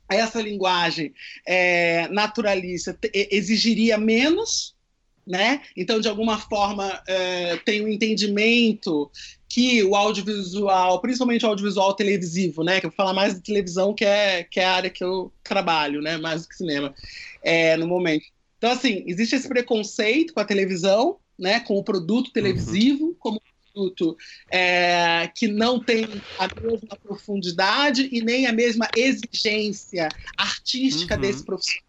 essa 0.08 0.40
linguagem 0.40 1.12
é, 1.46 2.08
naturalista 2.08 2.96
exigiria 3.12 3.98
menos, 3.98 4.74
né? 5.26 5.62
Então, 5.76 6.00
de 6.00 6.08
alguma 6.08 6.38
forma, 6.38 7.02
é, 7.06 7.56
tem 7.58 7.82
um 7.82 7.88
entendimento 7.88 9.10
que 9.48 9.82
o 9.84 9.94
audiovisual, 9.94 11.00
principalmente 11.00 11.46
o 11.46 11.48
audiovisual 11.48 11.94
televisivo, 11.94 12.62
né? 12.62 12.80
Que 12.80 12.86
eu 12.86 12.90
vou 12.90 12.96
falar 12.96 13.14
mais 13.14 13.34
de 13.34 13.40
televisão, 13.40 13.94
que 13.94 14.04
é, 14.04 14.44
que 14.44 14.60
é 14.60 14.64
a 14.64 14.74
área 14.74 14.90
que 14.90 15.02
eu 15.02 15.32
trabalho, 15.42 16.02
né? 16.02 16.16
Mais 16.18 16.42
do 16.42 16.48
que 16.48 16.56
cinema, 16.56 16.94
é, 17.42 17.76
no 17.76 17.86
momento. 17.86 18.26
Então, 18.58 18.70
assim, 18.70 19.04
existe 19.06 19.36
esse 19.36 19.48
preconceito 19.48 20.34
com 20.34 20.40
a 20.40 20.44
televisão, 20.44 21.18
né? 21.38 21.60
Com 21.60 21.78
o 21.78 21.84
produto 21.84 22.32
televisivo, 22.32 23.06
uhum. 23.06 23.16
como 23.18 23.40
produto 23.74 24.16
é, 24.50 25.28
que 25.34 25.48
não 25.48 25.80
tem 25.82 26.04
a 26.38 26.48
mesma 26.60 26.96
profundidade 27.02 28.08
e 28.10 28.22
nem 28.22 28.46
a 28.46 28.52
mesma 28.52 28.88
exigência 28.96 30.08
artística 30.36 31.16
uhum. 31.16 31.20
desse 31.20 31.44
profissional, 31.44 31.84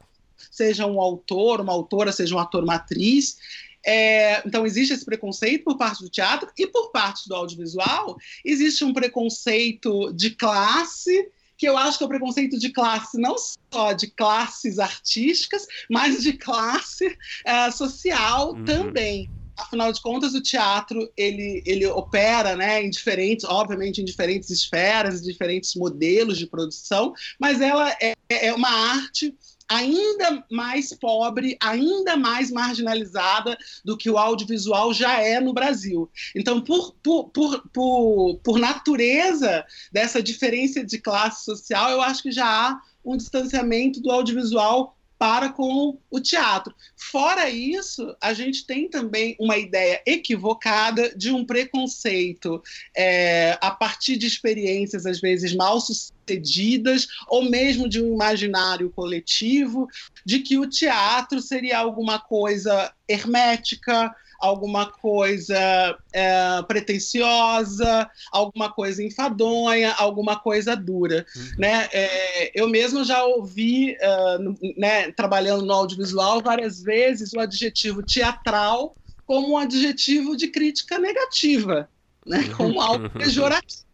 seja 0.52 0.86
um 0.88 1.00
autor, 1.00 1.62
uma 1.62 1.72
autora, 1.74 2.12
seja 2.12 2.36
um 2.36 2.40
ator, 2.40 2.64
uma 2.64 2.76
atriz. 2.76 3.38
É, 3.86 4.42
então, 4.48 4.66
existe 4.66 4.94
esse 4.94 5.06
preconceito 5.06 5.64
por 5.64 5.78
parte 5.78 6.02
do 6.02 6.10
teatro 6.10 6.50
e 6.58 6.66
por 6.66 6.92
parte 6.92 7.30
do 7.30 7.36
audiovisual, 7.36 8.18
existe 8.44 8.84
um 8.84 8.92
preconceito 8.92 10.12
de 10.12 10.32
classe 10.32 11.32
que 11.58 11.70
eu 11.70 11.78
acho 11.78 11.98
que 11.98 12.04
é 12.04 12.08
o 12.08 12.10
preconceito 12.10 12.60
de 12.60 12.70
classe, 12.70 13.18
não 13.18 13.36
só 13.72 13.94
de 13.94 14.08
classes 14.08 14.78
artísticas, 14.78 15.66
mas 15.90 16.22
de 16.22 16.34
classe 16.34 17.08
uh, 17.08 17.72
social 17.72 18.54
uhum. 18.54 18.66
também 18.66 19.30
afinal 19.58 19.92
de 19.92 20.02
contas, 20.02 20.34
o 20.34 20.42
teatro 20.42 21.12
ele, 21.16 21.64
ele 21.66 21.86
opera 21.88 22.56
né, 22.56 22.84
em 22.84 22.90
diferentes, 22.90 23.46
obviamente, 23.46 24.02
em 24.02 24.06
diferentes 24.06 24.50
esferas, 24.50 25.22
diferentes 25.22 25.76
modelos 25.76 26.38
de 26.38 26.48
produção, 26.48 27.14
mas 27.40 27.62
ela 27.62 27.90
é, 28.02 28.14
é 28.30 28.54
uma 28.54 28.70
arte 28.70 29.34
ainda 29.68 30.44
mais 30.52 30.94
pobre, 30.94 31.58
ainda 31.60 32.16
mais 32.16 32.52
marginalizada 32.52 33.58
do 33.84 33.98
que 33.98 34.10
o 34.10 34.18
audiovisual 34.18 34.94
já 34.94 35.20
é 35.22 35.40
no 35.40 35.54
Brasil. 35.54 36.10
Então, 36.36 36.62
por, 36.62 36.94
por, 37.02 37.30
por, 37.30 37.70
por, 37.70 38.40
por 38.44 38.60
natureza 38.60 39.66
dessa 39.92 40.22
diferença 40.22 40.84
de 40.84 41.00
classe 41.00 41.46
social, 41.46 41.90
eu 41.90 42.02
acho 42.02 42.24
que 42.24 42.32
já 42.32 42.46
há 42.46 42.82
um 43.04 43.18
distanciamento 43.18 44.00
do 44.02 44.12
audiovisual 44.12 44.96
para 45.18 45.50
com 45.50 45.98
o 46.10 46.20
teatro. 46.20 46.74
Fora 46.96 47.50
isso, 47.50 48.16
a 48.22 48.34
gente 48.34 48.66
tem 48.66 48.90
também 48.90 49.36
uma 49.40 49.58
ideia 49.58 50.02
equivocada 50.06 51.14
de 51.16 51.32
um 51.32 51.46
preconceito 51.46 52.62
é, 52.96 53.58
a 53.62 53.72
partir 53.72 54.18
de 54.18 54.28
experiências, 54.28 55.06
às 55.06 55.20
vezes, 55.20 55.56
mal 55.56 55.80
sucedidas, 55.80 57.08
ou 57.28 57.50
mesmo 57.50 57.88
de 57.88 58.02
um 58.02 58.14
imaginário 58.14 58.90
coletivo, 58.90 59.88
de 60.26 60.40
que 60.40 60.58
o 60.58 60.70
teatro 60.70 61.42
seria 61.42 61.78
alguma 61.78 62.20
coisa 62.20 62.94
hermética, 63.08 64.14
alguma 64.40 64.86
coisa 64.86 65.58
é, 66.14 66.62
pretensiosa, 66.68 68.10
alguma 68.32 68.72
coisa 68.72 69.04
enfadonha, 69.04 69.94
alguma 69.98 70.38
coisa 70.38 70.76
dura. 70.76 71.26
Uhum. 71.36 71.52
Né? 71.60 71.90
É, 71.92 72.52
eu 72.54 72.68
mesmo 72.68 73.04
já 73.04 73.24
ouvi, 73.24 73.94
uh, 73.94 74.58
né, 74.78 75.12
trabalhando 75.12 75.66
no 75.66 75.74
audiovisual, 75.74 76.42
várias 76.42 76.82
vezes 76.82 77.34
o 77.34 77.40
adjetivo 77.40 78.04
teatral 78.04 78.96
como 79.26 79.54
um 79.54 79.58
adjetivo 79.58 80.38
de 80.38 80.48
crítica 80.48 81.00
negativa, 81.00 81.90
né? 82.26 82.40
Uhum. 82.40 82.54
como 82.54 82.82
algo 82.82 83.10
pejorativo. 83.10 83.86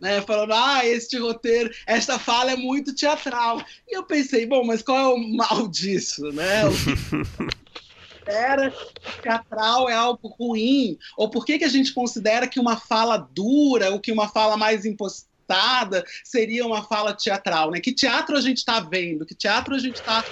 Né, 0.00 0.20
falando, 0.22 0.52
ah, 0.52 0.84
este 0.84 1.16
roteiro, 1.16 1.70
esta 1.86 2.18
fala 2.18 2.50
é 2.50 2.56
muito 2.56 2.92
teatral. 2.92 3.64
E 3.88 3.96
eu 3.96 4.02
pensei, 4.02 4.44
bom, 4.44 4.64
mas 4.64 4.82
qual 4.82 4.98
é 4.98 5.06
o 5.06 5.16
mal 5.16 5.68
disso, 5.68 6.22
né? 6.32 6.62
Considera 8.24 8.74
teatral 9.22 9.88
é 9.88 9.94
algo 9.94 10.28
ruim? 10.28 10.98
Ou 11.16 11.30
por 11.30 11.44
que, 11.44 11.58
que 11.58 11.64
a 11.64 11.68
gente 11.68 11.92
considera 11.92 12.48
que 12.48 12.60
uma 12.60 12.76
fala 12.76 13.16
dura, 13.16 13.90
ou 13.90 14.00
que 14.00 14.12
uma 14.12 14.28
fala 14.28 14.56
mais 14.56 14.84
impostada 14.84 16.04
seria 16.24 16.66
uma 16.66 16.82
fala 16.82 17.14
teatral? 17.14 17.70
Né? 17.70 17.80
Que 17.80 17.92
teatro 17.92 18.36
a 18.36 18.40
gente 18.40 18.58
está 18.58 18.80
vendo? 18.80 19.26
Que 19.26 19.34
teatro 19.34 19.74
a 19.74 19.78
gente 19.78 19.96
está 19.96 20.24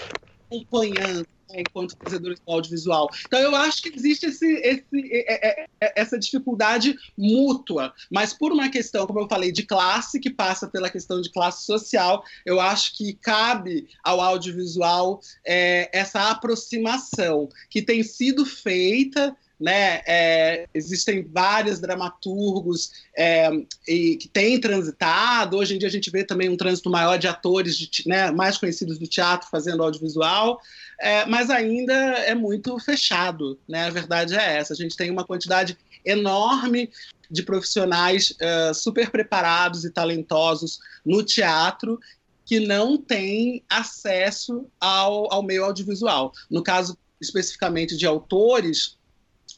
acompanhando? 0.51 1.27
Enquanto 1.55 1.97
fazedores 2.03 2.41
do 2.41 2.53
audiovisual. 2.53 3.09
Então, 3.27 3.41
eu 3.41 3.55
acho 3.55 3.83
que 3.83 3.93
existe 3.95 4.27
esse, 4.27 4.47
esse, 4.47 4.85
é, 4.95 5.49
é, 5.49 5.67
é, 5.81 5.93
essa 6.01 6.19
dificuldade 6.19 6.97
mútua, 7.17 7.93
mas 8.11 8.33
por 8.33 8.53
uma 8.53 8.69
questão, 8.69 9.07
como 9.07 9.21
eu 9.21 9.29
falei, 9.29 9.53
de 9.53 9.63
classe, 9.63 10.21
que 10.21 10.31
passa 10.31 10.69
pela 10.69 10.91
questão 10.91 11.21
de 11.21 11.31
classe 11.31 11.65
social, 11.65 12.25
eu 12.45 12.61
acho 12.61 12.97
que 12.97 13.15
cabe 13.15 13.89
ao 14.03 14.21
audiovisual 14.21 15.21
é, 15.45 15.89
essa 15.93 16.31
aproximação 16.31 17.49
que 17.69 17.83
tem 17.83 18.03
sido 18.03 18.45
feita 18.45 19.37
né? 19.61 20.01
É, 20.07 20.67
existem 20.73 21.23
vários 21.23 21.79
dramaturgos 21.79 22.93
é, 23.15 23.51
e, 23.87 24.17
que 24.17 24.27
têm 24.27 24.59
transitado. 24.59 25.59
Hoje 25.59 25.75
em 25.75 25.79
dia 25.79 25.89
a 25.89 25.91
gente 25.91 26.11
vê 26.11 26.25
também 26.25 26.49
um 26.49 26.57
trânsito 26.57 26.89
maior 26.89 27.19
de 27.19 27.29
atores 27.29 27.77
de, 27.77 28.09
né, 28.09 28.31
mais 28.31 28.57
conhecidos 28.57 28.99
do 28.99 29.07
teatro 29.07 29.49
fazendo 29.51 29.83
audiovisual, 29.83 30.59
é, 31.01 31.25
mas 31.25 31.49
ainda 31.49 31.95
é 31.95 32.35
muito 32.35 32.79
fechado. 32.79 33.59
Né? 33.67 33.87
A 33.87 33.91
verdade 33.91 34.35
é 34.35 34.59
essa. 34.59 34.75
A 34.75 34.77
gente 34.77 34.97
tem 34.97 35.11
uma 35.11 35.25
quantidade 35.25 35.77
enorme 36.05 36.91
de 37.31 37.43
profissionais 37.43 38.31
uh, 38.33 38.75
super 38.75 39.11
preparados 39.11 39.85
e 39.85 39.91
talentosos 39.91 40.79
no 41.05 41.23
teatro 41.23 41.99
que 42.45 42.61
não 42.61 42.99
têm 42.99 43.63
acesso 43.69 44.67
ao, 44.81 45.33
ao 45.33 45.43
meio 45.43 45.65
audiovisual. 45.65 46.33
No 46.51 46.63
caso 46.63 46.99
especificamente 47.21 47.97
de 47.97 48.07
autores, 48.07 48.97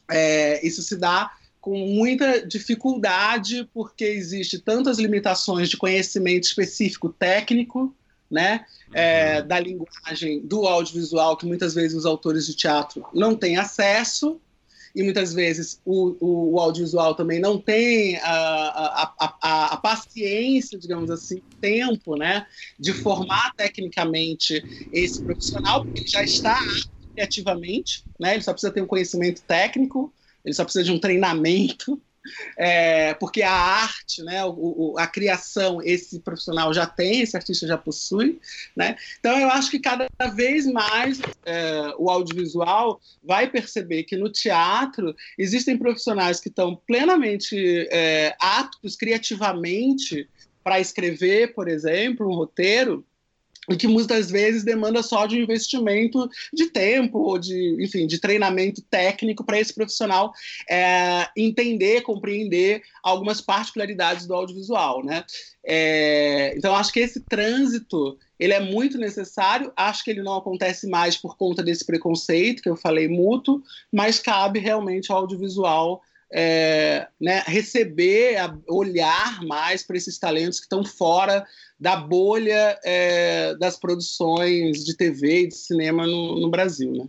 é, 0.09 0.65
isso 0.65 0.81
se 0.83 0.95
dá 0.95 1.31
com 1.59 1.77
muita 1.77 2.45
dificuldade, 2.45 3.67
porque 3.73 4.03
existe 4.03 4.59
tantas 4.59 4.99
limitações 4.99 5.69
de 5.69 5.77
conhecimento 5.77 6.43
específico 6.43 7.09
técnico, 7.09 7.95
né, 8.29 8.65
é, 8.93 9.39
uhum. 9.39 9.47
da 9.47 9.59
linguagem 9.59 10.41
do 10.45 10.67
audiovisual, 10.67 11.37
que 11.37 11.45
muitas 11.45 11.73
vezes 11.73 11.97
os 11.97 12.05
autores 12.05 12.45
de 12.45 12.55
teatro 12.55 13.05
não 13.13 13.35
têm 13.35 13.57
acesso, 13.57 14.39
e 14.95 15.01
muitas 15.01 15.33
vezes 15.33 15.81
o, 15.83 16.15
o, 16.19 16.53
o 16.53 16.59
audiovisual 16.59 17.15
também 17.15 17.39
não 17.39 17.59
tem 17.59 18.17
a, 18.17 18.31
a, 18.31 19.13
a, 19.19 19.65
a, 19.73 19.77
paciência, 19.77 20.77
digamos 20.77 21.09
assim, 21.09 21.41
tempo, 21.59 22.15
né, 22.15 22.45
de 22.79 22.91
uhum. 22.91 22.97
formar 22.97 23.53
tecnicamente 23.55 24.63
esse 24.91 25.21
profissional, 25.23 25.83
porque 25.83 26.01
ele 26.01 26.07
já 26.07 26.23
está 26.23 26.59
criativamente, 27.13 28.03
né? 28.19 28.33
Ele 28.33 28.43
só 28.43 28.51
precisa 28.51 28.73
ter 28.73 28.81
um 28.81 28.87
conhecimento 28.87 29.41
técnico, 29.43 30.13
ele 30.43 30.53
só 30.53 30.63
precisa 30.63 30.83
de 30.83 30.91
um 30.91 30.99
treinamento, 30.99 32.01
é, 32.57 33.13
porque 33.15 33.41
a 33.41 33.51
arte, 33.51 34.23
né, 34.23 34.43
o, 34.45 34.53
o, 34.57 34.95
a 34.97 35.07
criação, 35.07 35.81
esse 35.81 36.19
profissional 36.19 36.73
já 36.73 36.85
tem, 36.85 37.21
esse 37.21 37.35
artista 37.35 37.67
já 37.67 37.77
possui, 37.77 38.39
né? 38.75 38.95
Então 39.19 39.37
eu 39.37 39.49
acho 39.49 39.69
que 39.69 39.79
cada 39.79 40.07
vez 40.33 40.65
mais 40.65 41.19
é, 41.45 41.93
o 41.97 42.09
audiovisual 42.09 42.99
vai 43.23 43.49
perceber 43.49 44.03
que 44.03 44.17
no 44.17 44.31
teatro 44.31 45.15
existem 45.37 45.77
profissionais 45.77 46.39
que 46.39 46.49
estão 46.49 46.75
plenamente 46.87 47.87
é, 47.91 48.35
aptos 48.39 48.95
criativamente 48.95 50.27
para 50.63 50.79
escrever, 50.79 51.53
por 51.53 51.67
exemplo, 51.67 52.27
um 52.27 52.35
roteiro, 52.35 53.05
e 53.69 53.75
que 53.75 53.87
muitas 53.87 54.29
vezes 54.29 54.63
demanda 54.63 55.01
só 55.01 55.25
de 55.25 55.37
um 55.37 55.43
investimento 55.43 56.29
de 56.53 56.69
tempo 56.69 57.19
ou 57.19 57.39
de, 57.39 57.77
enfim, 57.79 58.05
de 58.05 58.19
treinamento 58.19 58.81
técnico 58.81 59.43
para 59.43 59.59
esse 59.59 59.73
profissional 59.73 60.33
é, 60.69 61.27
entender, 61.35 62.01
compreender 62.01 62.81
algumas 63.01 63.39
particularidades 63.39 64.25
do 64.25 64.33
audiovisual, 64.33 65.03
né? 65.03 65.23
É, 65.65 66.53
então 66.57 66.75
acho 66.75 66.91
que 66.91 66.99
esse 66.99 67.21
trânsito 67.21 68.17
ele 68.37 68.53
é 68.53 68.59
muito 68.59 68.97
necessário. 68.97 69.71
Acho 69.75 70.03
que 70.03 70.11
ele 70.11 70.21
não 70.21 70.35
acontece 70.35 70.87
mais 70.87 71.15
por 71.15 71.37
conta 71.37 71.63
desse 71.63 71.85
preconceito 71.85 72.61
que 72.61 72.69
eu 72.69 72.75
falei 72.75 73.07
mútuo, 73.07 73.63
mas 73.91 74.19
cabe 74.19 74.59
realmente 74.59 75.11
ao 75.11 75.19
audiovisual 75.19 76.01
é, 76.33 77.07
né, 77.21 77.43
receber, 77.45 78.37
olhar 78.67 79.43
mais 79.43 79.83
para 79.83 79.95
esses 79.95 80.17
talentos 80.17 80.59
que 80.59 80.65
estão 80.65 80.83
fora 80.83 81.45
da 81.79 81.95
bolha 81.95 82.79
é, 82.83 83.55
das 83.55 83.77
produções 83.77 84.83
de 84.83 84.97
TV 84.97 85.43
e 85.43 85.47
de 85.47 85.55
cinema 85.55 86.07
no, 86.07 86.39
no 86.39 86.49
Brasil. 86.49 86.91
Né? 86.91 87.07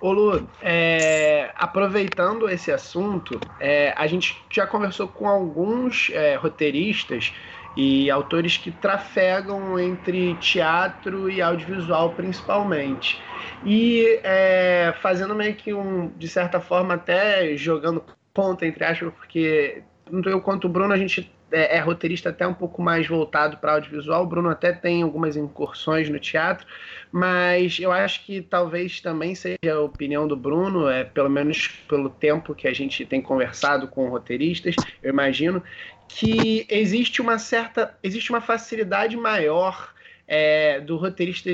Ô 0.00 0.12
Lu, 0.12 0.48
é, 0.62 1.50
aproveitando 1.56 2.48
esse 2.48 2.70
assunto, 2.70 3.40
é, 3.58 3.92
a 3.96 4.06
gente 4.06 4.40
já 4.50 4.66
conversou 4.66 5.08
com 5.08 5.26
alguns 5.26 6.10
é, 6.10 6.36
roteiristas 6.36 7.32
e 7.78 8.10
autores 8.10 8.56
que 8.56 8.72
trafegam 8.72 9.78
entre 9.78 10.34
teatro 10.34 11.30
e 11.30 11.40
audiovisual 11.40 12.10
principalmente. 12.10 13.22
E 13.64 14.18
é, 14.24 14.92
fazendo 15.00 15.32
meio 15.32 15.54
que 15.54 15.72
um, 15.72 16.08
de 16.18 16.26
certa 16.26 16.60
forma, 16.60 16.94
até 16.94 17.56
jogando 17.56 18.02
ponta, 18.34 18.66
entre 18.66 18.84
aspas, 18.84 19.14
porque 19.14 19.84
tanto 20.10 20.28
eu 20.28 20.40
quanto 20.40 20.64
o 20.64 20.68
Bruno, 20.68 20.92
a 20.92 20.98
gente 20.98 21.32
é, 21.52 21.76
é 21.76 21.80
roteirista 21.80 22.30
até 22.30 22.46
um 22.46 22.54
pouco 22.54 22.82
mais 22.82 23.06
voltado 23.06 23.58
para 23.58 23.74
audiovisual. 23.74 24.24
O 24.24 24.26
Bruno 24.26 24.48
até 24.48 24.72
tem 24.72 25.02
algumas 25.02 25.36
incursões 25.36 26.08
no 26.10 26.18
teatro, 26.18 26.66
mas 27.12 27.78
eu 27.78 27.92
acho 27.92 28.24
que 28.26 28.42
talvez 28.42 29.00
também 29.00 29.36
seja 29.36 29.56
a 29.72 29.80
opinião 29.80 30.26
do 30.26 30.36
Bruno, 30.36 30.88
é, 30.88 31.04
pelo 31.04 31.30
menos 31.30 31.68
pelo 31.88 32.10
tempo 32.10 32.56
que 32.56 32.66
a 32.66 32.74
gente 32.74 33.06
tem 33.06 33.22
conversado 33.22 33.86
com 33.86 34.08
roteiristas, 34.08 34.74
eu 35.00 35.10
imagino, 35.10 35.62
que 36.08 36.66
existe 36.68 37.20
uma 37.20 37.38
certa. 37.38 37.96
existe 38.02 38.30
uma 38.30 38.40
facilidade 38.40 39.16
maior 39.16 39.92
é, 40.26 40.80
do 40.80 40.96
roteirista 40.96 41.50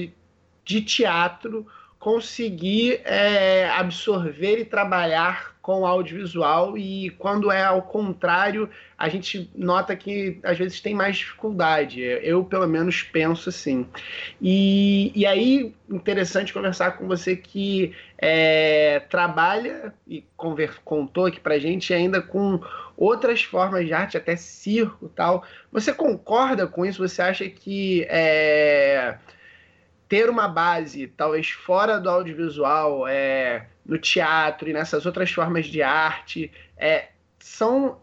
de 0.64 0.80
teatro 0.80 1.66
conseguir 2.04 3.00
é, 3.02 3.66
absorver 3.70 4.58
e 4.58 4.64
trabalhar 4.66 5.54
com 5.62 5.86
audiovisual. 5.86 6.76
E 6.76 7.08
quando 7.18 7.50
é 7.50 7.64
ao 7.64 7.80
contrário 7.80 8.68
a 8.98 9.08
gente 9.08 9.50
nota 9.54 9.96
que 9.96 10.38
às 10.42 10.58
vezes 10.58 10.82
tem 10.82 10.94
mais 10.94 11.16
dificuldade. 11.16 12.02
Eu 12.02 12.44
pelo 12.44 12.68
menos 12.68 13.02
penso 13.02 13.48
assim. 13.48 13.86
E, 14.38 15.12
e 15.18 15.24
aí 15.24 15.74
interessante 15.88 16.52
conversar 16.52 16.98
com 16.98 17.08
você 17.08 17.34
que 17.34 17.94
é, 18.18 19.00
trabalha 19.08 19.94
e 20.06 20.22
conver, 20.36 20.74
contou 20.84 21.24
aqui 21.24 21.40
pra 21.40 21.58
gente 21.58 21.94
ainda 21.94 22.20
com 22.20 22.60
outras 22.98 23.42
formas 23.42 23.86
de 23.86 23.94
arte 23.94 24.18
até 24.18 24.36
circo 24.36 25.08
tal. 25.08 25.42
Você 25.72 25.90
concorda 25.90 26.66
com 26.66 26.84
isso? 26.84 27.08
Você 27.08 27.22
acha 27.22 27.48
que 27.48 28.06
é, 28.10 29.16
ter 30.08 30.28
uma 30.28 30.48
base, 30.48 31.06
talvez 31.08 31.50
fora 31.50 31.98
do 31.98 32.10
audiovisual, 32.10 33.06
é, 33.08 33.68
no 33.84 33.98
teatro 33.98 34.68
e 34.68 34.72
nessas 34.72 35.06
outras 35.06 35.30
formas 35.30 35.66
de 35.66 35.82
arte, 35.82 36.50
é, 36.76 37.08
são 37.38 38.00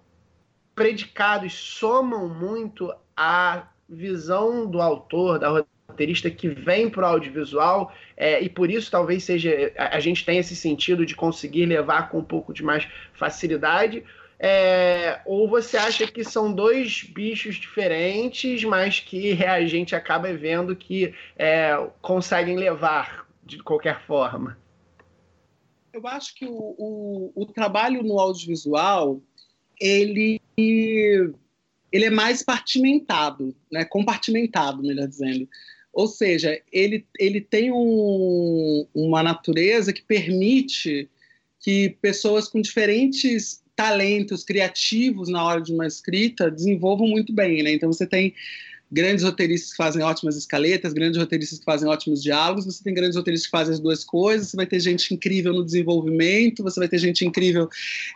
predicados, 0.76 1.54
somam 1.54 2.28
muito 2.28 2.94
a 3.16 3.68
visão 3.88 4.66
do 4.70 4.82
autor, 4.82 5.38
da 5.38 5.64
roteirista 5.90 6.30
que 6.30 6.48
vem 6.48 6.90
para 6.90 7.04
o 7.04 7.06
audiovisual 7.06 7.94
é, 8.16 8.42
e 8.42 8.50
por 8.50 8.70
isso 8.70 8.90
talvez 8.90 9.24
seja 9.24 9.74
a, 9.78 9.98
a, 9.98 10.00
gente 10.00 10.26
tem 10.26 10.38
esse 10.38 10.56
sentido 10.56 11.06
de 11.06 11.16
conseguir 11.16 11.66
levar 11.66 12.10
com 12.10 12.20
um 12.20 12.24
pouco 12.24 12.54
de 12.54 12.64
mais 12.64 12.88
facilidade 13.14 14.04
é, 14.44 15.22
ou 15.26 15.48
você 15.48 15.78
acha 15.78 16.08
que 16.08 16.24
são 16.24 16.52
dois 16.52 17.04
bichos 17.04 17.56
diferentes 17.56 18.64
mas 18.64 19.00
que 19.00 19.44
a 19.44 19.66
gente 19.66 19.96
acaba 19.96 20.34
vendo 20.34 20.76
que 20.76 21.14
é, 21.38 21.76
conseguem 22.02 22.58
levar 22.58 23.28
de 23.46 23.62
qualquer 23.62 24.02
forma 24.02 24.58
eu 25.94 26.08
acho 26.08 26.34
que 26.34 26.46
o, 26.46 26.76
o, 26.78 27.32
o 27.36 27.46
trabalho 27.46 28.02
no 28.02 28.20
audiovisual 28.20 29.22
ele 29.80 30.42
ele 31.92 32.06
é 32.06 32.10
mais 32.10 32.42
partimentado, 32.42 33.54
né? 33.72 33.84
compartimentado, 33.84 34.82
melhor 34.82 35.08
dizendo. 35.08 35.48
Ou 35.92 36.08
seja, 36.08 36.60
ele, 36.72 37.06
ele 37.20 37.42
tem 37.42 37.72
um, 37.72 38.88
uma 38.94 39.22
natureza 39.22 39.92
que 39.92 40.02
permite 40.02 41.10
que 41.60 41.90
pessoas 42.02 42.48
com 42.48 42.62
diferentes 42.62 43.62
talentos 43.82 44.44
criativos 44.44 45.28
na 45.28 45.44
hora 45.44 45.60
de 45.60 45.74
uma 45.74 45.88
escrita 45.88 46.52
desenvolvam 46.52 47.08
muito 47.08 47.34
bem. 47.34 47.64
Né? 47.64 47.74
Então, 47.74 47.92
você 47.92 48.06
tem 48.06 48.32
grandes 48.92 49.24
roteiristas 49.24 49.72
que 49.72 49.78
fazem 49.78 50.04
ótimas 50.04 50.36
escaletas, 50.36 50.94
grandes 50.94 51.18
roteiristas 51.18 51.58
que 51.58 51.66
fazem 51.66 51.90
ótimos 51.90 52.22
diálogos, 52.22 52.66
você 52.66 52.84
tem 52.84 52.94
grandes 52.94 53.16
roteiristas 53.16 53.48
que 53.48 53.58
fazem 53.58 53.74
as 53.74 53.80
duas 53.80 54.04
coisas, 54.04 54.50
você 54.50 54.58
vai 54.58 54.68
ter 54.68 54.80
gente 54.82 55.12
incrível 55.14 55.54
no 55.54 55.66
desenvolvimento, 55.66 56.62
você 56.62 56.80
vai 56.80 56.90
ter 56.90 57.00
gente 57.00 57.26
incrível 57.26 57.70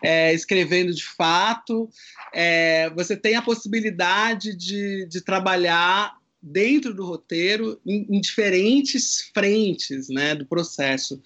é, 0.03 0.33
escrevendo 0.33 0.93
de 0.93 1.03
fato, 1.03 1.89
é, 2.31 2.89
você 2.91 3.15
tem 3.17 3.35
a 3.35 3.41
possibilidade 3.41 4.55
de, 4.55 5.07
de 5.07 5.21
trabalhar 5.21 6.13
dentro 6.45 6.93
do 6.93 7.03
roteiro 7.03 7.81
em, 7.83 8.05
em, 8.07 8.21
diferentes 8.21 9.31
frentes 9.33 10.07
né, 10.09 10.35
do 10.35 10.45
processo. 10.45 11.19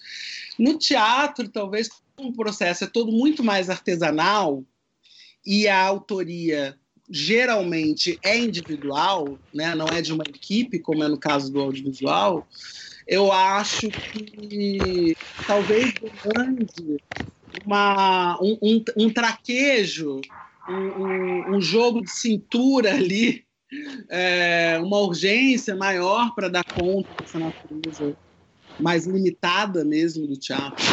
No 0.58 0.78
teatro, 0.78 1.50
talvez 1.50 1.90
o 2.18 2.32
processo 2.32 2.86
é 2.86 2.88
todo 2.88 3.12
muito 3.12 3.44
mais 3.44 3.70
artesanal 3.70 4.64
e 5.46 5.68
a 5.68 5.82
autoria 5.82 6.78
geralmente 7.10 8.18
é 8.24 8.38
individual, 8.38 9.42
né, 9.54 9.76
não 9.76 9.92
é 9.92 10.02
de 10.02 10.14
uma 10.14 10.24
equipe, 10.24 10.80
como 10.80 11.04
é 11.04 11.08
no 11.08 11.20
caso 11.20 11.52
do 11.52 11.60
audiovisual, 11.60 12.48
eu 13.08 13.32
acho 13.32 13.92
que 13.92 15.14
talvez 15.46 15.92
demande 16.00 17.02
uma, 17.66 18.40
um, 18.42 18.58
um, 18.62 18.84
um 18.96 19.10
traquejo, 19.12 20.22
um, 20.70 21.56
um, 21.56 21.62
jogo 21.62 22.04
de 22.04 22.12
cintura 22.12 22.94
ali, 22.94 23.44
é, 24.10 24.80
uma 24.82 24.98
urgência 25.00 25.76
maior 25.76 26.34
para 26.34 26.50
dar 26.50 26.64
conta 26.64 27.10
dessa 27.20 27.40
natureza 27.40 28.16
mais 28.80 29.06
limitada 29.06 29.84
mesmo 29.84 30.26
do 30.26 30.38
teatro. 30.38 30.84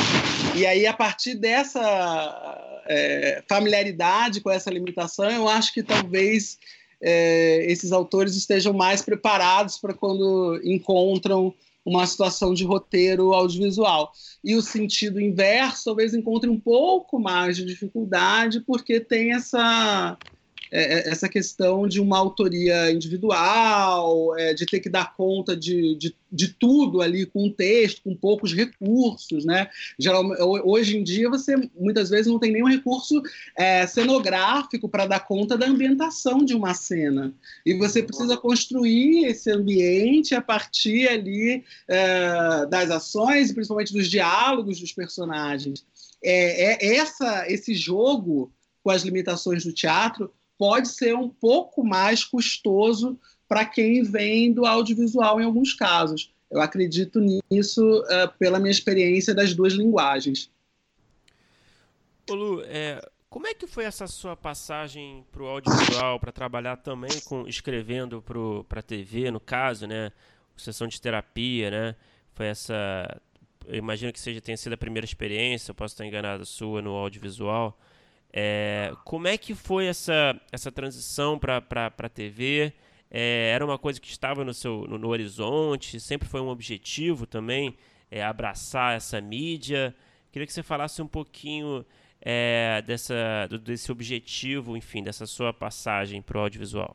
E 0.54 0.66
aí, 0.66 0.86
a 0.86 0.92
partir 0.92 1.34
dessa 1.34 2.82
é, 2.88 3.42
familiaridade 3.48 4.40
com 4.40 4.50
essa 4.50 4.70
limitação, 4.70 5.30
eu 5.30 5.48
acho 5.48 5.72
que 5.72 5.82
talvez 5.82 6.58
é, 7.00 7.64
esses 7.70 7.92
autores 7.92 8.34
estejam 8.36 8.72
mais 8.72 9.02
preparados 9.02 9.78
para 9.78 9.94
quando 9.94 10.60
encontram 10.64 11.54
uma 11.84 12.04
situação 12.04 12.52
de 12.52 12.64
roteiro 12.64 13.32
audiovisual. 13.32 14.12
E 14.42 14.56
o 14.56 14.62
sentido 14.62 15.20
inverso 15.20 15.84
talvez 15.84 16.14
encontre 16.14 16.50
um 16.50 16.58
pouco 16.58 17.18
mais 17.18 17.56
de 17.56 17.64
dificuldade, 17.64 18.60
porque 18.60 18.98
tem 18.98 19.32
essa 19.32 20.18
é, 20.70 20.98
é, 20.98 21.08
essa 21.08 21.28
questão 21.28 21.86
de 21.86 22.00
uma 22.00 22.18
autoria 22.18 22.90
individual, 22.90 24.36
é, 24.36 24.54
de 24.54 24.66
ter 24.66 24.80
que 24.80 24.88
dar 24.88 25.14
conta 25.14 25.56
de, 25.56 25.94
de, 25.96 26.14
de, 26.30 26.48
tudo 26.48 27.00
ali 27.00 27.26
com 27.26 27.46
um 27.46 27.52
texto, 27.52 28.02
com 28.02 28.14
poucos 28.14 28.52
recursos, 28.52 29.44
né? 29.44 29.68
Hoje 30.64 30.96
em 30.96 31.04
dia 31.04 31.28
você 31.28 31.54
muitas 31.78 32.10
vezes 32.10 32.26
não 32.26 32.38
tem 32.38 32.52
nenhum 32.52 32.68
recurso 32.68 33.22
é, 33.56 33.86
cenográfico 33.86 34.88
para 34.88 35.06
dar 35.06 35.20
conta 35.20 35.56
da 35.56 35.66
ambientação 35.66 36.44
de 36.44 36.54
uma 36.54 36.74
cena 36.74 37.32
e 37.64 37.74
você 37.74 38.02
precisa 38.02 38.36
construir 38.36 39.26
esse 39.26 39.50
ambiente 39.50 40.34
a 40.34 40.40
partir 40.40 41.08
ali 41.08 41.64
é, 41.88 42.66
das 42.66 42.90
ações, 42.90 43.52
principalmente 43.52 43.92
dos 43.92 44.08
diálogos 44.08 44.80
dos 44.80 44.92
personagens. 44.92 45.84
É, 46.22 46.86
é 46.86 46.96
essa 46.96 47.44
esse 47.48 47.74
jogo 47.74 48.50
com 48.82 48.90
as 48.90 49.02
limitações 49.02 49.64
do 49.64 49.72
teatro 49.72 50.32
pode 50.58 50.88
ser 50.88 51.14
um 51.14 51.28
pouco 51.28 51.84
mais 51.84 52.24
custoso 52.24 53.18
para 53.48 53.64
quem 53.64 54.02
vem 54.02 54.52
do 54.52 54.66
audiovisual 54.66 55.40
em 55.40 55.44
alguns 55.44 55.72
casos. 55.72 56.32
Eu 56.50 56.60
acredito 56.60 57.20
nisso 57.20 57.82
uh, 58.02 58.32
pela 58.38 58.58
minha 58.58 58.70
experiência 58.70 59.34
das 59.34 59.54
duas 59.54 59.72
linguagens. 59.72 60.50
Ô 62.28 62.34
Lu, 62.34 62.62
é, 62.64 63.00
como 63.28 63.46
é 63.46 63.54
que 63.54 63.66
foi 63.66 63.84
essa 63.84 64.06
sua 64.06 64.36
passagem 64.36 65.24
para 65.30 65.42
o 65.42 65.46
audiovisual, 65.46 66.18
para 66.18 66.32
trabalhar 66.32 66.76
também 66.76 67.20
com 67.24 67.46
escrevendo 67.46 68.22
para 68.68 68.80
a 68.80 68.82
TV, 68.82 69.30
no 69.30 69.40
caso, 69.40 69.86
né? 69.86 70.10
Sessão 70.56 70.86
de 70.86 71.00
terapia, 71.00 71.70
né? 71.70 71.96
Foi 72.32 72.46
essa. 72.46 73.20
Eu 73.66 73.76
imagino 73.76 74.12
que 74.12 74.20
seja 74.20 74.40
tenha 74.40 74.56
sido 74.56 74.72
a 74.72 74.76
primeira 74.76 75.04
experiência, 75.04 75.70
eu 75.70 75.74
posso 75.74 75.94
estar 75.94 76.06
enganado, 76.06 76.46
sua 76.46 76.80
no 76.80 76.92
audiovisual. 76.92 77.78
É, 78.38 78.92
como 79.02 79.26
é 79.26 79.38
que 79.38 79.54
foi 79.54 79.86
essa, 79.86 80.38
essa 80.52 80.70
transição 80.70 81.38
para 81.38 81.64
a 81.96 82.08
TV? 82.10 82.70
É, 83.10 83.50
era 83.54 83.64
uma 83.64 83.78
coisa 83.78 83.98
que 83.98 84.10
estava 84.10 84.44
no 84.44 84.52
seu 84.52 84.84
no, 84.86 84.98
no 84.98 85.08
horizonte? 85.08 85.98
Sempre 85.98 86.28
foi 86.28 86.42
um 86.42 86.48
objetivo 86.48 87.26
também 87.26 87.78
é, 88.10 88.22
abraçar 88.22 88.94
essa 88.94 89.22
mídia? 89.22 89.96
Queria 90.30 90.46
que 90.46 90.52
você 90.52 90.62
falasse 90.62 91.00
um 91.00 91.06
pouquinho 91.06 91.82
é, 92.20 92.82
dessa, 92.86 93.48
desse 93.64 93.90
objetivo, 93.90 94.76
enfim, 94.76 95.02
dessa 95.02 95.24
sua 95.24 95.50
passagem 95.54 96.20
para 96.20 96.36
o 96.36 96.42
audiovisual. 96.42 96.94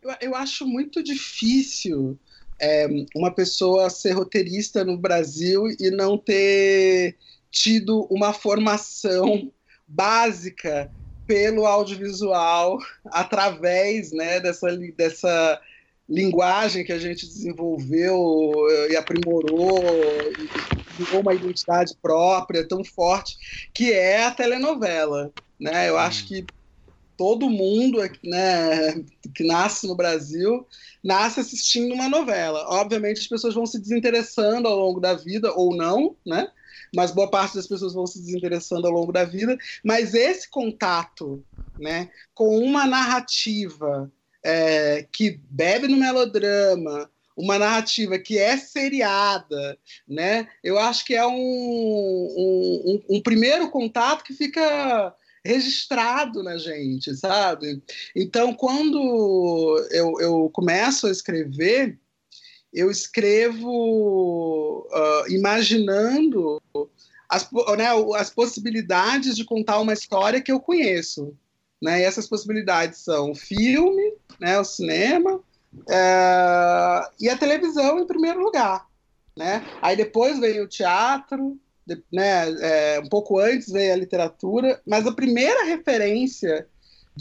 Eu, 0.00 0.14
eu, 0.20 0.34
acho 0.36 0.68
muito 0.68 1.02
difícil 1.02 2.16
é, 2.60 2.86
uma 3.12 3.32
pessoa 3.32 3.90
ser 3.90 4.12
roteirista 4.12 4.84
no 4.84 4.96
Brasil 4.96 5.64
e 5.80 5.90
não 5.90 6.16
ter 6.16 7.16
tido 7.50 8.06
uma 8.08 8.32
formação 8.32 9.50
básica 9.90 10.90
pelo 11.26 11.66
audiovisual 11.66 12.78
através 13.06 14.12
né, 14.12 14.40
dessa, 14.40 14.68
dessa 14.96 15.60
linguagem 16.08 16.84
que 16.84 16.92
a 16.92 16.98
gente 16.98 17.26
desenvolveu 17.26 18.54
e 18.90 18.96
aprimorou 18.96 19.80
e 20.38 21.04
criou 21.04 21.20
uma 21.20 21.34
identidade 21.34 21.94
própria 22.02 22.66
tão 22.66 22.82
forte 22.84 23.36
que 23.72 23.92
é 23.92 24.24
a 24.24 24.30
telenovela 24.30 25.32
né? 25.60 25.88
Eu 25.88 25.98
acho 25.98 26.26
que 26.26 26.44
todo 27.16 27.50
mundo 27.50 27.98
né, 28.24 29.04
que 29.34 29.44
nasce 29.44 29.86
no 29.86 29.94
Brasil 29.94 30.66
nasce 31.04 31.40
assistindo 31.40 31.92
uma 31.94 32.08
novela. 32.08 32.66
Obviamente 32.68 33.20
as 33.20 33.26
pessoas 33.26 33.54
vão 33.54 33.66
se 33.66 33.78
desinteressando 33.78 34.66
ao 34.66 34.78
longo 34.78 35.00
da 35.00 35.12
vida 35.12 35.52
ou 35.52 35.76
não 35.76 36.16
né 36.24 36.48
mas 36.94 37.10
boa 37.10 37.30
parte 37.30 37.56
das 37.56 37.66
pessoas 37.66 37.94
vão 37.94 38.06
se 38.06 38.20
desinteressando 38.20 38.86
ao 38.86 38.92
longo 38.92 39.12
da 39.12 39.24
vida. 39.24 39.56
Mas 39.84 40.14
esse 40.14 40.48
contato 40.48 41.44
né, 41.78 42.10
com 42.34 42.58
uma 42.58 42.86
narrativa 42.86 44.10
é, 44.44 45.06
que 45.10 45.40
bebe 45.50 45.88
no 45.88 45.96
melodrama, 45.96 47.10
uma 47.36 47.58
narrativa 47.58 48.18
que 48.18 48.38
é 48.38 48.56
seriada, 48.56 49.78
né? 50.06 50.46
Eu 50.62 50.78
acho 50.78 51.04
que 51.04 51.14
é 51.14 51.26
um, 51.26 51.32
um, 51.32 53.02
um, 53.08 53.22
primeiro 53.22 53.70
contato 53.70 54.24
que 54.24 54.34
fica 54.34 55.14
registrado 55.44 56.42
na 56.42 56.58
gente, 56.58 57.14
sabe? 57.16 57.82
Então, 58.14 58.52
quando 58.52 59.88
eu, 59.90 60.20
eu 60.20 60.50
começo 60.52 61.06
a 61.06 61.10
escrever, 61.10 61.98
eu 62.72 62.90
escrevo 62.90 64.86
uh, 64.90 65.32
imaginando 65.32 66.62
as, 67.28 67.48
né, 67.76 67.88
as 68.16 68.30
possibilidades 68.30 69.36
de 69.36 69.44
contar 69.44 69.78
uma 69.80 69.92
história 69.92 70.40
que 70.40 70.52
eu 70.52 70.60
conheço. 70.60 71.34
Né? 71.82 72.00
E 72.00 72.04
essas 72.04 72.28
possibilidades 72.28 73.00
são 73.00 73.32
o 73.32 73.34
filme, 73.34 74.14
né, 74.38 74.58
o 74.58 74.64
cinema 74.64 75.36
uh, 75.36 77.10
e 77.18 77.28
a 77.28 77.36
televisão 77.38 77.98
em 77.98 78.06
primeiro 78.06 78.40
lugar. 78.40 78.86
Né? 79.36 79.64
Aí 79.80 79.96
depois 79.96 80.38
vem 80.38 80.60
o 80.60 80.68
teatro, 80.68 81.58
de, 81.86 82.02
né, 82.12 82.50
é, 82.60 83.00
um 83.00 83.08
pouco 83.08 83.38
antes 83.38 83.70
veio 83.70 83.92
a 83.92 83.96
literatura, 83.96 84.80
mas 84.86 85.06
a 85.06 85.12
primeira 85.12 85.64
referência 85.64 86.66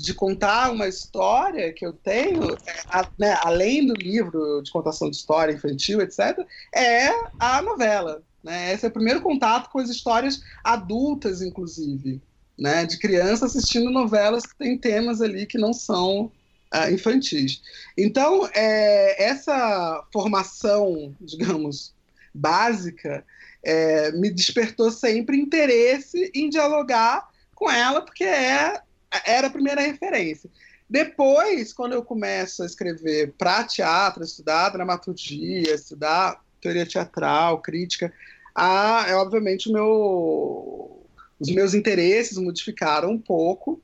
de 0.02 0.14
contar 0.14 0.72
uma 0.72 0.88
história 0.88 1.72
que 1.74 1.86
eu 1.86 1.94
tenho, 1.94 2.54
é, 2.54 3.08
né, 3.18 3.38
além 3.42 3.86
do 3.86 3.94
livro 3.94 4.62
de 4.62 4.72
contação 4.72 5.10
de 5.10 5.18
história 5.18 5.54
infantil, 5.54 6.02
etc., 6.02 6.46
é 6.74 7.10
a 7.40 7.62
novela. 7.62 8.24
Né? 8.44 8.74
Esse 8.74 8.86
é 8.86 8.90
o 8.90 8.94
primeiro 8.94 9.22
contato 9.22 9.70
com 9.70 9.80
as 9.80 9.90
histórias 9.90 10.42
adultas, 10.64 11.42
inclusive, 11.42 12.22
né? 12.58 12.86
de 12.86 12.98
criança 12.98 13.46
assistindo 13.46 13.90
novelas 13.90 14.46
que 14.46 14.56
têm 14.56 14.78
temas 14.78 15.22
ali 15.22 15.46
que 15.46 15.58
não 15.58 15.74
são 15.74 16.32
uh, 16.74 16.92
infantis. 16.92 17.62
Então, 17.98 18.50
é, 18.54 19.24
essa 19.24 20.06
formação, 20.12 21.16
digamos, 21.20 21.94
básica, 22.34 23.26
é, 23.64 24.12
me 24.14 24.30
despertou 24.30 24.90
sempre 24.92 25.38
interesse 25.38 26.32
em 26.34 26.50
dialogar 26.50 27.28
com 27.54 27.70
ela, 27.70 28.02
porque 28.02 28.24
é, 28.24 28.82
era 29.26 29.48
a 29.48 29.52
primeira 29.52 29.82
referência. 29.82 30.50
Depois, 30.90 31.72
quando 31.72 31.94
eu 31.94 32.04
começo 32.04 32.64
a 32.64 32.66
escrever 32.66 33.34
para 33.38 33.64
teatro, 33.64 34.24
estudar 34.24 34.70
dramaturgia, 34.70 35.74
estudar 35.74 36.44
teoria 36.60 36.86
teatral, 36.86 37.62
crítica, 37.62 38.12
a, 38.56 39.06
é, 39.08 39.16
obviamente 39.16 39.72
meu, 39.72 41.06
os 41.40 41.50
meus 41.50 41.74
interesses 41.74 42.38
modificaram 42.38 43.12
um 43.12 43.20
pouco, 43.20 43.82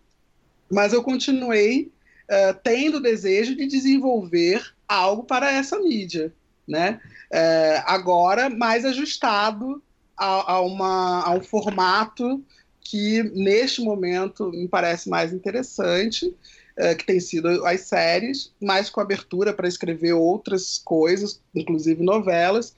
mas 0.69 0.93
eu 0.93 1.03
continuei 1.03 1.91
uh, 2.29 2.59
tendo 2.63 2.97
o 2.97 3.01
desejo 3.01 3.55
de 3.55 3.67
desenvolver 3.67 4.73
algo 4.87 5.23
para 5.23 5.51
essa 5.51 5.79
mídia, 5.79 6.33
né? 6.67 6.99
Uh, 7.31 7.83
agora 7.85 8.49
mais 8.49 8.83
ajustado 8.83 9.81
a, 10.17 10.53
a, 10.53 10.61
uma, 10.61 11.23
a 11.23 11.31
um 11.31 11.41
formato 11.41 12.43
que 12.85 13.23
neste 13.33 13.81
momento 13.81 14.51
me 14.51 14.67
parece 14.67 15.09
mais 15.09 15.33
interessante, 15.33 16.27
uh, 16.27 16.95
que 16.95 17.03
tem 17.03 17.19
sido 17.19 17.65
as 17.65 17.81
séries, 17.81 18.53
mais 18.61 18.91
com 18.91 19.01
abertura 19.01 19.51
para 19.51 19.67
escrever 19.67 20.13
outras 20.13 20.77
coisas, 20.77 21.41
inclusive 21.53 22.03
novelas, 22.03 22.75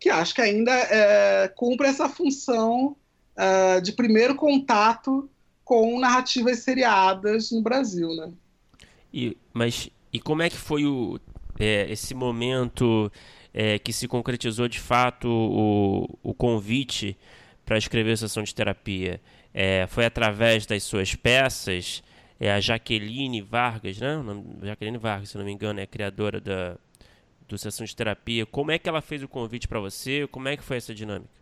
que 0.00 0.08
acho 0.08 0.34
que 0.34 0.40
ainda 0.40 0.72
uh, 0.72 1.54
cumpre 1.54 1.88
essa 1.88 2.08
função 2.08 2.96
uh, 3.36 3.82
de 3.82 3.92
primeiro 3.92 4.34
contato 4.34 5.28
com 5.62 6.00
narrativas 6.00 6.60
seriadas 6.60 7.50
no 7.50 7.60
Brasil, 7.60 8.08
né? 8.16 8.32
E, 9.12 9.36
mas 9.52 9.90
e 10.10 10.18
como 10.18 10.40
é 10.40 10.48
que 10.48 10.56
foi 10.56 10.86
o, 10.86 11.20
é, 11.58 11.86
esse 11.92 12.14
momento 12.14 13.12
é, 13.52 13.78
que 13.78 13.92
se 13.92 14.08
concretizou 14.08 14.66
de 14.66 14.80
fato 14.80 15.28
o, 15.28 16.18
o 16.22 16.32
convite 16.32 17.14
para 17.66 17.76
escrever 17.76 18.12
a 18.12 18.16
sessão 18.16 18.42
de 18.42 18.54
terapia? 18.54 19.20
É, 19.52 19.86
foi 19.88 20.04
através 20.04 20.66
das 20.66 20.82
suas 20.82 21.14
peças. 21.14 22.02
É 22.38 22.50
a 22.50 22.60
Jaqueline 22.60 23.42
Vargas, 23.42 23.98
né? 23.98 24.16
Jaqueline 24.62 24.96
Vargas, 24.96 25.30
se 25.30 25.38
não 25.38 25.44
me 25.44 25.52
engano, 25.52 25.78
é 25.78 25.82
a 25.82 25.86
criadora 25.86 26.40
da, 26.40 26.76
do 27.46 27.58
Sessão 27.58 27.84
de 27.84 27.94
Terapia. 27.94 28.46
Como 28.46 28.70
é 28.70 28.78
que 28.78 28.88
ela 28.88 29.02
fez 29.02 29.22
o 29.22 29.28
convite 29.28 29.68
para 29.68 29.78
você? 29.80 30.26
Como 30.30 30.48
é 30.48 30.56
que 30.56 30.62
foi 30.62 30.78
essa 30.78 30.94
dinâmica? 30.94 31.40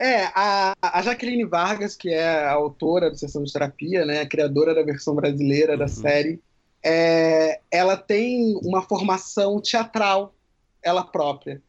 É, 0.00 0.24
a, 0.34 0.74
a 0.80 1.02
Jaqueline 1.02 1.44
Vargas, 1.44 1.94
que 1.94 2.08
é 2.08 2.26
a 2.26 2.52
autora 2.52 3.10
do 3.10 3.16
Sessão 3.16 3.44
de 3.44 3.52
Terapia, 3.52 4.04
né, 4.04 4.20
a 4.20 4.26
criadora 4.26 4.74
da 4.74 4.82
versão 4.82 5.14
brasileira 5.14 5.72
uhum. 5.72 5.78
da 5.78 5.88
série, 5.88 6.40
é, 6.82 7.60
ela 7.70 7.96
tem 7.96 8.58
uma 8.62 8.82
formação 8.82 9.60
teatral, 9.60 10.34
ela 10.82 11.04
própria. 11.04 11.62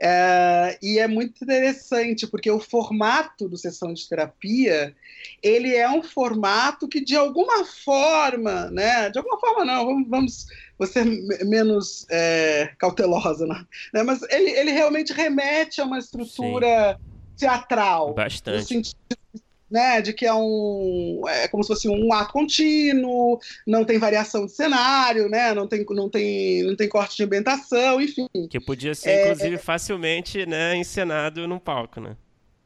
É, 0.00 0.78
e 0.82 0.98
é 0.98 1.06
muito 1.06 1.42
interessante, 1.42 2.26
porque 2.26 2.50
o 2.50 2.58
formato 2.58 3.48
do 3.48 3.56
sessão 3.56 3.92
de 3.92 4.08
terapia, 4.08 4.94
ele 5.42 5.74
é 5.74 5.88
um 5.88 6.02
formato 6.02 6.88
que, 6.88 7.00
de 7.00 7.16
alguma 7.16 7.64
forma, 7.64 8.70
né? 8.70 9.10
De 9.10 9.18
alguma 9.18 9.38
forma 9.38 9.64
não, 9.64 9.86
vamos, 9.86 10.08
vamos 10.08 10.46
vou 10.78 10.86
ser 10.86 11.04
menos 11.44 12.06
é, 12.10 12.72
cautelosa, 12.78 13.46
né? 13.46 14.02
Mas 14.02 14.22
ele, 14.30 14.50
ele 14.50 14.72
realmente 14.72 15.12
remete 15.12 15.80
a 15.80 15.84
uma 15.84 15.98
estrutura 15.98 16.98
Sim. 16.98 17.36
teatral. 17.36 18.14
Bastante. 18.14 18.58
No 18.58 18.66
sentido 18.66 19.23
né, 19.70 20.00
de 20.00 20.12
que 20.12 20.26
é 20.26 20.34
um 20.34 21.22
é 21.28 21.48
como 21.48 21.62
se 21.62 21.68
fosse 21.68 21.88
um 21.88 22.12
ato 22.12 22.32
contínuo, 22.32 23.38
não 23.66 23.84
tem 23.84 23.98
variação 23.98 24.46
de 24.46 24.52
cenário, 24.52 25.28
né, 25.28 25.54
não 25.54 25.66
tem 25.66 25.84
não 25.90 26.08
tem 26.08 26.62
não 26.62 26.76
tem 26.76 26.88
corte 26.88 27.16
de 27.16 27.24
ambientação, 27.24 28.00
enfim. 28.00 28.28
Que 28.48 28.60
podia 28.60 28.94
ser 28.94 29.10
é, 29.10 29.22
inclusive 29.24 29.58
facilmente, 29.58 30.46
né, 30.46 30.76
encenado 30.76 31.46
num 31.48 31.58
palco, 31.58 32.00
né? 32.00 32.16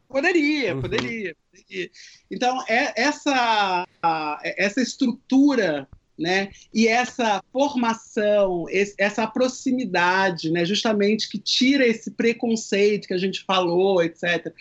Poderia, 0.09 0.74
uhum. 0.74 0.80
poderia, 0.80 1.36
poderia. 1.53 1.90
Então, 2.30 2.64
é, 2.66 2.94
essa, 2.96 3.86
a, 4.03 4.40
essa 4.42 4.80
estrutura 4.80 5.86
né? 6.18 6.50
E 6.74 6.88
essa 6.88 7.42
formação, 7.52 8.64
essa 8.98 9.26
proximidade, 9.26 10.50
né? 10.50 10.64
Justamente 10.64 11.28
que 11.28 11.38
tira 11.38 11.86
esse 11.86 12.10
preconceito 12.10 13.06
que 13.06 13.14
a 13.14 13.18
gente 13.18 13.44
falou, 13.44 14.02
etc. 14.02 14.52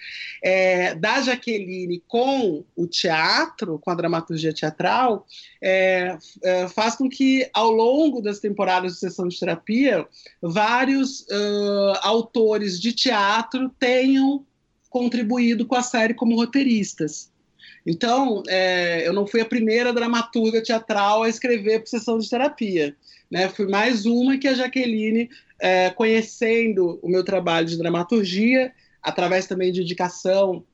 É, 0.43 0.93
da 0.95 1.21
Jaqueline 1.21 2.03
com 2.07 2.63
o 2.75 2.87
teatro, 2.87 3.79
com 3.79 3.89
a 3.89 3.95
dramaturgia 3.95 4.53
teatral, 4.53 5.25
é, 5.61 6.17
é, 6.43 6.67
faz 6.67 6.95
com 6.95 7.09
que 7.09 7.49
ao 7.53 7.71
longo 7.71 8.21
das 8.21 8.39
temporadas 8.39 8.93
de 8.93 8.99
sessão 8.99 9.27
de 9.27 9.39
terapia, 9.39 10.05
vários 10.41 11.21
uh, 11.21 11.97
autores 12.01 12.79
de 12.79 12.93
teatro 12.93 13.69
tenham 13.79 14.45
contribuído 14.89 15.65
com 15.65 15.75
a 15.75 15.81
série 15.81 16.13
como 16.13 16.35
roteiristas. 16.35 17.31
Então, 17.87 18.43
é, 18.49 19.07
eu 19.07 19.13
não 19.13 19.25
fui 19.25 19.39
a 19.39 19.45
primeira 19.45 19.93
dramaturga 19.93 20.61
teatral 20.61 21.23
a 21.23 21.29
escrever 21.29 21.79
para 21.79 21.87
sessão 21.87 22.19
de 22.19 22.29
terapia. 22.29 22.93
Né? 23.31 23.47
Fui 23.47 23.65
mais 23.65 24.05
uma 24.05 24.37
que 24.37 24.45
a 24.45 24.53
Jaqueline, 24.53 25.29
é, 25.57 25.89
conhecendo 25.91 26.99
o 27.01 27.07
meu 27.07 27.23
trabalho 27.23 27.65
de 27.65 27.77
dramaturgia, 27.77 28.73
através 29.01 29.47
também 29.47 29.71
de 29.71 29.83
indicação 29.83 30.65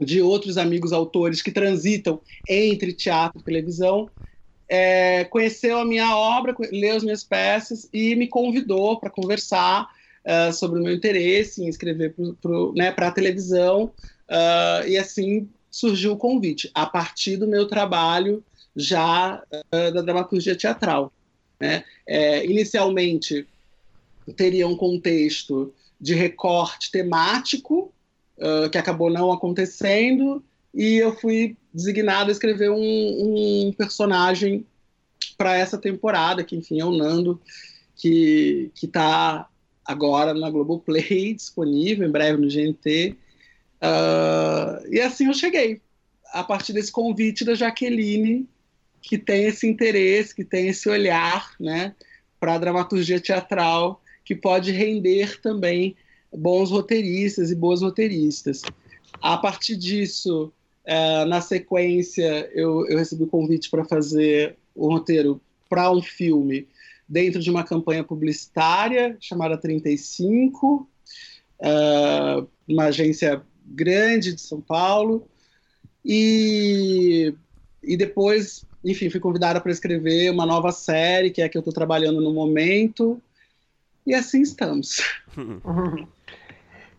de 0.00 0.22
outros 0.22 0.56
amigos 0.56 0.92
autores 0.92 1.42
que 1.42 1.50
transitam 1.50 2.20
entre 2.48 2.92
teatro 2.92 3.40
e 3.40 3.44
televisão, 3.44 4.08
é, 4.68 5.24
conheceu 5.24 5.78
a 5.78 5.84
minha 5.84 6.16
obra, 6.16 6.54
leu 6.70 6.96
as 6.96 7.02
minhas 7.02 7.24
peças 7.24 7.88
e 7.92 8.14
me 8.14 8.28
convidou 8.28 8.98
para 9.00 9.10
conversar 9.10 9.88
uh, 10.24 10.52
sobre 10.52 10.80
o 10.80 10.82
meu 10.82 10.94
interesse 10.94 11.62
em 11.62 11.68
escrever 11.68 12.14
para 12.40 12.72
né, 12.74 12.94
a 12.96 13.10
televisão. 13.10 13.92
Uh, 14.28 14.88
e 14.88 14.96
assim 14.96 15.48
surgiu 15.74 16.12
o 16.12 16.16
convite, 16.16 16.70
a 16.72 16.86
partir 16.86 17.36
do 17.36 17.48
meu 17.48 17.66
trabalho 17.66 18.44
já 18.76 19.42
uh, 19.52 19.92
da 19.92 20.02
dramaturgia 20.02 20.54
teatral. 20.54 21.12
Né? 21.58 21.82
É, 22.06 22.46
inicialmente, 22.46 23.44
teria 24.36 24.68
um 24.68 24.76
contexto 24.76 25.74
de 26.00 26.14
recorte 26.14 26.92
temático, 26.92 27.92
uh, 28.38 28.70
que 28.70 28.78
acabou 28.78 29.10
não 29.10 29.32
acontecendo, 29.32 30.44
e 30.72 30.94
eu 30.94 31.12
fui 31.16 31.56
designado 31.72 32.28
a 32.28 32.32
escrever 32.32 32.70
um, 32.70 32.76
um 33.66 33.72
personagem 33.72 34.64
para 35.36 35.56
essa 35.56 35.76
temporada, 35.76 36.44
que, 36.44 36.54
enfim, 36.54 36.78
é 36.78 36.84
o 36.84 36.92
Nando, 36.92 37.40
que 37.96 38.70
está 38.80 39.48
agora 39.84 40.34
na 40.34 40.48
Globoplay, 40.50 41.34
disponível, 41.34 42.06
em 42.06 42.12
breve 42.12 42.40
no 42.40 42.48
GNT, 42.48 43.16
Uh, 43.84 44.86
e 44.90 44.98
assim 44.98 45.26
eu 45.26 45.34
cheguei, 45.34 45.82
a 46.32 46.42
partir 46.42 46.72
desse 46.72 46.90
convite 46.90 47.44
da 47.44 47.54
Jaqueline, 47.54 48.48
que 49.02 49.18
tem 49.18 49.44
esse 49.44 49.66
interesse, 49.68 50.34
que 50.34 50.44
tem 50.44 50.68
esse 50.68 50.88
olhar 50.88 51.52
né, 51.60 51.94
para 52.40 52.54
a 52.54 52.58
dramaturgia 52.58 53.20
teatral, 53.20 54.00
que 54.24 54.34
pode 54.34 54.72
render 54.72 55.38
também 55.42 55.94
bons 56.32 56.70
roteiristas 56.70 57.50
e 57.50 57.54
boas 57.54 57.82
roteiristas. 57.82 58.62
A 59.20 59.36
partir 59.36 59.76
disso, 59.76 60.50
uh, 60.86 61.26
na 61.26 61.42
sequência, 61.42 62.50
eu, 62.54 62.86
eu 62.88 62.98
recebi 62.98 63.24
o 63.24 63.28
convite 63.28 63.68
para 63.68 63.84
fazer 63.84 64.56
o 64.74 64.88
roteiro 64.88 65.40
para 65.68 65.90
um 65.92 66.00
filme 66.00 66.66
dentro 67.06 67.40
de 67.40 67.50
uma 67.50 67.64
campanha 67.64 68.02
publicitária 68.02 69.16
chamada 69.20 69.58
35, 69.58 70.88
uh, 71.60 72.48
uma 72.66 72.84
agência 72.84 73.42
grande 73.64 74.34
de 74.34 74.40
São 74.40 74.60
Paulo. 74.60 75.26
E, 76.04 77.34
e 77.82 77.96
depois, 77.96 78.64
enfim, 78.84 79.08
fui 79.08 79.20
convidada 79.20 79.60
para 79.60 79.72
escrever 79.72 80.30
uma 80.30 80.44
nova 80.44 80.70
série, 80.72 81.30
que 81.30 81.40
é 81.40 81.46
a 81.46 81.48
que 81.48 81.56
eu 81.56 81.60
estou 81.60 81.72
trabalhando 81.72 82.20
no 82.20 82.32
momento. 82.32 83.20
E 84.06 84.14
assim 84.14 84.42
estamos. 84.42 85.02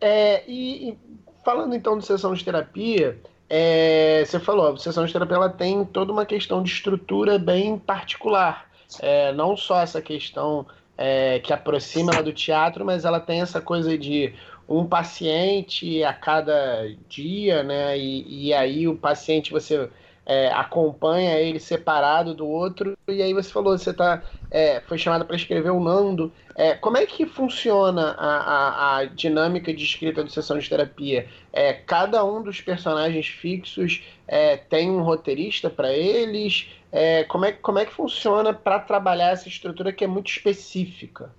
É, 0.02 0.44
e, 0.46 0.90
e, 0.90 0.98
falando 1.44 1.74
então 1.74 1.98
de 1.98 2.06
sessão 2.06 2.34
de 2.34 2.44
terapia, 2.44 3.18
é, 3.50 4.24
você 4.26 4.40
falou, 4.40 4.74
a 4.74 4.78
sessão 4.78 5.06
de 5.06 5.14
terapia 5.14 5.38
ela 5.38 5.50
tem 5.50 5.86
toda 5.86 6.12
uma 6.12 6.26
questão 6.26 6.62
de 6.62 6.70
estrutura 6.70 7.40
bem 7.40 7.80
particular. 7.80 8.70
É, 9.00 9.32
não 9.34 9.56
só 9.56 9.82
essa 9.82 10.02
questão 10.02 10.66
é, 10.98 11.40
que 11.40 11.54
aproxima 11.54 12.14
ela 12.14 12.24
do 12.24 12.34
teatro, 12.34 12.86
mas 12.86 13.06
ela 13.06 13.20
tem 13.20 13.42
essa 13.42 13.62
coisa 13.62 13.98
de 13.98 14.34
um 14.68 14.86
paciente 14.86 16.04
a 16.04 16.14
cada 16.14 16.90
dia, 17.08 17.64
né? 17.64 17.98
E, 17.98 18.48
e 18.48 18.54
aí 18.54 18.88
o 18.88 18.98
paciente 18.98 19.52
você 19.52 19.90
é, 20.26 20.52
acompanha 20.52 21.40
ele 21.40 21.60
separado 21.60 22.34
do 22.34 22.48
outro. 22.48 22.98
E 23.08 23.22
aí 23.22 23.34
você 23.34 23.52
falou, 23.52 23.78
você 23.78 23.94
tá, 23.94 24.24
é, 24.50 24.82
foi 24.82 24.98
chamada 24.98 25.24
para 25.24 25.36
escrever 25.36 25.70
o 25.70 25.80
Nando. 25.80 26.32
É, 26.56 26.74
como 26.74 26.98
é 26.98 27.06
que 27.06 27.26
funciona 27.26 28.16
a, 28.18 28.38
a, 28.38 28.98
a, 28.98 29.06
dinâmica 29.06 29.74
de 29.74 29.84
escrita 29.84 30.24
de 30.24 30.32
sessão 30.32 30.58
de 30.58 30.68
terapia? 30.68 31.28
É, 31.54 31.74
cada 31.74 32.24
um 32.24 32.42
dos 32.42 32.60
personagens 32.62 33.28
fixos 33.28 34.04
é, 34.28 34.58
tem 34.58 34.90
um 34.90 35.04
roteirista 35.04 35.70
para 35.70 35.94
eles? 35.94 36.70
É, 36.92 37.24
como, 37.26 37.46
é, 37.46 37.52
como 37.52 37.78
é 37.78 37.86
que 37.86 37.94
funciona 37.94 38.54
para 38.54 38.80
trabalhar 38.80 39.32
essa 39.32 39.48
estrutura 39.48 39.92
que 39.92 40.04
é 40.04 40.08
muito 40.08 40.30
específica? 40.32 41.32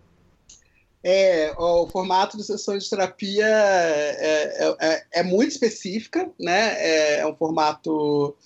É, 1.09 1.55
o 1.57 1.87
formato 1.87 2.37
de 2.37 2.43
sessão 2.43 2.77
de 2.77 2.91
terapia 2.91 3.47
é, 3.47 4.17
é, 4.19 4.77
é, 4.81 5.07
é 5.21 5.23
muito 5.23 5.53
específica, 5.53 6.29
né? 6.37 6.75
É, 6.81 7.19
é, 7.21 7.27
um 7.29 7.37
formato, 7.37 8.37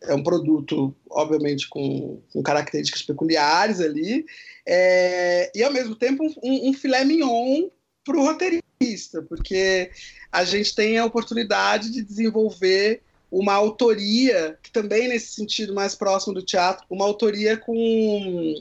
é 0.00 0.14
um 0.14 0.22
produto, 0.22 0.94
obviamente, 1.10 1.68
com, 1.68 2.20
com 2.32 2.40
características 2.40 3.02
peculiares 3.02 3.80
ali, 3.80 4.24
é, 4.64 5.50
e 5.52 5.64
ao 5.64 5.72
mesmo 5.72 5.96
tempo 5.96 6.22
um, 6.40 6.68
um 6.68 6.72
filé 6.72 7.04
mignon 7.04 7.68
para 8.04 8.16
o 8.16 8.24
roteirista, 8.24 9.20
porque 9.28 9.90
a 10.30 10.44
gente 10.44 10.72
tem 10.72 10.98
a 10.98 11.04
oportunidade 11.04 11.90
de 11.90 12.00
desenvolver 12.00 13.02
uma 13.28 13.54
autoria, 13.54 14.56
que 14.62 14.70
também 14.70 15.08
nesse 15.08 15.34
sentido 15.34 15.74
mais 15.74 15.96
próximo 15.96 16.32
do 16.32 16.42
teatro, 16.44 16.86
uma 16.88 17.04
autoria 17.04 17.56
com 17.56 18.54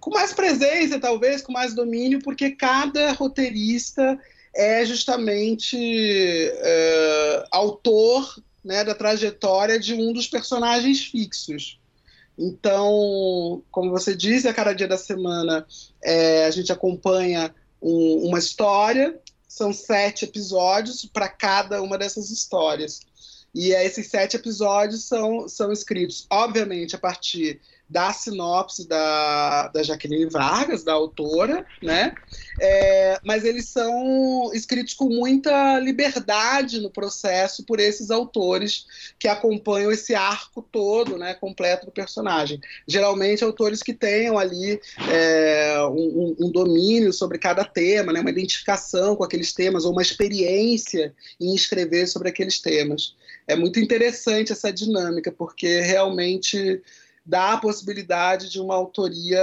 com 0.00 0.10
mais 0.10 0.32
presença, 0.32 0.98
talvez, 0.98 1.42
com 1.42 1.52
mais 1.52 1.74
domínio, 1.74 2.20
porque 2.22 2.50
cada 2.50 3.12
roteirista 3.12 4.18
é 4.54 4.84
justamente 4.84 5.76
é, 5.78 7.44
autor 7.50 8.42
né, 8.64 8.84
da 8.84 8.94
trajetória 8.94 9.78
de 9.78 9.94
um 9.94 10.12
dos 10.12 10.26
personagens 10.26 11.04
fixos. 11.04 11.78
Então, 12.38 13.62
como 13.70 13.90
você 13.90 14.14
disse, 14.14 14.46
a 14.46 14.54
cada 14.54 14.72
dia 14.72 14.86
da 14.86 14.98
semana 14.98 15.66
é, 16.02 16.44
a 16.44 16.50
gente 16.50 16.70
acompanha 16.70 17.54
um, 17.82 18.28
uma 18.28 18.38
história, 18.38 19.18
são 19.48 19.72
sete 19.72 20.24
episódios 20.24 21.04
para 21.04 21.28
cada 21.28 21.82
uma 21.82 21.98
dessas 21.98 22.30
histórias. 22.30 23.00
E 23.54 23.72
esses 23.72 24.08
sete 24.08 24.36
episódios 24.36 25.04
são, 25.04 25.48
são 25.48 25.72
escritos, 25.72 26.26
obviamente, 26.30 26.94
a 26.94 26.98
partir 26.98 27.60
da 27.88 28.12
sinopse 28.12 28.86
da, 28.86 29.68
da 29.68 29.82
Jaqueline 29.82 30.28
Vargas, 30.28 30.84
da 30.84 30.92
autora, 30.92 31.64
né? 31.82 32.14
É, 32.60 33.18
mas 33.24 33.44
eles 33.44 33.68
são 33.68 34.50
escritos 34.52 34.92
com 34.94 35.06
muita 35.06 35.78
liberdade 35.78 36.80
no 36.80 36.90
processo 36.90 37.64
por 37.64 37.80
esses 37.80 38.10
autores 38.10 38.84
que 39.18 39.28
acompanham 39.28 39.90
esse 39.90 40.14
arco 40.14 40.60
todo, 40.60 41.16
né, 41.16 41.34
completo 41.34 41.86
do 41.86 41.92
personagem. 41.92 42.60
Geralmente 42.86 43.44
autores 43.44 43.82
que 43.82 43.94
tenham 43.94 44.38
ali 44.38 44.80
é, 45.10 45.78
um, 45.84 46.36
um, 46.40 46.50
domínio 46.50 47.12
sobre 47.12 47.38
cada 47.38 47.64
tema, 47.64 48.12
né, 48.12 48.20
uma 48.20 48.30
identificação 48.30 49.16
com 49.16 49.24
aqueles 49.24 49.52
temas 49.52 49.84
ou 49.84 49.92
uma 49.92 50.02
experiência 50.02 51.14
em 51.40 51.54
escrever 51.54 52.06
sobre 52.06 52.28
aqueles 52.28 52.60
temas. 52.60 53.14
É 53.46 53.56
muito 53.56 53.80
interessante 53.80 54.52
essa 54.52 54.72
dinâmica 54.72 55.32
porque 55.32 55.80
realmente 55.80 56.82
dá 57.28 57.52
a 57.52 57.58
possibilidade 57.58 58.48
de 58.48 58.58
uma 58.58 58.74
autoria 58.74 59.38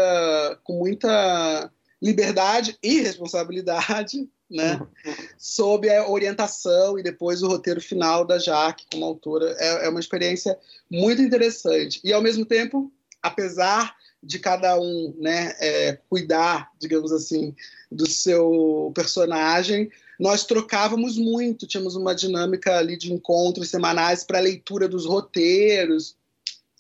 com 0.64 0.80
muita 0.80 1.72
liberdade 2.02 2.76
e 2.82 3.00
responsabilidade, 3.00 4.28
né, 4.50 4.80
uhum. 5.06 5.14
sob 5.38 5.88
a 5.88 6.10
orientação 6.10 6.98
e 6.98 7.04
depois 7.04 7.44
o 7.44 7.48
roteiro 7.48 7.80
final 7.80 8.26
da 8.26 8.40
Jaque 8.40 8.88
como 8.92 9.06
autora. 9.06 9.56
É, 9.60 9.86
é 9.86 9.90
uma 9.90 10.00
experiência 10.00 10.58
muito 10.90 11.22
interessante. 11.22 12.02
E, 12.04 12.12
ao 12.12 12.24
mesmo 12.24 12.44
tempo, 12.44 12.92
apesar 13.22 13.96
de 14.22 14.40
cada 14.40 14.80
um 14.80 15.14
né, 15.20 15.56
é, 15.60 16.00
cuidar, 16.10 16.72
digamos 16.80 17.12
assim, 17.12 17.56
do 17.92 18.08
seu 18.10 18.92
personagem, 18.96 19.92
nós 20.20 20.44
trocávamos 20.44 21.18
muito, 21.18 21.68
tínhamos 21.68 21.96
uma 21.96 22.16
dinâmica 22.16 22.78
ali 22.78 22.98
de 22.98 23.14
encontros 23.14 23.70
semanais 23.70 24.24
para 24.24 24.40
leitura 24.40 24.88
dos 24.88 25.06
roteiros, 25.06 26.16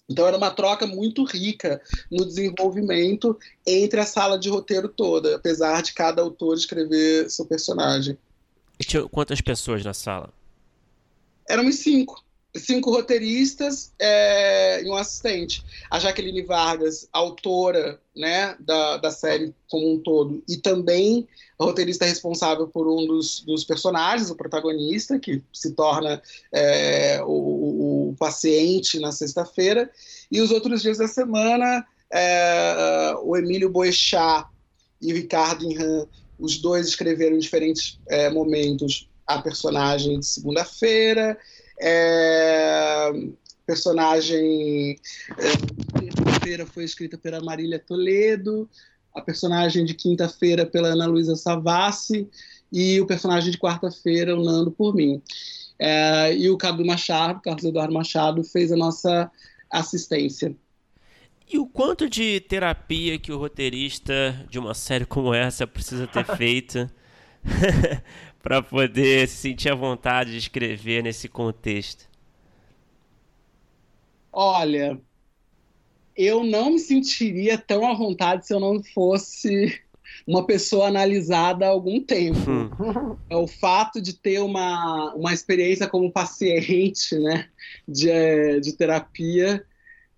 então 0.09 0.27
era 0.27 0.37
uma 0.37 0.51
troca 0.51 0.85
muito 0.85 1.23
rica 1.23 1.81
no 2.11 2.25
desenvolvimento 2.25 3.37
entre 3.65 3.99
a 3.99 4.05
sala 4.05 4.37
de 4.37 4.49
roteiro 4.49 4.87
toda, 4.87 5.35
apesar 5.35 5.81
de 5.81 5.93
cada 5.93 6.21
autor 6.21 6.55
escrever 6.55 7.29
seu 7.29 7.45
personagem. 7.45 8.17
E 8.79 8.83
tinha 8.83 9.07
quantas 9.07 9.41
pessoas 9.41 9.83
na 9.83 9.93
sala? 9.93 10.31
Éramos 11.49 11.75
cinco. 11.75 12.23
Cinco 12.55 12.89
roteiristas 12.89 13.91
é, 13.99 14.81
e 14.81 14.89
um 14.89 14.95
assistente. 14.95 15.61
A 15.91 15.99
Jaqueline 15.99 16.41
Vargas, 16.43 17.07
autora 17.11 17.99
né, 18.15 18.55
da, 18.59 18.95
da 18.97 19.11
série 19.11 19.53
como 19.67 19.93
um 19.93 19.99
todo, 19.99 20.41
e 20.47 20.55
também 20.55 21.27
roteirista 21.59 22.05
responsável 22.05 22.67
por 22.67 22.87
um 22.87 23.05
dos, 23.05 23.41
dos 23.41 23.63
personagens, 23.63 24.29
o 24.29 24.35
protagonista, 24.35 25.19
que 25.19 25.41
se 25.53 25.71
torna 25.71 26.21
é, 26.51 27.21
o, 27.23 27.84
paciente 28.16 28.99
na 28.99 29.11
sexta-feira, 29.11 29.89
e 30.32 30.41
os 30.41 30.51
outros 30.51 30.82
dias 30.82 30.97
da 30.97 31.07
semana, 31.07 31.86
é, 32.11 33.16
o 33.22 33.36
Emílio 33.38 33.70
Boechat 33.70 34.47
e 35.01 35.11
o 35.11 35.16
Ricardo 35.16 35.66
Inhan, 35.66 36.07
os 36.39 36.57
dois 36.57 36.88
escreveram 36.88 37.36
em 37.36 37.39
diferentes 37.39 37.99
é, 38.07 38.30
momentos 38.30 39.09
a 39.26 39.41
personagem 39.41 40.20
de 40.20 40.26
segunda-feira, 40.26 41.38
é, 41.80 43.11
personagem 43.66 44.99
é, 45.38 45.76
terça-feira 46.45 46.66
foi 46.68 46.84
escrita 46.84 47.18
pela 47.18 47.41
Marília 47.41 47.80
Toledo, 47.80 48.70
a 49.16 49.22
personagem 49.22 49.84
de 49.84 49.95
quinta-feira 49.95 50.66
pela 50.66 50.89
Ana 50.89 51.07
Luísa 51.07 51.36
Savassi 51.36 52.30
e 52.72 52.99
o 53.01 53.07
personagem 53.07 53.51
de 53.51 53.57
quarta-feira, 53.57 54.36
o 54.36 54.43
Nando, 54.43 54.70
por 54.70 54.93
mim. 54.93 55.22
É, 55.78 56.36
e 56.36 56.49
o 56.49 56.57
Cadu 56.57 56.86
Machado, 56.86 57.41
Carlos 57.41 57.63
Eduardo 57.63 57.93
Machado, 57.93 58.43
fez 58.43 58.71
a 58.71 58.78
nossa 58.78 59.32
assistência. 59.69 60.55
E 61.47 61.59
o 61.59 61.67
quanto 61.67 62.09
de 62.09 62.39
terapia 62.39 63.19
que 63.19 63.32
o 63.32 63.38
roteirista 63.38 64.45
de 64.49 64.57
uma 64.57 64.73
série 64.73 65.05
como 65.05 65.34
essa 65.34 65.67
precisa 65.67 66.07
ter 66.07 66.26
feito 66.36 66.89
para 68.41 68.61
poder 68.61 69.28
se 69.28 69.36
sentir 69.36 69.69
à 69.69 69.76
vontade 69.76 70.32
de 70.32 70.38
escrever 70.38 71.03
nesse 71.03 71.28
contexto? 71.28 72.09
Olha, 74.32 74.99
eu 76.15 76.43
não 76.43 76.71
me 76.71 76.80
sentiria 76.80 77.57
tão 77.57 77.86
à 77.88 77.93
vontade 77.93 78.45
se 78.47 78.53
eu 78.53 78.59
não 78.59 78.84
fosse 78.84 79.82
uma 80.26 80.45
pessoa 80.45 80.88
analisada 80.88 81.66
há 81.66 81.70
algum 81.70 82.01
tempo. 82.01 82.49
Hum. 82.49 83.16
É 83.30 83.36
o 83.36 83.47
fato 83.47 83.99
de 83.99 84.13
ter 84.13 84.39
uma, 84.39 85.13
uma 85.16 85.34
experiência 85.34 85.88
como 85.88 86.11
paciente 86.11 87.18
né, 87.18 87.47
de, 87.88 88.59
de 88.59 88.74
terapia 88.74 89.66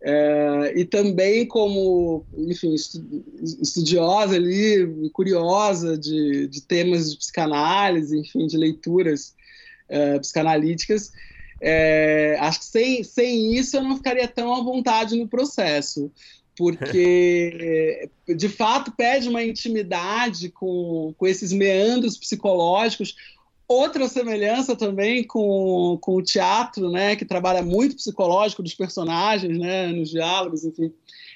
é, 0.02 0.74
e 0.76 0.86
também 0.86 1.46
como, 1.46 2.26
enfim, 2.38 2.74
estudiosa 2.74 4.36
ali, 4.36 5.10
curiosa 5.12 5.98
de, 5.98 6.48
de 6.48 6.62
temas 6.62 7.12
de 7.12 7.18
psicanálise, 7.18 8.18
enfim, 8.18 8.46
de 8.46 8.58
leituras 8.58 9.36
é, 9.90 10.20
psicanalíticas, 10.20 11.12
é, 11.60 12.38
acho 12.40 12.60
que 12.60 12.66
sem, 12.66 13.04
sem 13.04 13.56
isso 13.56 13.78
eu 13.78 13.84
não 13.84 13.98
ficaria 13.98 14.28
tão 14.28 14.54
à 14.54 14.62
vontade 14.62 15.18
no 15.18 15.28
processo, 15.28 16.12
porque 16.58 18.10
de 18.36 18.50
fato 18.50 18.92
pede 18.92 19.30
uma 19.30 19.44
intimidade 19.44 20.50
com, 20.50 21.14
com 21.16 21.28
esses 21.28 21.54
meandros 21.54 22.18
psicológicos. 22.18 23.16
Outra 23.68 24.08
semelhança 24.08 24.76
também 24.76 25.24
com, 25.24 26.00
com 26.02 26.16
o 26.16 26.24
teatro, 26.24 26.90
né, 26.90 27.16
que 27.16 27.26
trabalha 27.26 27.62
muito 27.62 27.98
psicológico 27.98 28.64
dos 28.64 28.74
personagens, 28.74 29.58
né, 29.60 29.88
nos 29.88 30.10
diálogos, 30.10 30.66
enfim. 30.66 30.92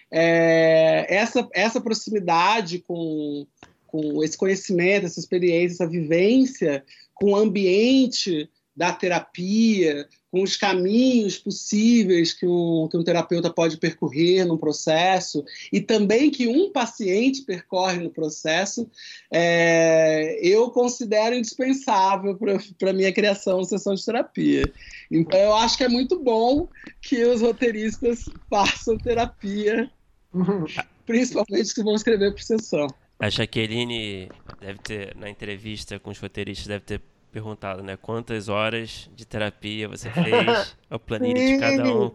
É, 0.10 1.06
essa, 1.08 1.48
essa 1.54 1.80
proximidade 1.80 2.80
com, 2.80 3.46
com 3.86 4.24
esse 4.24 4.38
conhecimento, 4.38 5.06
essa 5.06 5.20
experiência, 5.20 5.76
essa 5.76 5.88
vivência 5.88 6.84
com 7.14 7.32
o 7.32 7.36
ambiente 7.36 8.50
da 8.76 8.92
terapia, 8.92 10.08
com 10.32 10.42
os 10.42 10.56
caminhos 10.56 11.38
possíveis 11.38 12.34
que 12.34 12.48
um, 12.48 12.88
que 12.90 12.98
um 12.98 13.04
terapeuta 13.04 13.50
pode 13.50 13.78
percorrer 13.78 14.46
no 14.46 14.58
processo 14.58 15.44
e 15.72 15.82
também 15.82 16.32
que 16.32 16.48
um 16.48 16.72
paciente 16.72 17.42
percorre 17.42 18.00
no 18.00 18.10
processo, 18.10 18.90
é, 19.30 20.40
eu 20.42 20.70
considero 20.72 21.36
indispensável 21.36 22.38
para 22.80 22.90
a 22.90 22.94
minha 22.94 23.12
criação 23.12 23.62
de 23.62 23.68
sessão 23.68 23.94
de 23.94 24.06
terapia. 24.06 24.64
Então, 25.12 25.38
eu 25.38 25.54
acho 25.54 25.78
que 25.78 25.84
é 25.84 25.90
muito 25.90 26.18
bom 26.18 26.70
que 27.02 27.24
os 27.26 27.42
roteiristas 27.42 28.30
façam 28.50 28.98
terapia, 28.98 29.92
principalmente 31.06 31.74
que 31.76 31.84
vão 31.84 31.94
escrever 31.94 32.32
por 32.32 32.42
sessão. 32.42 32.88
A 33.20 33.30
Jaqueline 33.30 34.30
deve 34.60 34.80
ter, 34.80 35.16
na 35.16 35.30
entrevista 35.30 36.00
com 36.00 36.10
os 36.10 36.18
roteiristas, 36.18 36.68
deve 36.68 36.86
ter 36.86 37.02
perguntado, 37.32 37.82
né? 37.82 37.98
Quantas 37.98 38.50
horas 38.50 39.10
de 39.16 39.26
terapia 39.26 39.88
você 39.88 40.10
fez? 40.10 40.76
a 40.90 41.00
planilha 41.00 41.46
de 41.46 41.58
cada 41.58 41.96
um. 41.96 42.12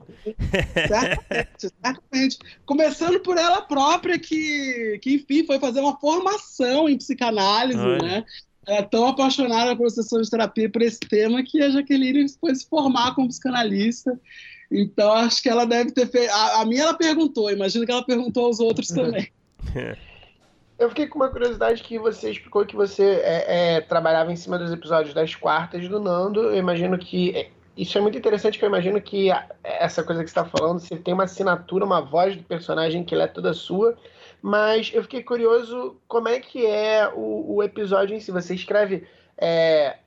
Exatamente, 0.76 1.48
exatamente. 1.62 2.38
Começando 2.64 3.20
por 3.20 3.38
ela 3.38 3.62
própria, 3.62 4.18
que, 4.18 4.98
que 5.02 5.14
enfim, 5.14 5.44
foi 5.46 5.58
fazer 5.58 5.80
uma 5.80 5.98
formação 5.98 6.88
em 6.88 6.98
psicanálise, 6.98 7.78
Olha. 7.78 8.02
né? 8.02 8.24
é 8.66 8.82
tão 8.82 9.06
apaixonada 9.06 9.76
por 9.76 9.88
sessão 9.90 10.20
de 10.20 10.28
terapia 10.28 10.68
por 10.68 10.82
esse 10.82 10.98
tema 10.98 11.42
que 11.42 11.62
a 11.62 11.70
Jaqueline 11.70 12.28
foi 12.40 12.54
se 12.54 12.68
formar 12.68 13.14
como 13.14 13.28
psicanalista. 13.28 14.18
Então, 14.70 15.12
acho 15.12 15.40
que 15.40 15.48
ela 15.48 15.64
deve 15.64 15.92
ter 15.92 16.10
feito. 16.10 16.30
A, 16.30 16.62
a 16.62 16.64
minha 16.64 16.82
ela 16.82 16.94
perguntou, 16.94 17.50
imagino 17.50 17.86
que 17.86 17.92
ela 17.92 18.04
perguntou 18.04 18.46
aos 18.46 18.58
outros 18.58 18.88
também. 18.90 19.30
Eu 20.78 20.90
fiquei 20.90 21.06
com 21.06 21.18
uma 21.18 21.30
curiosidade 21.30 21.82
que 21.82 21.98
você 21.98 22.30
explicou 22.30 22.66
que 22.66 22.76
você 22.76 23.22
é, 23.24 23.76
é, 23.76 23.80
trabalhava 23.80 24.30
em 24.30 24.36
cima 24.36 24.58
dos 24.58 24.70
episódios 24.70 25.14
das 25.14 25.34
quartas 25.34 25.88
do 25.88 25.98
Nando. 25.98 26.42
Eu 26.42 26.56
imagino 26.56 26.98
que. 26.98 27.36
É, 27.36 27.50
isso 27.76 27.98
é 27.98 28.00
muito 28.00 28.16
interessante, 28.16 28.58
que 28.58 28.64
eu 28.64 28.68
imagino 28.68 29.00
que 29.02 29.28
essa 29.62 30.02
coisa 30.02 30.24
que 30.24 30.30
você 30.30 30.38
está 30.38 30.46
falando, 30.46 30.80
você 30.80 30.96
tem 30.96 31.12
uma 31.12 31.24
assinatura, 31.24 31.84
uma 31.84 32.00
voz 32.00 32.34
do 32.34 32.42
personagem 32.42 33.04
que 33.04 33.14
ela 33.14 33.24
é 33.24 33.26
toda 33.26 33.52
sua. 33.52 33.96
Mas 34.40 34.90
eu 34.94 35.02
fiquei 35.02 35.22
curioso 35.22 35.96
como 36.08 36.28
é 36.28 36.40
que 36.40 36.64
é 36.64 37.06
o, 37.14 37.56
o 37.56 37.62
episódio 37.62 38.16
em 38.16 38.20
si. 38.20 38.30
Você 38.32 38.54
escreve 38.54 39.06
é, 39.36 39.98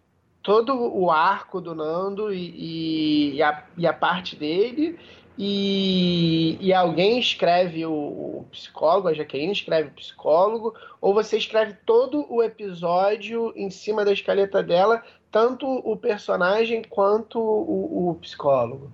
todo 0.41 0.73
o 0.73 1.11
arco 1.11 1.59
do 1.61 1.75
Nando 1.75 2.33
e, 2.33 3.35
e, 3.35 3.43
a, 3.43 3.63
e 3.77 3.85
a 3.85 3.93
parte 3.93 4.35
dele, 4.35 4.97
e, 5.41 6.57
e, 6.59 6.73
alguém 6.73 7.17
escreve 7.17 7.85
o, 7.85 7.93
o, 7.93 8.45
psicólogo, 8.51 9.07
a 9.07 9.13
Jaqueline 9.13 9.53
escreve 9.53 9.87
o 9.87 9.93
psicólogo, 9.93 10.73
ou 10.99 11.13
você 11.13 11.37
escreve 11.37 11.77
todo 11.85 12.25
o 12.29 12.43
episódio 12.43 13.53
em 13.55 13.69
cima 13.69 14.03
da 14.03 14.11
escaleta 14.11 14.61
dela, 14.61 15.01
tanto 15.31 15.65
o 15.65 15.95
personagem 15.95 16.81
quanto 16.89 17.39
o, 17.39 18.09
o 18.09 18.15
psicólogo? 18.15 18.91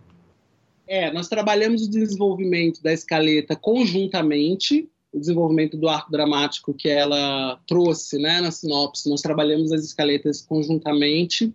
É, 0.88 1.12
nós 1.12 1.28
trabalhamos 1.28 1.88
o 1.88 1.90
desenvolvimento 1.90 2.80
da 2.84 2.94
escaleta 2.94 3.56
conjuntamente, 3.56 4.88
o 5.12 5.20
desenvolvimento 5.20 5.76
do 5.76 5.90
arco 5.90 6.12
dramático 6.12 6.76
que 6.76 6.88
ela 6.88 7.60
trouxe 7.66 8.20
né, 8.20 8.40
na 8.40 8.52
sinopse. 8.52 9.10
Nós 9.10 9.22
trabalhamos 9.22 9.72
as 9.72 9.84
escaletas 9.84 10.44
conjuntamente, 10.44 11.52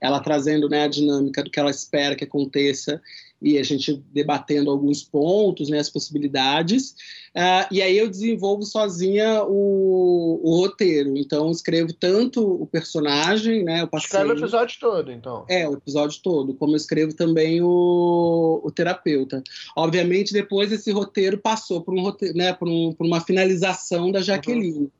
ela 0.00 0.18
trazendo 0.18 0.68
né, 0.68 0.82
a 0.82 0.88
dinâmica 0.88 1.44
do 1.44 1.50
que 1.50 1.60
ela 1.60 1.70
espera 1.70 2.16
que 2.16 2.24
aconteça 2.24 3.00
e 3.42 3.58
a 3.58 3.62
gente 3.62 4.02
debatendo 4.12 4.70
alguns 4.70 5.02
pontos, 5.02 5.68
né, 5.68 5.78
as 5.78 5.90
possibilidades. 5.90 6.94
Uh, 7.34 7.66
e 7.70 7.82
aí 7.82 7.96
eu 7.96 8.08
desenvolvo 8.08 8.62
sozinha 8.62 9.42
o, 9.44 10.40
o, 10.42 10.56
roteiro. 10.60 11.16
Então 11.16 11.50
escrevo 11.50 11.92
tanto 11.92 12.42
o 12.42 12.66
personagem, 12.66 13.64
né, 13.64 13.84
o 13.84 13.88
passeio, 13.88 14.06
Escreve 14.06 14.32
o 14.32 14.38
episódio 14.38 14.76
todo, 14.78 15.10
então. 15.10 15.44
É, 15.48 15.68
o 15.68 15.74
episódio 15.74 16.20
todo, 16.22 16.54
como 16.54 16.72
eu 16.72 16.76
escrevo 16.76 17.14
também 17.14 17.60
o, 17.62 18.60
o 18.62 18.70
terapeuta. 18.70 19.42
Obviamente 19.76 20.32
depois 20.32 20.70
esse 20.70 20.90
roteiro 20.92 21.38
passou 21.38 21.82
por 21.82 21.94
um 21.94 22.02
roteiro, 22.02 22.36
né, 22.36 22.52
por, 22.52 22.68
um, 22.68 22.92
por 22.92 23.06
uma 23.06 23.20
finalização 23.20 24.12
da 24.12 24.20
Jaqueline, 24.20 24.78
uhum. 24.78 24.90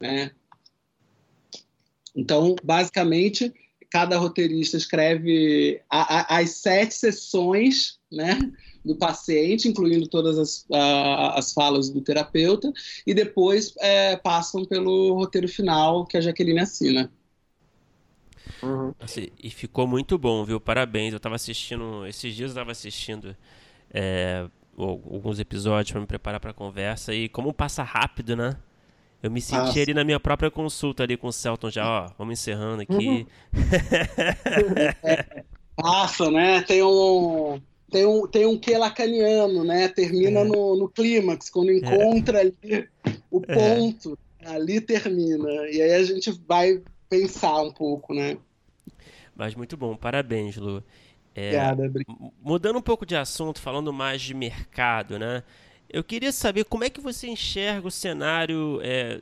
né? 0.00 0.30
Então, 2.14 2.54
basicamente, 2.62 3.52
cada 3.92 4.16
roteirista 4.16 4.78
escreve 4.78 5.82
a, 5.90 6.36
a, 6.36 6.38
as 6.38 6.52
sete 6.52 6.94
sessões 6.94 7.98
né, 8.10 8.38
do 8.82 8.96
paciente, 8.96 9.68
incluindo 9.68 10.08
todas 10.08 10.38
as, 10.38 10.66
a, 10.72 11.38
as 11.38 11.52
falas 11.52 11.90
do 11.90 12.00
terapeuta, 12.00 12.72
e 13.06 13.12
depois 13.12 13.74
é, 13.80 14.16
passam 14.16 14.64
pelo 14.64 15.12
roteiro 15.12 15.46
final 15.46 16.06
que 16.06 16.16
a 16.16 16.22
Jaqueline 16.22 16.60
assina. 16.60 17.12
Uhum. 18.62 18.94
Assim, 18.98 19.28
e 19.42 19.50
ficou 19.50 19.86
muito 19.86 20.16
bom, 20.16 20.42
viu? 20.42 20.58
Parabéns. 20.58 21.12
Eu 21.12 21.18
estava 21.18 21.34
assistindo, 21.34 22.06
esses 22.06 22.34
dias 22.34 22.50
eu 22.50 22.54
estava 22.54 22.72
assistindo 22.72 23.36
é, 23.92 24.48
alguns 24.74 25.38
episódios 25.38 25.92
para 25.92 26.00
me 26.00 26.06
preparar 26.06 26.40
para 26.40 26.52
a 26.52 26.54
conversa, 26.54 27.12
e 27.12 27.28
como 27.28 27.52
passa 27.52 27.82
rápido, 27.82 28.34
né? 28.34 28.56
Eu 29.22 29.30
me 29.30 29.40
senti 29.40 29.80
ali 29.80 29.94
na 29.94 30.02
minha 30.02 30.18
própria 30.18 30.50
consulta 30.50 31.04
ali 31.04 31.16
com 31.16 31.28
o 31.28 31.32
Celton 31.32 31.70
já, 31.70 31.88
ó, 31.88 32.10
vamos 32.18 32.40
encerrando 32.40 32.82
aqui. 32.82 33.08
Uhum. 33.08 33.26
é, 35.04 35.44
passa, 35.76 36.30
né? 36.30 36.62
Tem 36.62 36.82
um 36.82 37.60
tem 37.92 38.06
um, 38.06 38.26
tem 38.26 38.46
um 38.46 38.58
que 38.58 38.76
lacaniano, 38.76 39.62
né? 39.62 39.86
Termina 39.86 40.40
é. 40.40 40.44
no, 40.44 40.76
no 40.76 40.88
clímax, 40.88 41.50
quando 41.50 41.70
é. 41.70 41.74
encontra 41.76 42.38
é. 42.38 42.40
ali 42.40 42.88
o 43.30 43.42
é. 43.46 43.54
ponto, 43.54 44.18
ali 44.44 44.80
termina. 44.80 45.50
E 45.68 45.80
aí 45.80 45.92
a 45.92 46.02
gente 46.02 46.32
vai 46.48 46.82
pensar 47.08 47.62
um 47.62 47.70
pouco, 47.70 48.14
né? 48.14 48.38
Mas 49.36 49.54
muito 49.54 49.76
bom, 49.76 49.94
parabéns, 49.94 50.56
Lu. 50.56 50.82
É, 51.34 51.48
Obrigada, 51.48 51.92
mudando 52.42 52.78
um 52.78 52.82
pouco 52.82 53.06
de 53.06 53.16
assunto, 53.16 53.60
falando 53.60 53.92
mais 53.92 54.20
de 54.20 54.34
mercado, 54.34 55.18
né? 55.18 55.42
Eu 55.92 56.02
queria 56.02 56.32
saber 56.32 56.64
como 56.64 56.84
é 56.84 56.90
que 56.90 57.02
você 57.02 57.28
enxerga 57.28 57.86
o 57.86 57.90
cenário 57.90 58.80
é, 58.82 59.20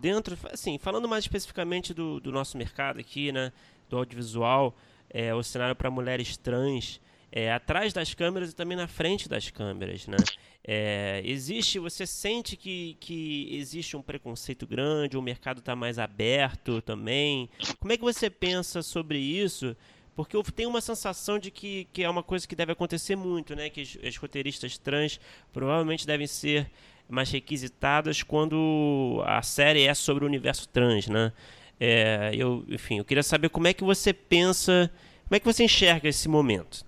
dentro, 0.00 0.36
assim, 0.50 0.78
falando 0.78 1.06
mais 1.06 1.24
especificamente 1.24 1.92
do, 1.92 2.18
do, 2.18 2.32
nosso 2.32 2.56
mercado 2.56 2.98
aqui, 2.98 3.30
né, 3.30 3.52
do 3.86 3.98
audiovisual, 3.98 4.74
é, 5.10 5.34
o 5.34 5.42
cenário 5.42 5.76
para 5.76 5.90
mulheres 5.90 6.38
trans, 6.38 6.98
é, 7.30 7.52
atrás 7.52 7.92
das 7.92 8.14
câmeras 8.14 8.50
e 8.50 8.54
também 8.54 8.78
na 8.78 8.88
frente 8.88 9.28
das 9.28 9.50
câmeras, 9.50 10.06
né? 10.06 10.16
É, 10.64 11.22
existe, 11.24 11.78
você 11.78 12.06
sente 12.06 12.56
que, 12.56 12.96
que 12.98 13.48
existe 13.52 13.96
um 13.96 14.02
preconceito 14.02 14.66
grande, 14.66 15.16
o 15.16 15.22
mercado 15.22 15.58
está 15.58 15.76
mais 15.76 15.98
aberto 15.98 16.80
também? 16.80 17.48
Como 17.78 17.92
é 17.92 17.96
que 17.96 18.02
você 18.02 18.30
pensa 18.30 18.82
sobre 18.82 19.18
isso? 19.18 19.76
Porque 20.14 20.36
eu 20.36 20.42
tenho 20.42 20.68
uma 20.68 20.80
sensação 20.80 21.38
de 21.38 21.50
que, 21.50 21.86
que 21.92 22.02
é 22.02 22.10
uma 22.10 22.22
coisa 22.22 22.46
que 22.46 22.56
deve 22.56 22.72
acontecer 22.72 23.16
muito, 23.16 23.54
né? 23.54 23.70
Que 23.70 23.80
as, 23.80 24.16
roteiristas 24.16 24.76
trans 24.76 25.20
provavelmente 25.52 26.06
devem 26.06 26.26
ser 26.26 26.70
mais 27.08 27.30
requisitadas 27.30 28.22
quando 28.22 29.22
a 29.26 29.42
série 29.42 29.84
é 29.86 29.94
sobre 29.94 30.24
o 30.24 30.26
universo 30.26 30.68
trans, 30.68 31.08
né? 31.08 31.32
É, 31.78 32.30
eu, 32.34 32.64
enfim, 32.68 32.98
eu 32.98 33.04
queria 33.04 33.22
saber 33.22 33.48
como 33.48 33.66
é 33.66 33.72
que 33.72 33.82
você 33.82 34.12
pensa, 34.12 34.90
como 35.26 35.36
é 35.36 35.40
que 35.40 35.46
você 35.46 35.64
enxerga 35.64 36.08
esse 36.08 36.28
momento 36.28 36.84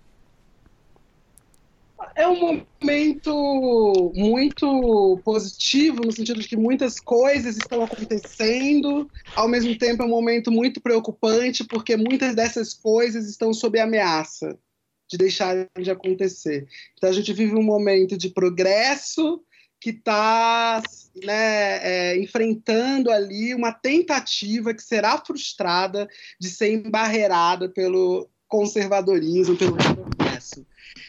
é 2.15 2.27
um 2.27 2.65
momento 2.83 4.13
muito 4.15 5.21
positivo, 5.25 6.05
no 6.05 6.13
sentido 6.13 6.41
de 6.41 6.49
que 6.49 6.57
muitas 6.57 7.01
coisas 7.01 7.57
estão 7.57 7.83
acontecendo, 7.83 9.11
ao 9.35 9.49
mesmo 9.49 9.77
tempo 9.77 10.03
é 10.03 10.07
um 10.07 10.11
momento 10.11 10.51
muito 10.51 10.81
preocupante, 10.81 11.65
porque 11.65 11.97
muitas 11.97 12.35
dessas 12.35 12.75
coisas 12.75 13.29
estão 13.29 13.53
sob 13.53 13.79
ameaça 13.79 14.59
de 15.11 15.19
deixarem 15.19 15.69
de 15.81 15.91
acontecer. 15.91 16.67
Então 16.97 17.11
a 17.11 17.13
gente 17.13 17.33
vive 17.33 17.55
um 17.55 17.63
momento 17.63 18.17
de 18.17 18.31
progresso 18.31 19.43
que 19.81 19.91
está 19.91 20.81
né, 21.25 22.13
é, 22.13 22.19
enfrentando 22.19 23.11
ali 23.11 23.53
uma 23.55 23.73
tentativa 23.73 24.73
que 24.73 24.83
será 24.83 25.19
frustrada 25.19 26.09
de 26.41 26.49
ser 26.49 26.73
embarreirada 26.73 27.69
pelo 27.69 28.29
conservadorismo, 28.47 29.57
pelo 29.57 29.77
progresso. 29.77 30.65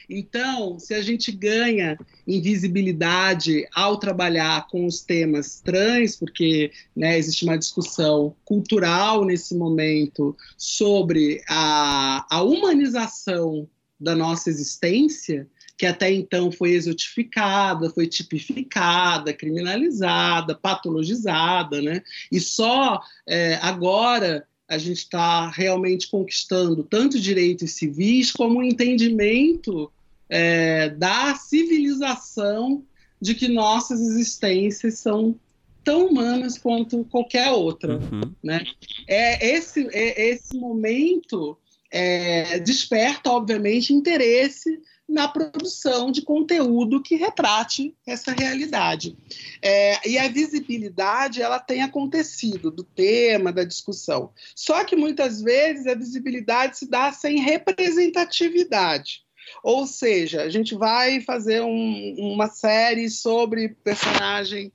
Então, 0.10 0.80
se 0.80 0.94
a 0.94 1.02
gente 1.02 1.32
ganha 1.32 1.98
invisibilidade 2.28 3.68
ao 3.74 3.98
trabalhar 3.98 4.68
com 4.68 4.86
os 4.86 5.02
temas 5.02 5.62
trans, 5.62 6.16
porque 6.16 6.72
né, 6.96 7.18
existe 7.18 7.44
uma 7.44 7.58
discussão 7.58 8.36
cultural 8.46 9.26
nesse 9.26 9.56
momento 9.56 10.36
sobre 10.58 11.42
a, 11.50 12.26
a 12.30 12.42
humanização 12.42 13.68
da 14.00 14.16
nossa 14.16 14.50
existência, 14.50 15.48
que 15.78 15.86
até 15.86 16.12
então 16.12 16.52
foi 16.52 16.72
exotificada, 16.72 17.90
foi 17.90 18.08
tipificada, 18.08 19.34
criminalizada, 19.34 20.56
patologizada, 20.56 21.82
né? 21.82 22.02
E 22.32 22.40
só 22.40 23.02
é, 23.28 23.56
agora 23.56 24.46
a 24.74 24.78
gente 24.78 25.00
está 25.00 25.50
realmente 25.50 26.10
conquistando 26.10 26.84
tanto 26.84 27.20
direitos 27.20 27.72
civis 27.72 28.32
como 28.32 28.60
o 28.60 28.64
entendimento 28.64 29.92
é, 30.30 30.90
da 30.90 31.36
civilização 31.36 32.84
de 33.22 33.36
que 33.36 33.48
nossas 33.48 34.02
existências 34.02 34.96
são 35.00 35.36
tão 35.84 36.08
humanas 36.08 36.58
quanto 36.58 37.06
qualquer 37.06 37.52
outra, 37.52 37.98
uhum. 37.98 38.34
né? 38.44 38.64
É 39.08 39.56
esse 39.56 39.88
é, 39.92 40.30
esse 40.30 40.58
momento 40.58 41.58
é, 41.92 42.60
desperta, 42.60 43.30
obviamente, 43.30 43.94
interesse 43.94 44.82
na 45.08 45.28
produção 45.28 46.12
de 46.12 46.22
conteúdo 46.22 47.02
que 47.02 47.16
retrate 47.16 47.96
essa 48.08 48.32
realidade. 48.32 49.18
É, 49.62 50.08
e 50.08 50.18
a 50.18 50.28
visibilidade 50.30 51.42
ela 51.42 51.60
tem 51.60 51.82
acontecido 51.82 52.72
do 52.72 52.84
tema, 52.84 53.52
da 53.52 53.64
discussão. 53.64 54.32
Só 54.56 54.84
que 54.84 54.96
muitas 54.96 55.42
vezes 55.42 55.88
a 55.88 55.96
visibilidade 55.96 56.78
se 56.78 56.90
dá 56.90 57.12
sem 57.12 57.40
representatividade. 57.40 59.24
Ou 59.64 59.86
seja, 59.86 60.44
a 60.44 60.50
gente 60.50 60.74
vai 60.74 61.20
fazer 61.22 61.62
um, 61.62 62.16
uma 62.18 62.48
série 62.48 63.10
sobre 63.10 63.70
personagem 63.84 64.72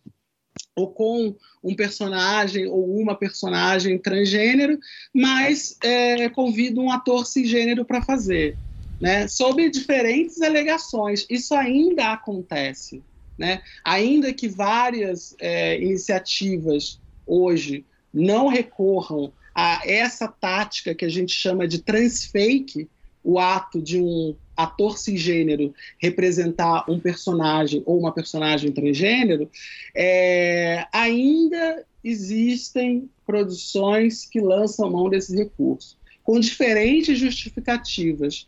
ou 0.76 0.92
com 0.92 1.34
um 1.62 1.74
personagem 1.74 2.66
ou 2.68 2.96
uma 3.00 3.16
personagem 3.16 3.98
transgênero, 3.98 4.78
mas 5.12 5.76
é, 5.82 6.28
convido 6.28 6.80
um 6.80 6.90
ator 6.90 7.26
cisgênero 7.26 7.84
para 7.84 8.02
fazer, 8.02 8.56
né? 9.00 9.28
Sob 9.28 9.68
diferentes 9.70 10.40
alegações. 10.42 11.26
Isso 11.28 11.54
ainda 11.54 12.12
acontece, 12.12 13.02
né? 13.36 13.62
Ainda 13.84 14.32
que 14.32 14.48
várias 14.48 15.34
é, 15.38 15.80
iniciativas 15.80 17.00
hoje 17.26 17.84
não 18.12 18.48
recorram 18.48 19.32
a 19.54 19.80
essa 19.84 20.28
tática 20.28 20.94
que 20.94 21.04
a 21.04 21.08
gente 21.08 21.34
chama 21.34 21.66
de 21.66 21.80
transfake, 21.80 22.88
o 23.22 23.38
ato 23.38 23.82
de 23.82 24.00
um 24.00 24.34
ator 24.56 24.98
cisgênero 24.98 25.74
representar 25.98 26.84
um 26.90 26.98
personagem 26.98 27.82
ou 27.86 27.98
uma 27.98 28.12
personagem 28.12 28.72
transgênero, 28.72 29.48
é, 29.94 30.86
ainda 30.92 31.84
existem 32.02 33.08
produções 33.26 34.24
que 34.24 34.40
lançam 34.40 34.90
mão 34.90 35.08
desses 35.08 35.36
recursos, 35.36 35.96
com 36.24 36.40
diferentes 36.40 37.18
justificativas. 37.18 38.46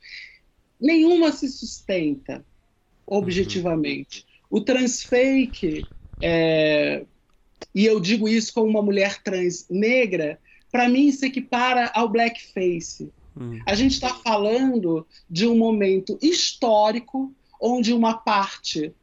Nenhuma 0.80 1.32
se 1.32 1.48
sustenta 1.48 2.44
objetivamente. 3.06 4.24
O 4.48 4.60
transfake, 4.60 5.86
é, 6.20 7.04
e 7.74 7.84
eu 7.84 8.00
digo 8.00 8.28
isso 8.28 8.52
como 8.54 8.68
uma 8.68 8.82
mulher 8.82 9.22
trans 9.22 9.66
negra, 9.68 10.40
para 10.70 10.88
mim 10.88 11.10
se 11.10 11.26
equipara 11.26 11.90
ao 11.94 12.08
blackface. 12.08 13.12
Hum. 13.36 13.60
A 13.66 13.74
gente 13.74 13.92
está 13.92 14.14
falando 14.14 15.06
de 15.28 15.46
um 15.46 15.56
momento 15.56 16.18
histórico 16.22 17.34
onde 17.60 17.92
uma 17.92 18.14
parte 18.14 18.94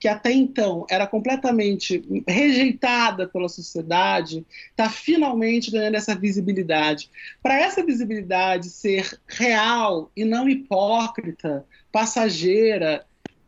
que 0.00 0.08
até 0.08 0.32
então 0.32 0.84
era 0.90 1.06
completamente 1.06 2.02
rejeitada 2.26 3.28
pela 3.28 3.48
sociedade 3.48 4.44
está 4.70 4.90
finalmente 4.90 5.70
ganhando 5.70 5.94
essa 5.94 6.14
visibilidade. 6.14 7.10
Para 7.42 7.58
essa 7.58 7.84
visibilidade 7.84 8.70
ser 8.70 9.18
real 9.26 10.10
e 10.16 10.24
não 10.24 10.48
hipócrita, 10.48 11.64
passageira, 11.92 13.06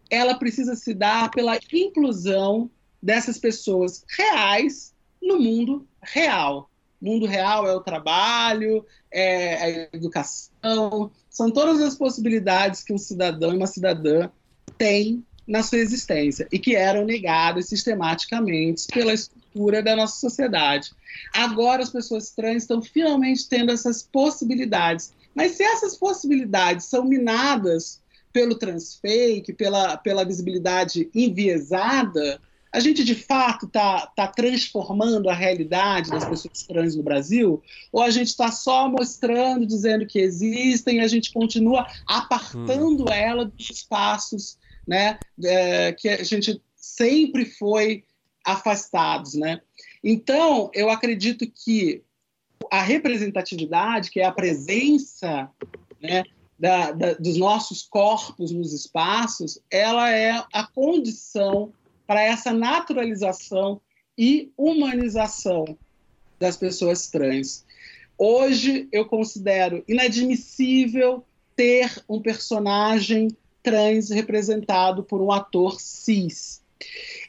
ela 0.08 0.34
precisa 0.34 0.76
se 0.76 0.94
dar 0.94 1.30
pela 1.30 1.58
inclusão 1.72 2.70
dessas 3.02 3.38
pessoas 3.38 4.04
reais 4.16 4.94
no 5.20 5.40
mundo 5.40 5.86
real 6.02 6.70
mundo 7.00 7.24
real 7.24 7.66
é 7.66 7.74
o 7.74 7.80
trabalho, 7.80 8.84
é 9.10 9.54
a 9.54 9.96
educação, 9.96 11.10
são 11.30 11.50
todas 11.50 11.80
as 11.80 11.96
possibilidades 11.96 12.82
que 12.82 12.92
um 12.92 12.98
cidadão 12.98 13.52
e 13.52 13.56
uma 13.56 13.66
cidadã 13.66 14.28
têm 14.76 15.24
na 15.50 15.64
sua 15.64 15.78
existência 15.78 16.46
e 16.52 16.60
que 16.60 16.76
eram 16.76 17.04
negadas 17.04 17.66
sistematicamente 17.66 18.86
pela 18.86 19.12
estrutura 19.12 19.82
da 19.82 19.96
nossa 19.96 20.20
sociedade. 20.20 20.92
Agora 21.34 21.82
as 21.82 21.90
pessoas 21.90 22.30
trans 22.30 22.62
estão 22.62 22.80
finalmente 22.80 23.48
tendo 23.48 23.72
essas 23.72 24.00
possibilidades. 24.00 25.12
Mas 25.34 25.52
se 25.52 25.64
essas 25.64 25.96
possibilidades 25.96 26.86
são 26.86 27.04
minadas 27.04 28.00
pelo 28.32 28.54
transfake, 28.54 29.52
pela, 29.52 29.96
pela 29.96 30.24
visibilidade 30.24 31.10
enviesada, 31.12 32.40
a 32.72 32.78
gente 32.78 33.02
de 33.02 33.16
fato 33.16 33.66
está 33.66 34.06
tá 34.06 34.28
transformando 34.28 35.28
a 35.28 35.34
realidade 35.34 36.10
das 36.10 36.24
pessoas 36.24 36.62
trans 36.62 36.94
no 36.94 37.02
Brasil? 37.02 37.60
Ou 37.90 38.02
a 38.02 38.10
gente 38.10 38.28
está 38.28 38.52
só 38.52 38.88
mostrando, 38.88 39.66
dizendo 39.66 40.06
que 40.06 40.20
existem 40.20 40.98
e 40.98 41.00
a 41.00 41.08
gente 41.08 41.32
continua 41.32 41.88
apartando 42.06 43.02
hum. 43.02 43.12
ela 43.12 43.46
dos 43.46 43.68
espaços 43.68 44.59
né, 44.90 45.20
é, 45.44 45.92
que 45.92 46.08
a 46.08 46.24
gente 46.24 46.60
sempre 46.74 47.44
foi 47.44 48.02
afastados? 48.44 49.34
Né? 49.34 49.60
Então, 50.02 50.68
eu 50.74 50.90
acredito 50.90 51.48
que 51.48 52.02
a 52.68 52.82
representatividade, 52.82 54.10
que 54.10 54.18
é 54.18 54.24
a 54.24 54.32
presença 54.32 55.48
né, 56.02 56.24
da, 56.58 56.90
da, 56.90 57.14
dos 57.14 57.36
nossos 57.36 57.82
corpos 57.82 58.50
nos 58.50 58.72
espaços, 58.72 59.60
ela 59.70 60.10
é 60.10 60.32
a 60.52 60.66
condição 60.66 61.72
para 62.04 62.22
essa 62.22 62.52
naturalização 62.52 63.80
e 64.18 64.50
humanização 64.56 65.78
das 66.36 66.56
pessoas 66.56 67.08
trans. 67.08 67.64
Hoje 68.18 68.88
eu 68.90 69.06
considero 69.06 69.84
inadmissível 69.86 71.24
ter 71.54 72.02
um 72.08 72.20
personagem 72.20 73.28
trans 73.62 74.10
representado 74.10 75.02
por 75.02 75.20
um 75.20 75.30
ator 75.30 75.80
cis. 75.80 76.60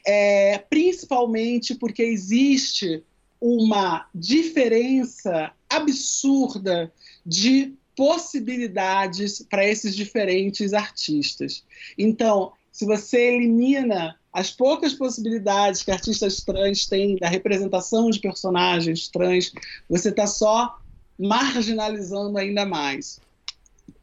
É, 0.06 0.58
principalmente 0.58 1.74
porque 1.74 2.02
existe 2.02 3.02
uma 3.40 4.06
diferença 4.14 5.52
absurda 5.68 6.92
de 7.24 7.74
possibilidades 7.96 9.44
para 9.50 9.66
esses 9.66 9.94
diferentes 9.94 10.72
artistas. 10.72 11.64
Então, 11.98 12.52
se 12.70 12.86
você 12.86 13.34
elimina 13.34 14.16
as 14.32 14.50
poucas 14.50 14.94
possibilidades 14.94 15.82
que 15.82 15.90
artistas 15.90 16.40
trans 16.40 16.86
têm 16.86 17.16
da 17.16 17.28
representação 17.28 18.08
de 18.10 18.18
personagens 18.18 19.08
trans, 19.08 19.52
você 19.88 20.08
está 20.08 20.26
só 20.26 20.78
marginalizando 21.18 22.38
ainda 22.38 22.64
mais. 22.64 23.20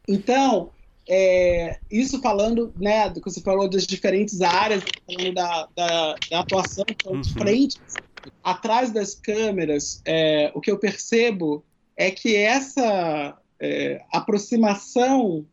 Então, 0.06 0.70
é, 1.12 1.80
isso 1.90 2.20
falando 2.20 2.72
né, 2.78 3.10
do 3.10 3.20
que 3.20 3.28
você 3.28 3.40
falou 3.40 3.68
das 3.68 3.84
diferentes 3.84 4.40
áreas, 4.40 4.84
falando 5.04 5.34
da, 5.34 5.68
da, 5.74 6.14
da 6.30 6.40
atuação 6.40 6.84
então, 6.88 7.14
uhum. 7.14 7.20
de 7.20 7.32
frente, 7.32 7.76
atrás 8.44 8.92
das 8.92 9.16
câmeras, 9.16 10.00
é, 10.04 10.52
o 10.54 10.60
que 10.60 10.70
eu 10.70 10.78
percebo 10.78 11.64
é 11.96 12.12
que 12.12 12.36
essa 12.36 13.36
é, 13.58 14.00
aproximação 14.12 15.44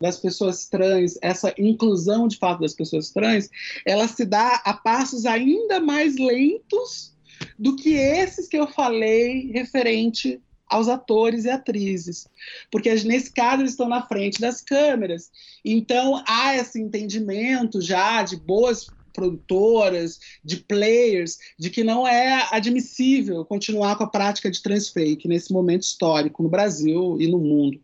das 0.00 0.18
pessoas 0.18 0.66
trans, 0.70 1.18
essa 1.20 1.54
inclusão 1.58 2.26
de 2.26 2.38
fato 2.38 2.60
das 2.60 2.72
pessoas 2.72 3.10
trans, 3.10 3.50
ela 3.84 4.08
se 4.08 4.24
dá 4.24 4.62
a 4.64 4.72
passos 4.72 5.26
ainda 5.26 5.80
mais 5.80 6.16
lentos 6.16 7.14
do 7.58 7.76
que 7.76 7.92
esses 7.92 8.48
que 8.48 8.56
eu 8.56 8.66
falei 8.66 9.50
referente 9.52 10.40
aos 10.74 10.88
atores 10.88 11.44
e 11.44 11.50
atrizes, 11.50 12.26
porque 12.70 12.92
nesse 13.04 13.32
caso 13.32 13.62
eles 13.62 13.70
estão 13.70 13.88
na 13.88 14.02
frente 14.02 14.40
das 14.40 14.60
câmeras. 14.60 15.30
Então 15.64 16.22
há 16.26 16.56
esse 16.56 16.80
entendimento 16.80 17.80
já 17.80 18.24
de 18.24 18.36
boas 18.36 18.88
produtoras, 19.12 20.18
de 20.44 20.56
players, 20.56 21.38
de 21.56 21.70
que 21.70 21.84
não 21.84 22.06
é 22.06 22.48
admissível 22.50 23.44
continuar 23.44 23.96
com 23.96 24.02
a 24.02 24.10
prática 24.10 24.50
de 24.50 24.60
transfake 24.60 25.28
nesse 25.28 25.52
momento 25.52 25.82
histórico 25.82 26.42
no 26.42 26.48
Brasil 26.48 27.16
e 27.20 27.28
no 27.28 27.38
mundo. 27.38 27.80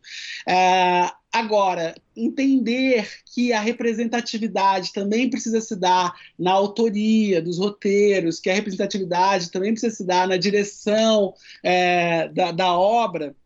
É, 0.49 1.09
Agora, 1.32 1.94
entender 2.16 3.08
que 3.32 3.52
a 3.52 3.60
representatividade 3.60 4.92
também 4.92 5.30
precisa 5.30 5.60
se 5.60 5.76
dar 5.76 6.12
na 6.36 6.50
autoria 6.50 7.40
dos 7.40 7.58
roteiros, 7.58 8.40
que 8.40 8.50
a 8.50 8.54
representatividade 8.54 9.50
também 9.50 9.72
precisa 9.72 9.94
se 9.94 10.04
dar 10.04 10.26
na 10.26 10.36
direção 10.36 11.32
é, 11.62 12.28
da, 12.30 12.50
da 12.50 12.76
obra, 12.76 13.36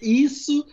isso 0.00 0.66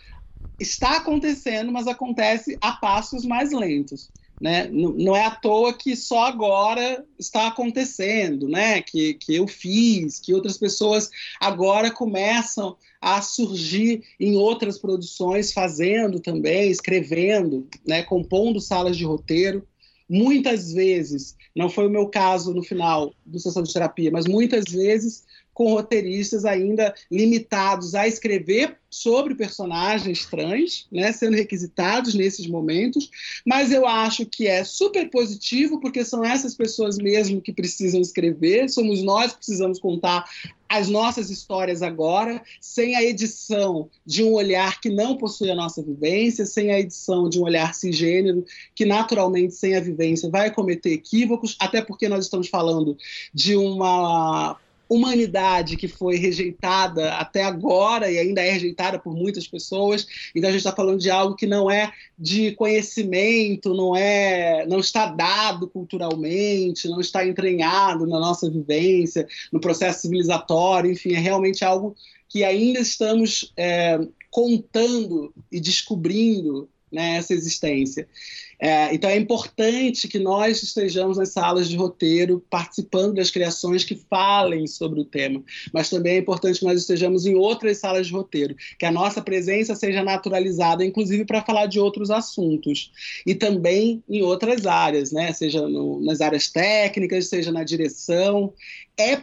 está 0.59 0.97
acontecendo, 0.97 1.71
mas 1.71 1.87
acontece 1.87 2.57
a 2.61 2.73
passos 2.73 3.25
mais 3.25 3.51
lentos. 3.51 4.11
Né? 4.43 4.67
Não 4.69 5.15
é 5.15 5.23
à 5.23 5.31
toa 5.31 5.71
que 5.71 5.95
só 5.95 6.25
agora 6.25 7.05
está 7.17 7.47
acontecendo, 7.47 8.49
né? 8.49 8.81
que, 8.81 9.13
que 9.13 9.33
eu 9.33 9.47
fiz, 9.47 10.19
que 10.19 10.33
outras 10.33 10.57
pessoas 10.57 11.09
agora 11.39 11.89
começam 11.89 12.75
a 12.99 13.21
surgir 13.21 14.03
em 14.19 14.35
outras 14.35 14.77
produções, 14.77 15.53
fazendo 15.53 16.19
também, 16.19 16.69
escrevendo, 16.69 17.65
né, 17.87 18.03
compondo 18.03 18.59
salas 18.59 18.97
de 18.97 19.05
roteiro. 19.05 19.65
Muitas 20.09 20.73
vezes, 20.73 21.37
não 21.55 21.69
foi 21.69 21.87
o 21.87 21.89
meu 21.89 22.07
caso 22.07 22.53
no 22.53 22.63
final 22.63 23.13
do 23.25 23.39
Sessão 23.39 23.63
de 23.63 23.71
Terapia, 23.71 24.11
mas 24.11 24.25
muitas 24.25 24.65
vezes 24.65 25.23
com 25.53 25.71
roteiristas 25.71 26.45
ainda 26.45 26.93
limitados 27.11 27.95
a 27.95 28.07
escrever 28.07 28.77
sobre 28.89 29.33
personagens 29.33 30.25
trans, 30.25 30.85
né, 30.91 31.11
sendo 31.11 31.35
requisitados 31.35 32.13
nesses 32.13 32.45
momentos, 32.45 33.09
mas 33.43 33.71
eu 33.71 33.87
acho 33.87 34.23
que 34.25 34.47
é 34.47 34.63
super 34.63 35.09
positivo 35.09 35.79
porque 35.79 36.05
são 36.05 36.23
essas 36.23 36.53
pessoas 36.53 36.97
mesmo 36.97 37.41
que 37.41 37.51
precisam 37.51 37.99
escrever, 37.99 38.69
somos 38.69 39.01
nós 39.01 39.31
que 39.31 39.37
precisamos 39.37 39.79
contar 39.79 40.25
as 40.69 40.89
nossas 40.89 41.29
histórias 41.29 41.83
agora, 41.83 42.41
sem 42.59 42.95
a 42.95 43.03
edição 43.03 43.89
de 44.03 44.23
um 44.23 44.33
olhar 44.33 44.81
que 44.81 44.89
não 44.89 45.17
possui 45.17 45.51
a 45.51 45.55
nossa 45.55 45.83
vivência, 45.83 46.47
sem 46.47 46.71
a 46.71 46.79
edição 46.79 47.29
de 47.29 47.39
um 47.39 47.43
olhar 47.43 47.75
cisgênero, 47.75 48.43
que 48.73 48.83
naturalmente, 48.83 49.53
sem 49.53 49.75
a 49.75 49.79
vivência, 49.79 50.31
vai 50.31 50.51
cometer 50.51 50.91
equívocos, 50.91 51.55
até 51.59 51.79
porque 51.79 52.09
nós 52.09 52.25
estamos 52.25 52.47
falando 52.47 52.97
de 53.31 53.55
uma 53.55 54.57
humanidade 54.89 55.77
que 55.77 55.87
foi 55.87 56.17
rejeitada 56.17 57.13
até 57.13 57.43
agora 57.43 58.11
e 58.11 58.17
ainda 58.17 58.41
é 58.41 58.51
rejeitada 58.51 58.99
por 58.99 59.15
muitas 59.15 59.47
pessoas. 59.47 60.05
Então 60.35 60.49
a 60.49 60.51
gente 60.51 60.59
está 60.59 60.75
falando 60.75 60.99
de 60.99 61.09
algo 61.09 61.35
que 61.35 61.47
não 61.47 61.69
é 61.69 61.91
de 62.17 62.51
conhecimento, 62.53 63.73
não 63.73 63.95
é, 63.95 64.65
não 64.67 64.79
está 64.79 65.07
dado 65.07 65.67
culturalmente, 65.67 66.87
não 66.87 66.99
está 66.99 67.25
entranhado 67.25 68.05
na 68.05 68.19
nossa 68.19 68.49
vivência, 68.49 69.27
no 69.51 69.59
processo 69.59 70.01
civilizatório. 70.01 70.91
Enfim, 70.91 71.13
é 71.13 71.19
realmente 71.19 71.63
algo 71.63 71.95
que 72.29 72.43
ainda 72.43 72.79
estamos 72.79 73.53
é, 73.55 73.99
contando 74.31 75.33
e 75.51 75.59
descobrindo 75.59 76.67
né, 76.93 77.17
essa 77.17 77.33
existência. 77.33 78.07
É, 78.59 78.93
então 78.93 79.09
é 79.09 79.17
importante 79.17 80.07
que 80.07 80.19
nós 80.19 80.63
estejamos 80.63 81.17
nas 81.17 81.29
salas 81.29 81.67
de 81.67 81.75
roteiro 81.75 82.41
participando 82.49 83.15
das 83.15 83.29
criações 83.29 83.83
que 83.83 83.95
falem 84.09 84.67
sobre 84.67 85.01
o 85.01 85.03
tema, 85.03 85.43
mas 85.73 85.89
também 85.89 86.15
é 86.15 86.17
importante 86.19 86.59
que 86.59 86.65
nós 86.65 86.79
estejamos 86.79 87.25
em 87.25 87.35
outras 87.35 87.79
salas 87.79 88.07
de 88.07 88.13
roteiro, 88.13 88.55
que 88.79 88.85
a 88.85 88.91
nossa 88.91 89.21
presença 89.21 89.75
seja 89.75 90.01
naturalizada, 90.01 90.85
inclusive 90.85 91.25
para 91.25 91.43
falar 91.43 91.65
de 91.65 91.79
outros 91.79 92.09
assuntos 92.09 92.91
e 93.25 93.35
também 93.35 94.01
em 94.07 94.21
outras 94.21 94.65
áreas, 94.65 95.11
né? 95.11 95.33
Seja 95.33 95.67
no, 95.67 95.99
nas 95.99 96.21
áreas 96.21 96.49
técnicas, 96.49 97.27
seja 97.27 97.51
na 97.51 97.65
direção. 97.65 98.53
É 98.97 99.17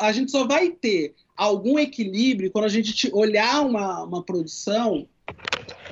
a 0.00 0.12
gente 0.12 0.30
só 0.30 0.46
vai 0.46 0.70
ter 0.70 1.14
algum 1.36 1.78
equilíbrio 1.78 2.50
quando 2.50 2.64
a 2.64 2.68
gente 2.68 3.08
olhar 3.12 3.64
uma, 3.64 4.02
uma 4.04 4.22
produção 4.22 5.06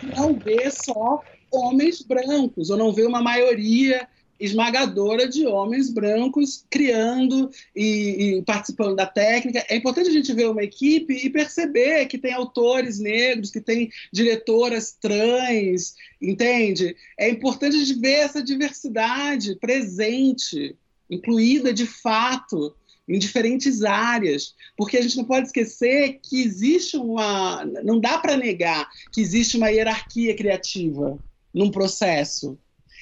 não 0.03 0.39
ver 0.39 0.71
só 0.71 1.25
homens 1.51 2.03
brancos, 2.03 2.71
ou 2.71 2.77
não 2.77 2.93
ver 2.93 3.07
uma 3.07 3.23
maioria 3.23 4.07
esmagadora 4.39 5.29
de 5.29 5.47
homens 5.47 5.91
brancos 5.91 6.65
criando 6.71 7.51
e, 7.75 8.37
e, 8.39 8.43
participando 8.43 8.95
da 8.95 9.07
técnica. 9.07 9.65
É 9.69 9.77
importante 9.77 10.09
a 10.09 10.13
gente 10.13 10.33
ver 10.33 10.49
uma 10.49 10.63
equipe 10.63 11.13
e 11.15 11.29
perceber 11.29 12.07
que 12.07 12.19
tem 12.19 12.33
autores 12.33 13.01
negros, 13.01 13.51
que 13.51 13.61
tem 13.61 13.91
diretoras 14.13 14.97
trans, 15.01 15.95
entende? 16.23 16.97
É 17.19 17.29
importante 17.29 17.77
a 17.77 17.85
gente 17.85 17.99
ver 17.99 18.13
essa 18.13 18.43
diversidade 18.43 19.57
presente, 19.57 20.77
incluída 21.11 21.73
de 21.73 21.87
fato 21.87 22.77
em 23.09 23.19
diferentes 23.19 23.83
áreas, 23.83 24.55
porque 24.77 24.97
a 24.97 25.03
gente 25.03 25.17
não 25.17 25.25
pode 25.25 25.47
esquecer 25.47 26.21
que 26.23 26.43
existe 26.43 26.97
uma. 26.97 27.65
Não 27.83 27.99
dá 27.99 28.19
para 28.19 28.37
negar 28.37 28.89
que 29.13 29.21
existe 29.21 29.57
uma 29.57 29.71
hierarquia 29.71 30.37
criativa 30.37 31.19
num 31.55 31.71
processo. 31.71 32.59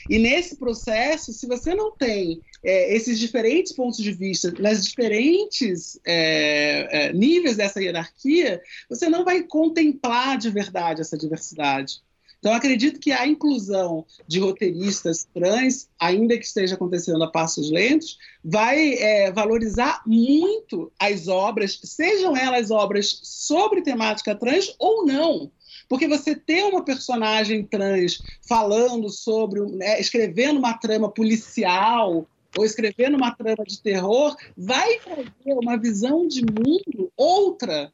E 0.08 0.18
nesse 0.18 0.56
processo, 0.56 1.32
se 1.32 1.46
você 1.46 1.74
não 1.74 1.90
tem 1.90 2.40
é, 2.64 2.94
esses 2.94 3.18
diferentes 3.18 3.72
pontos 3.72 3.98
de 3.98 4.12
vista 4.12 4.52
nas 4.58 4.84
diferentes 4.86 5.98
é, 6.06 7.06
é, 7.08 7.12
níveis 7.12 7.56
dessa 7.56 7.82
hierarquia, 7.82 8.62
você 8.88 9.08
não 9.08 9.24
vai 9.24 9.42
contemplar 9.42 10.38
de 10.38 10.50
verdade 10.50 11.00
essa 11.00 11.18
diversidade. 11.18 12.00
Então, 12.38 12.52
acredito 12.52 13.00
que 13.00 13.12
a 13.12 13.26
inclusão 13.26 14.04
de 14.28 14.38
roteiristas 14.38 15.26
trans, 15.34 15.88
ainda 15.98 16.36
que 16.36 16.44
esteja 16.44 16.74
acontecendo 16.74 17.22
a 17.24 17.30
passos 17.30 17.70
lentos, 17.70 18.18
vai 18.44 18.94
é, 18.94 19.32
valorizar 19.32 20.02
muito 20.06 20.92
as 20.98 21.28
obras, 21.28 21.78
sejam 21.82 22.36
elas 22.36 22.70
obras 22.70 23.20
sobre 23.22 23.82
temática 23.82 24.34
trans 24.34 24.74
ou 24.78 25.04
não. 25.04 25.50
Porque 25.88 26.08
você 26.08 26.34
ter 26.34 26.64
uma 26.64 26.84
personagem 26.84 27.64
trans 27.64 28.20
falando 28.46 29.08
sobre, 29.08 29.60
né, 29.60 30.00
escrevendo 30.00 30.58
uma 30.58 30.74
trama 30.74 31.10
policial 31.10 32.28
ou 32.56 32.64
escrevendo 32.64 33.16
uma 33.16 33.34
trama 33.34 33.64
de 33.66 33.80
terror, 33.80 34.36
vai 34.56 34.98
trazer 35.00 35.58
uma 35.60 35.76
visão 35.76 36.26
de 36.26 36.42
mundo 36.42 37.12
outra, 37.16 37.92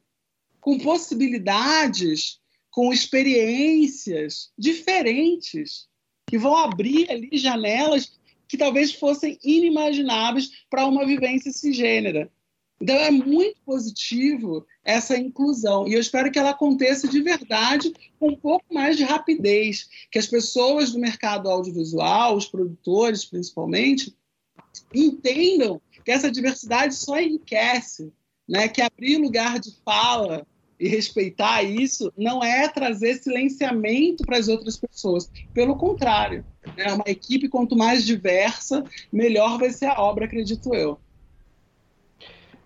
com 0.59 0.77
possibilidades 0.79 2.39
com 2.73 2.91
experiências 2.91 4.49
diferentes, 4.57 5.87
que 6.27 6.39
vão 6.39 6.57
abrir 6.57 7.09
ali 7.11 7.29
janelas 7.33 8.17
que 8.47 8.57
talvez 8.57 8.91
fossem 8.91 9.37
inimagináveis 9.43 10.49
para 10.71 10.87
uma 10.87 11.05
vivência 11.05 11.51
cisgênera. 11.51 12.31
Então 12.81 12.95
é 12.95 13.11
muito 13.11 13.61
positivo 13.63 14.65
essa 14.83 15.15
inclusão 15.15 15.87
e 15.87 15.93
eu 15.93 15.99
espero 15.99 16.31
que 16.31 16.39
ela 16.39 16.49
aconteça 16.49 17.07
de 17.07 17.21
verdade 17.21 17.93
com 18.19 18.29
um 18.29 18.35
pouco 18.35 18.65
mais 18.73 18.97
de 18.97 19.03
rapidez, 19.03 19.87
que 20.11 20.17
as 20.17 20.25
pessoas 20.25 20.91
do 20.91 20.99
mercado 20.99 21.51
audiovisual, 21.51 22.35
os 22.35 22.47
produtores 22.47 23.23
principalmente, 23.23 24.15
entendam 24.91 25.79
que 26.03 26.11
essa 26.11 26.31
diversidade 26.31 26.95
só 26.95 27.19
enriquece, 27.19 28.11
né? 28.49 28.67
que 28.67 28.81
abrir 28.81 29.17
lugar 29.17 29.59
de 29.59 29.71
fala 29.85 30.43
e 30.83 30.87
respeitar 30.89 31.63
isso 31.63 32.11
não 32.17 32.43
é 32.43 32.67
trazer 32.67 33.15
silenciamento 33.15 34.25
para 34.25 34.37
as 34.37 34.49
outras 34.49 34.75
pessoas. 34.75 35.31
Pelo 35.53 35.77
contrário, 35.77 36.43
é 36.75 36.91
uma 36.91 37.05
equipe 37.07 37.47
quanto 37.47 37.73
mais 37.73 38.05
diversa, 38.05 38.83
melhor 39.11 39.57
vai 39.57 39.69
ser 39.69 39.85
a 39.85 40.01
obra, 40.01 40.25
acredito 40.25 40.75
eu. 40.75 40.99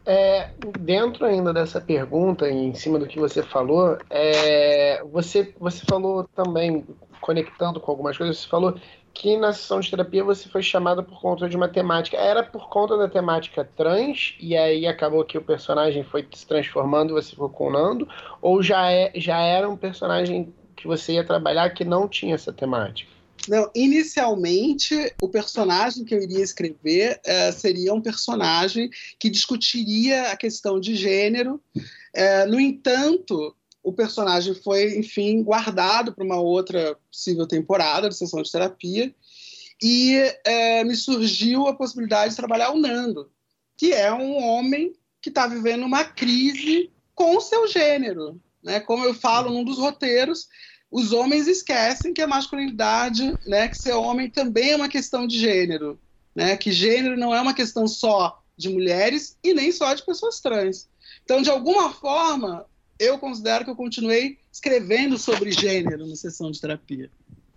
É, 0.04 0.50
dentro 0.80 1.26
ainda 1.26 1.54
dessa 1.54 1.80
pergunta, 1.80 2.50
em 2.50 2.74
cima 2.74 2.98
do 2.98 3.06
que 3.06 3.20
você 3.20 3.44
falou, 3.44 4.00
é, 4.10 5.04
você, 5.12 5.54
você 5.60 5.86
falou 5.88 6.28
também, 6.36 6.84
conectando 7.22 7.80
com 7.80 7.92
algumas 7.92 8.18
coisas, 8.18 8.40
você 8.40 8.48
falou 8.48 8.80
que 9.18 9.36
na 9.36 9.52
sessão 9.52 9.80
de 9.80 9.90
terapia 9.90 10.24
você 10.24 10.48
foi 10.48 10.62
chamada 10.62 11.02
por 11.02 11.20
conta 11.20 11.50
de 11.50 11.58
uma 11.58 11.68
temática. 11.68 12.16
Era 12.16 12.44
por 12.44 12.70
conta 12.70 12.96
da 12.96 13.10
temática 13.10 13.68
trans, 13.76 14.36
e 14.40 14.56
aí 14.56 14.86
acabou 14.86 15.26
que 15.26 15.38
o 15.38 15.42
personagem 15.42 16.04
foi 16.04 16.28
se 16.34 16.46
transformando 16.46 17.12
e 17.12 17.14
você 17.14 17.32
ficou 17.32 17.50
com 17.50 17.68
o 17.68 17.72
Nando? 17.72 18.08
Ou 18.42 18.62
já, 18.62 18.92
é, 18.92 19.12
já 19.16 19.40
era 19.40 19.68
um 19.68 19.76
personagem 19.76 20.54
que 20.76 20.86
você 20.86 21.14
ia 21.14 21.24
trabalhar 21.24 21.72
que 21.72 21.84
não 21.84 22.08
tinha 22.08 22.36
essa 22.36 22.54
temática? 22.54 23.12
Não, 23.48 23.72
inicialmente 23.74 24.94
o 25.22 25.30
personagem 25.30 26.04
que 26.04 26.14
eu 26.14 26.22
iria 26.22 26.44
escrever 26.44 27.20
uh, 27.26 27.52
seria 27.54 27.94
um 27.94 28.02
personagem 28.02 28.90
que 29.20 29.30
discutiria 29.30 30.32
a 30.32 30.38
questão 30.38 30.80
de 30.80 30.96
gênero. 30.96 31.62
Uh, 31.76 32.50
no 32.50 32.60
entanto, 32.60 33.56
o 33.88 33.94
personagem 33.94 34.54
foi, 34.54 34.98
enfim, 34.98 35.42
guardado 35.42 36.12
para 36.14 36.26
uma 36.26 36.36
outra 36.42 36.98
possível 37.10 37.48
temporada 37.48 38.10
de 38.10 38.18
sessão 38.18 38.42
de 38.42 38.52
terapia. 38.52 39.16
E 39.82 40.18
é, 40.44 40.84
me 40.84 40.94
surgiu 40.94 41.68
a 41.68 41.74
possibilidade 41.74 42.32
de 42.32 42.36
trabalhar 42.36 42.72
o 42.72 42.78
Nando, 42.78 43.32
que 43.78 43.94
é 43.94 44.12
um 44.12 44.44
homem 44.44 44.92
que 45.22 45.30
está 45.30 45.48
vivendo 45.48 45.86
uma 45.86 46.04
crise 46.04 46.92
com 47.16 47.38
o 47.38 47.42
seu 47.42 47.66
gênero. 47.66 48.42
Né? 48.62 48.82
Como 48.82 49.06
eu 49.06 49.14
falo 49.14 49.54
num 49.54 49.64
dos 49.64 49.78
roteiros, 49.78 50.50
os 50.92 51.14
homens 51.14 51.48
esquecem 51.48 52.14
que 52.14 52.22
a 52.22 52.28
masculinidade, 52.28 53.34
né, 53.46 53.70
que 53.70 53.78
ser 53.78 53.94
homem 53.94 54.30
também 54.30 54.72
é 54.72 54.76
uma 54.76 54.90
questão 54.90 55.26
de 55.26 55.40
gênero. 55.40 55.98
Né? 56.36 56.58
Que 56.58 56.74
gênero 56.74 57.16
não 57.16 57.34
é 57.34 57.40
uma 57.40 57.54
questão 57.54 57.88
só 57.88 58.44
de 58.58 58.68
mulheres 58.68 59.38
e 59.42 59.54
nem 59.54 59.72
só 59.72 59.94
de 59.94 60.06
pessoas 60.06 60.42
trans. 60.42 60.90
Então, 61.24 61.42
de 61.42 61.50
alguma 61.50 61.94
forma, 61.94 62.66
eu 63.00 63.18
considero 63.18 63.64
que 63.64 63.70
eu 63.70 63.76
continuei 63.76 64.38
escrevendo 64.52 65.18
sobre 65.18 65.52
gênero 65.52 66.06
na 66.08 66.16
sessão 66.16 66.52
de 66.52 66.60
terapia. 66.60 67.10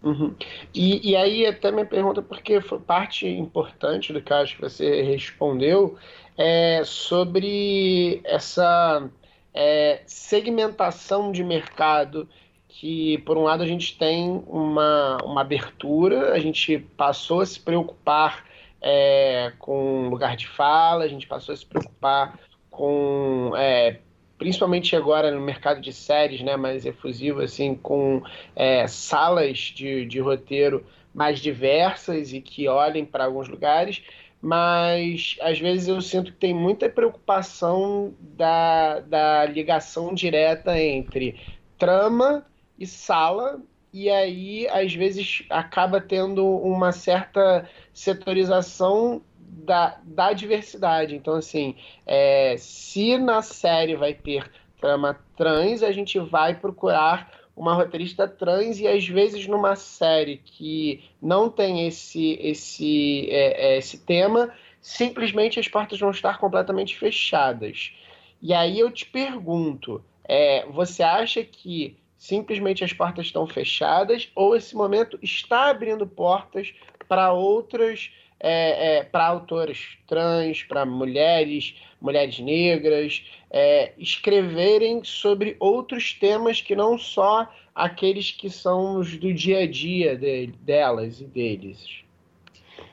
Uhum. 0.02 0.34
E, 0.74 1.10
e, 1.10 1.16
aí 1.16 1.44
até 1.44 1.70
me 1.70 1.84
pergunta, 1.84 2.22
porque 2.22 2.58
parte 2.86 3.26
importante 3.26 4.12
do 4.12 4.22
caso 4.22 4.54
que 4.54 4.60
você 4.60 5.02
respondeu, 5.02 5.98
é 6.38 6.82
sobre 6.84 8.22
essa 8.24 9.10
é, 9.52 10.02
segmentação 10.06 11.30
de 11.30 11.44
mercado 11.44 12.26
que, 12.66 13.18
por 13.26 13.36
um 13.36 13.42
lado, 13.42 13.62
a 13.62 13.66
gente 13.66 13.98
tem 13.98 14.42
uma, 14.46 15.18
uma 15.22 15.42
abertura, 15.42 16.32
a 16.32 16.38
gente 16.38 16.78
passou 16.96 17.40
a 17.42 17.46
se 17.46 17.60
preocupar 17.60 18.46
é, 18.80 19.52
com 19.58 20.08
lugar 20.08 20.34
de 20.34 20.48
fala, 20.48 21.04
a 21.04 21.08
gente 21.08 21.26
passou 21.26 21.52
a 21.52 21.56
se 21.56 21.66
preocupar 21.66 22.38
com 22.70 23.52
é, 23.54 23.98
principalmente 24.40 24.96
agora 24.96 25.30
no 25.30 25.38
mercado 25.38 25.82
de 25.82 25.92
séries, 25.92 26.40
né, 26.40 26.56
mais 26.56 26.86
efusivo, 26.86 27.42
assim, 27.42 27.74
com 27.74 28.22
é, 28.56 28.86
salas 28.86 29.58
de, 29.58 30.06
de 30.06 30.18
roteiro 30.18 30.82
mais 31.14 31.40
diversas 31.40 32.32
e 32.32 32.40
que 32.40 32.66
olhem 32.66 33.04
para 33.04 33.26
alguns 33.26 33.48
lugares, 33.48 34.02
mas 34.40 35.36
às 35.42 35.58
vezes 35.58 35.88
eu 35.88 36.00
sinto 36.00 36.32
que 36.32 36.38
tem 36.38 36.54
muita 36.54 36.88
preocupação 36.88 38.14
da, 38.18 39.00
da 39.00 39.44
ligação 39.44 40.14
direta 40.14 40.80
entre 40.80 41.38
trama 41.76 42.46
e 42.78 42.86
sala, 42.86 43.60
e 43.92 44.08
aí 44.08 44.66
às 44.68 44.94
vezes 44.94 45.44
acaba 45.50 46.00
tendo 46.00 46.46
uma 46.46 46.92
certa 46.92 47.68
setorização 47.92 49.20
da, 49.50 49.98
da 50.04 50.32
diversidade. 50.32 51.14
Então, 51.14 51.34
assim, 51.34 51.74
é, 52.06 52.56
se 52.58 53.18
na 53.18 53.42
série 53.42 53.96
vai 53.96 54.14
ter 54.14 54.50
trama 54.80 55.18
trans, 55.36 55.82
a 55.82 55.92
gente 55.92 56.18
vai 56.18 56.54
procurar 56.54 57.30
uma 57.56 57.74
roteirista 57.74 58.26
trans 58.26 58.80
e 58.80 58.88
às 58.88 59.06
vezes 59.06 59.46
numa 59.46 59.76
série 59.76 60.38
que 60.38 61.04
não 61.20 61.50
tem 61.50 61.86
esse 61.86 62.38
esse 62.40 63.28
é, 63.28 63.74
é 63.74 63.78
esse 63.78 63.98
tema 63.98 64.50
simplesmente 64.80 65.60
as 65.60 65.68
portas 65.68 65.98
vão 65.98 66.10
estar 66.10 66.38
completamente 66.38 66.98
fechadas. 66.98 67.92
E 68.40 68.54
aí 68.54 68.78
eu 68.78 68.90
te 68.90 69.04
pergunto, 69.04 70.02
é, 70.24 70.64
você 70.66 71.02
acha 71.02 71.44
que 71.44 71.98
simplesmente 72.16 72.82
as 72.82 72.92
portas 72.92 73.26
estão 73.26 73.46
fechadas 73.46 74.30
ou 74.34 74.56
esse 74.56 74.74
momento 74.74 75.18
está 75.22 75.68
abrindo 75.68 76.06
portas 76.06 76.72
para 77.06 77.32
outras, 77.32 78.10
é, 78.40 78.96
é, 78.96 79.04
para 79.04 79.26
autores 79.26 79.98
trans, 80.06 80.62
para 80.62 80.86
mulheres, 80.86 81.74
mulheres 82.00 82.38
negras, 82.38 83.22
é, 83.50 83.92
escreverem 83.98 85.04
sobre 85.04 85.56
outros 85.60 86.14
temas 86.14 86.62
que 86.62 86.74
não 86.74 86.98
só 86.98 87.52
aqueles 87.74 88.30
que 88.30 88.48
são 88.48 88.98
os 88.98 89.16
do 89.16 89.32
dia 89.32 89.60
a 89.60 89.66
dia 89.66 90.16
de, 90.16 90.48
delas 90.60 91.20
e 91.20 91.24
deles? 91.24 92.02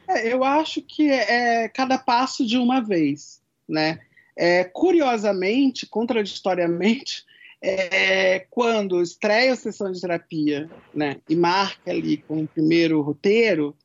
É, 0.08 0.32
eu 0.32 0.44
acho 0.44 0.82
que 0.82 1.10
é, 1.10 1.64
é 1.64 1.70
cada 1.70 1.98
passo 1.98 2.46
de 2.46 2.58
uma 2.58 2.82
vez, 2.82 3.42
né? 3.68 4.00
É, 4.36 4.66
curiosamente, 4.66 5.88
contraditoriamente, 5.88 7.26
é, 7.62 8.46
quando 8.52 9.02
estreia 9.02 9.54
a 9.54 9.56
sessão 9.56 9.92
de 9.92 10.00
terapia 10.00 10.70
né, 10.94 11.18
e 11.28 11.36
marca 11.36 11.90
ali 11.90 12.18
com 12.18 12.44
o 12.44 12.48
primeiro 12.48 13.02
roteiro, 13.02 13.76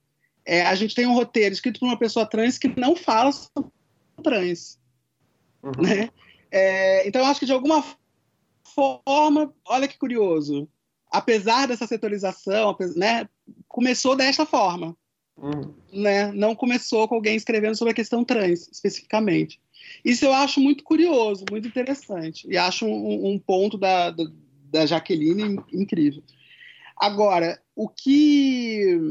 é, 0.44 0.62
a 0.62 0.74
gente 0.74 0.94
tem 0.94 1.06
um 1.06 1.14
roteiro 1.14 1.52
escrito 1.52 1.80
por 1.80 1.86
uma 1.86 1.98
pessoa 1.98 2.26
trans 2.26 2.58
que 2.58 2.68
não 2.78 2.96
fala 2.96 3.32
sobre 3.32 3.70
trans. 4.22 4.78
Uhum. 5.62 5.82
Né? 5.82 6.10
É, 6.50 7.06
então, 7.06 7.22
eu 7.22 7.26
acho 7.26 7.40
que 7.40 7.46
de 7.46 7.52
alguma 7.52 7.84
forma, 8.74 9.52
olha 9.66 9.88
que 9.88 9.98
curioso, 9.98 10.68
apesar 11.10 11.66
dessa 11.66 11.86
setorização, 11.86 12.76
né, 12.96 13.28
começou 13.68 14.16
desta 14.16 14.44
forma. 14.44 14.96
Uhum. 15.36 15.74
Né? 15.92 16.30
Não 16.32 16.54
começou 16.54 17.08
com 17.08 17.14
alguém 17.14 17.36
escrevendo 17.36 17.76
sobre 17.76 17.92
a 17.92 17.94
questão 17.94 18.24
trans, 18.24 18.68
especificamente. 18.70 19.60
Isso 20.04 20.24
eu 20.24 20.32
acho 20.32 20.60
muito 20.60 20.84
curioso, 20.84 21.44
muito 21.50 21.68
interessante. 21.68 22.46
E 22.48 22.56
acho 22.56 22.86
um, 22.86 23.32
um 23.32 23.38
ponto 23.38 23.76
da, 23.76 24.10
da, 24.10 24.24
da, 24.70 24.86
Jaqueline 24.86 25.60
incrível. 25.72 26.22
Agora, 26.96 27.60
o 27.74 27.88
que 27.88 29.10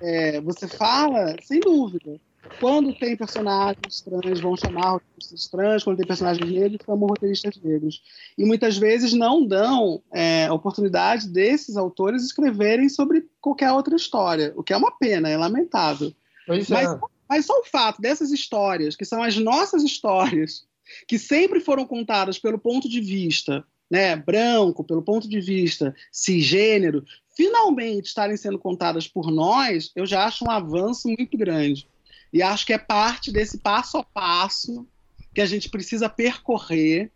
é, 0.00 0.40
você 0.40 0.68
fala, 0.68 1.36
sem 1.42 1.60
dúvida, 1.60 2.20
quando 2.60 2.94
tem 2.94 3.16
personagens 3.16 4.00
trans, 4.00 4.40
vão 4.40 4.56
chamar 4.56 4.92
roteiristas 4.92 5.48
trans, 5.48 5.84
quando 5.84 5.96
tem 5.96 6.06
personagens 6.06 6.50
negros, 6.50 6.78
chamam 6.84 7.08
roteiristas 7.08 7.56
negros. 7.62 8.02
E 8.38 8.44
muitas 8.44 8.76
vezes 8.76 9.12
não 9.12 9.46
dão 9.46 10.02
é, 10.12 10.50
oportunidade 10.50 11.28
desses 11.28 11.76
autores 11.76 12.24
escreverem 12.24 12.88
sobre 12.88 13.28
qualquer 13.40 13.72
outra 13.72 13.96
história, 13.96 14.52
o 14.56 14.62
que 14.62 14.72
é 14.72 14.76
uma 14.76 14.96
pena, 14.96 15.28
é 15.28 15.36
lamentável. 15.36 16.12
Pois 16.46 16.68
Mas 16.68 16.88
é. 16.88 16.98
Mas 17.28 17.46
só 17.46 17.60
o 17.60 17.64
fato 17.64 18.00
dessas 18.00 18.30
histórias, 18.30 18.94
que 18.94 19.04
são 19.04 19.22
as 19.22 19.36
nossas 19.36 19.82
histórias, 19.82 20.64
que 21.06 21.18
sempre 21.18 21.60
foram 21.60 21.84
contadas 21.84 22.38
pelo 22.38 22.58
ponto 22.58 22.88
de 22.88 23.00
vista 23.00 23.64
né, 23.90 24.16
branco, 24.16 24.84
pelo 24.84 25.02
ponto 25.02 25.28
de 25.28 25.40
vista 25.40 25.94
cisgênero, 26.10 27.04
finalmente 27.36 28.06
estarem 28.06 28.36
sendo 28.36 28.58
contadas 28.58 29.06
por 29.06 29.30
nós, 29.30 29.92
eu 29.94 30.06
já 30.06 30.24
acho 30.24 30.44
um 30.44 30.50
avanço 30.50 31.08
muito 31.08 31.36
grande. 31.36 31.88
E 32.32 32.42
acho 32.42 32.66
que 32.66 32.72
é 32.72 32.78
parte 32.78 33.30
desse 33.30 33.58
passo 33.58 33.98
a 33.98 34.02
passo 34.02 34.86
que 35.34 35.40
a 35.40 35.46
gente 35.46 35.68
precisa 35.68 36.08
percorrer 36.08 37.10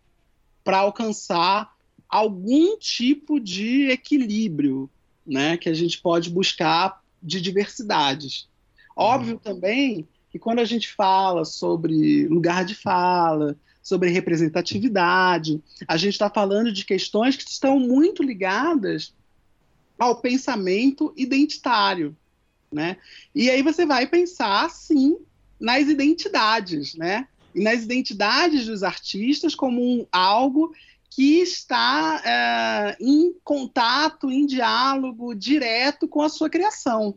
para 0.63 0.79
alcançar 0.79 1.75
algum 2.07 2.77
tipo 2.77 3.39
de 3.39 3.89
equilíbrio 3.89 4.89
né, 5.25 5.57
que 5.57 5.69
a 5.69 5.73
gente 5.73 5.99
pode 5.99 6.29
buscar 6.29 7.01
de 7.21 7.41
diversidades. 7.41 8.47
Óbvio 8.95 9.39
também 9.39 10.07
que 10.29 10.39
quando 10.39 10.59
a 10.59 10.65
gente 10.65 10.89
fala 10.89 11.45
sobre 11.45 12.27
lugar 12.27 12.63
de 12.63 12.75
fala, 12.75 13.55
sobre 13.81 14.09
representatividade, 14.09 15.61
a 15.87 15.97
gente 15.97 16.13
está 16.13 16.29
falando 16.29 16.71
de 16.71 16.85
questões 16.85 17.35
que 17.35 17.49
estão 17.49 17.79
muito 17.79 18.21
ligadas 18.21 19.13
ao 19.97 20.15
pensamento 20.15 21.13
identitário, 21.17 22.15
né? 22.71 22.97
E 23.33 23.49
aí 23.49 23.61
você 23.61 23.85
vai 23.85 24.07
pensar, 24.07 24.69
sim, 24.69 25.17
nas 25.59 25.87
identidades, 25.87 26.95
né? 26.95 27.27
E 27.53 27.61
nas 27.61 27.83
identidades 27.83 28.65
dos 28.65 28.83
artistas 28.83 29.53
como 29.53 29.81
um, 29.81 30.05
algo 30.11 30.73
que 31.09 31.41
está 31.41 32.21
é, 32.23 32.97
em 32.99 33.33
contato, 33.43 34.31
em 34.31 34.45
diálogo 34.45 35.35
direto 35.35 36.07
com 36.07 36.21
a 36.21 36.29
sua 36.29 36.49
criação. 36.49 37.15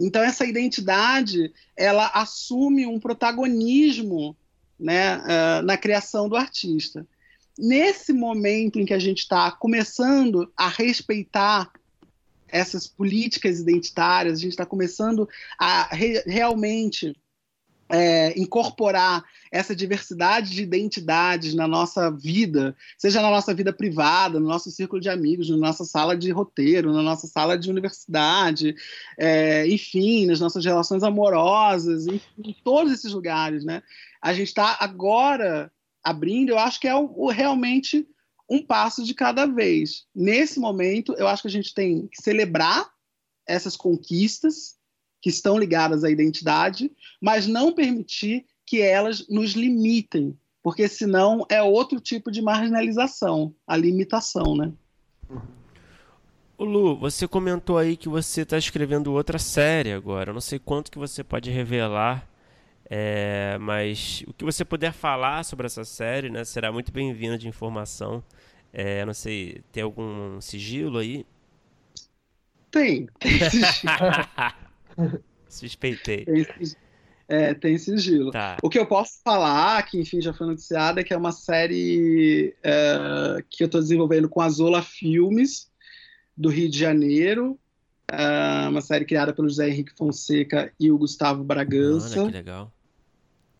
Então 0.00 0.22
essa 0.22 0.46
identidade 0.46 1.52
ela 1.76 2.06
assume 2.14 2.86
um 2.86 2.98
protagonismo 2.98 4.34
né, 4.80 5.18
uh, 5.18 5.62
na 5.62 5.76
criação 5.76 6.28
do 6.28 6.36
artista. 6.36 7.06
Nesse 7.58 8.12
momento 8.12 8.80
em 8.80 8.86
que 8.86 8.94
a 8.94 8.98
gente 8.98 9.18
está 9.18 9.50
começando 9.50 10.50
a 10.56 10.68
respeitar 10.68 11.70
essas 12.48 12.86
políticas 12.86 13.60
identitárias, 13.60 14.38
a 14.38 14.40
gente 14.40 14.52
está 14.52 14.66
começando 14.66 15.28
a 15.58 15.94
re 15.94 16.22
realmente 16.26 17.14
é, 17.90 18.38
incorporar 18.38 19.24
essa 19.50 19.74
diversidade 19.74 20.50
de 20.50 20.62
identidades 20.62 21.54
na 21.54 21.66
nossa 21.66 22.08
vida, 22.08 22.74
seja 22.96 23.20
na 23.20 23.30
nossa 23.30 23.52
vida 23.52 23.72
privada, 23.72 24.38
no 24.38 24.46
nosso 24.46 24.70
círculo 24.70 25.00
de 25.00 25.08
amigos, 25.08 25.50
na 25.50 25.56
nossa 25.56 25.84
sala 25.84 26.16
de 26.16 26.30
roteiro, 26.30 26.92
na 26.92 27.02
nossa 27.02 27.26
sala 27.26 27.58
de 27.58 27.68
universidade, 27.68 28.76
é, 29.18 29.66
enfim, 29.66 30.26
nas 30.26 30.38
nossas 30.38 30.64
relações 30.64 31.02
amorosas, 31.02 32.06
enfim, 32.06 32.42
em 32.44 32.56
todos 32.62 32.92
esses 32.92 33.12
lugares, 33.12 33.64
né? 33.64 33.82
A 34.20 34.32
gente 34.32 34.48
está 34.48 34.76
agora 34.80 35.72
abrindo, 36.02 36.50
eu 36.50 36.58
acho 36.58 36.80
que 36.80 36.88
é 36.88 36.94
o, 36.94 37.12
o, 37.16 37.28
realmente 37.30 38.06
um 38.48 38.64
passo 38.64 39.04
de 39.04 39.14
cada 39.14 39.46
vez. 39.46 40.06
Nesse 40.14 40.58
momento, 40.58 41.14
eu 41.16 41.28
acho 41.28 41.42
que 41.42 41.48
a 41.48 41.52
gente 41.52 41.72
tem 41.72 42.08
que 42.08 42.20
celebrar 42.22 42.90
essas 43.46 43.76
conquistas, 43.76 44.78
que 45.22 45.28
estão 45.28 45.58
ligadas 45.58 46.02
à 46.02 46.10
identidade, 46.10 46.90
mas 47.20 47.46
não 47.46 47.74
permitir 47.74 48.46
que 48.64 48.80
elas 48.80 49.28
nos 49.28 49.52
limitem, 49.52 50.38
porque 50.62 50.88
senão 50.88 51.44
é 51.50 51.62
outro 51.62 52.00
tipo 52.00 52.30
de 52.30 52.40
marginalização, 52.40 53.54
a 53.66 53.76
limitação, 53.76 54.56
né? 54.56 54.72
O 56.56 56.64
Lu, 56.64 56.96
você 56.96 57.26
comentou 57.26 57.78
aí 57.78 57.96
que 57.96 58.08
você 58.08 58.42
está 58.42 58.58
escrevendo 58.58 59.12
outra 59.12 59.38
série 59.38 59.92
agora. 59.92 60.30
Eu 60.30 60.34
não 60.34 60.42
sei 60.42 60.58
quanto 60.58 60.90
que 60.90 60.98
você 60.98 61.24
pode 61.24 61.50
revelar, 61.50 62.29
é, 62.92 63.56
mas 63.60 64.24
o 64.26 64.34
que 64.34 64.44
você 64.44 64.64
puder 64.64 64.92
falar 64.92 65.44
sobre 65.44 65.64
essa 65.64 65.84
série, 65.84 66.28
né, 66.28 66.42
será 66.42 66.72
muito 66.72 66.90
bem-vindo 66.90 67.38
de 67.38 67.46
informação. 67.46 68.20
É, 68.72 69.04
não 69.06 69.14
sei, 69.14 69.62
tem 69.70 69.84
algum 69.84 70.40
sigilo 70.40 70.98
aí? 70.98 71.24
Tem, 72.68 73.06
tem 73.20 73.38
sigilo. 73.48 75.20
Suspeitei. 75.48 76.24
Tem, 76.24 76.46
é, 77.28 77.54
tem 77.54 77.78
sigilo. 77.78 78.32
Tá. 78.32 78.56
O 78.60 78.68
que 78.68 78.78
eu 78.78 78.86
posso 78.86 79.20
falar, 79.22 79.80
que 79.84 80.00
enfim 80.00 80.20
já 80.20 80.32
foi 80.32 80.48
noticiada, 80.48 81.00
é 81.00 81.04
que 81.04 81.14
é 81.14 81.16
uma 81.16 81.30
série 81.30 82.56
é, 82.60 83.44
que 83.48 83.62
eu 83.62 83.66
estou 83.66 83.80
desenvolvendo 83.80 84.28
com 84.28 84.40
a 84.40 84.48
Zola 84.48 84.82
Filmes, 84.82 85.70
do 86.36 86.48
Rio 86.48 86.68
de 86.68 86.78
Janeiro. 86.78 87.56
É 88.10 88.68
uma 88.68 88.80
série 88.80 89.04
criada 89.04 89.32
pelo 89.32 89.48
José 89.48 89.68
Henrique 89.68 89.92
Fonseca 89.96 90.72
e 90.80 90.90
o 90.90 90.98
Gustavo 90.98 91.44
Bragança. 91.44 92.20
Olha, 92.20 92.30
que 92.32 92.36
legal. 92.36 92.72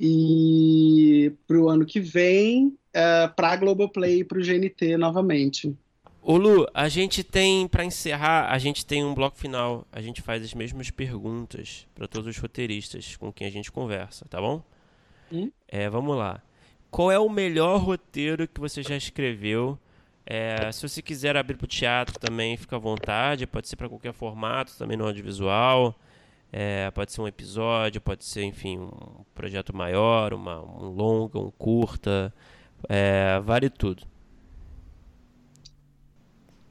E 0.00 1.32
para 1.46 1.58
o 1.58 1.68
ano 1.68 1.84
que 1.84 2.00
vem, 2.00 2.74
é, 2.92 3.28
para 3.28 3.50
a 3.50 3.56
Globoplay 3.56 4.20
e 4.20 4.24
para 4.24 4.38
o 4.38 4.42
GNT 4.42 4.96
novamente. 4.96 5.76
Ô 6.22 6.36
Lu, 6.36 6.66
a 6.74 6.88
gente 6.88 7.24
tem, 7.24 7.66
para 7.66 7.84
encerrar, 7.84 8.50
a 8.50 8.58
gente 8.58 8.84
tem 8.84 9.04
um 9.04 9.14
bloco 9.14 9.36
final. 9.38 9.86
A 9.90 10.00
gente 10.00 10.20
faz 10.20 10.42
as 10.42 10.54
mesmas 10.54 10.90
perguntas 10.90 11.86
para 11.94 12.06
todos 12.06 12.28
os 12.28 12.38
roteiristas 12.38 13.16
com 13.16 13.32
quem 13.32 13.46
a 13.46 13.50
gente 13.50 13.72
conversa, 13.72 14.26
tá 14.28 14.40
bom? 14.40 14.62
Hum? 15.32 15.50
É, 15.68 15.88
vamos 15.88 16.16
lá. 16.16 16.42
Qual 16.90 17.10
é 17.10 17.18
o 17.18 17.28
melhor 17.28 17.78
roteiro 17.78 18.48
que 18.48 18.60
você 18.60 18.82
já 18.82 18.96
escreveu? 18.96 19.78
É, 20.26 20.70
se 20.72 20.86
você 20.86 21.00
quiser 21.00 21.36
abrir 21.36 21.56
para 21.56 21.64
o 21.64 21.68
teatro 21.68 22.18
também, 22.18 22.56
fica 22.56 22.76
à 22.76 22.78
vontade. 22.78 23.46
Pode 23.46 23.68
ser 23.68 23.76
para 23.76 23.88
qualquer 23.88 24.12
formato, 24.12 24.76
também 24.76 24.96
no 24.96 25.06
audiovisual. 25.06 25.98
É, 26.52 26.90
pode 26.90 27.12
ser 27.12 27.20
um 27.20 27.28
episódio, 27.28 28.00
pode 28.00 28.24
ser, 28.24 28.42
enfim, 28.42 28.78
um 28.78 29.24
projeto 29.34 29.74
maior, 29.74 30.34
uma, 30.34 30.60
um 30.60 30.88
longa, 30.88 31.38
um 31.38 31.50
curta. 31.50 32.34
É, 32.88 33.38
vale 33.40 33.70
tudo. 33.70 34.02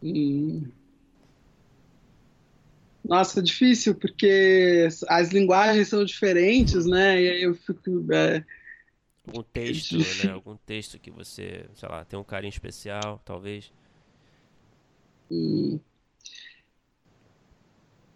Hum. 0.04 0.70
Nossa, 3.04 3.42
difícil, 3.42 3.96
porque 3.96 4.88
as 5.08 5.32
linguagens 5.32 5.88
são 5.88 6.04
diferentes, 6.04 6.86
né? 6.86 7.22
E 7.22 7.30
aí 7.30 7.42
eu 7.44 7.56
fico. 7.56 8.06
É... 8.14 8.44
Algum 9.26 9.44
texto, 9.44 9.98
né? 9.98 10.34
Algum 10.34 10.58
texto 10.58 11.00
que 11.00 11.10
você, 11.10 11.66
sei 11.74 11.90
lá, 11.90 12.04
tem 12.04 12.20
um 12.20 12.24
carinho 12.24 12.50
especial, 12.50 13.22
talvez. 13.24 13.72
Hum. 15.32 15.80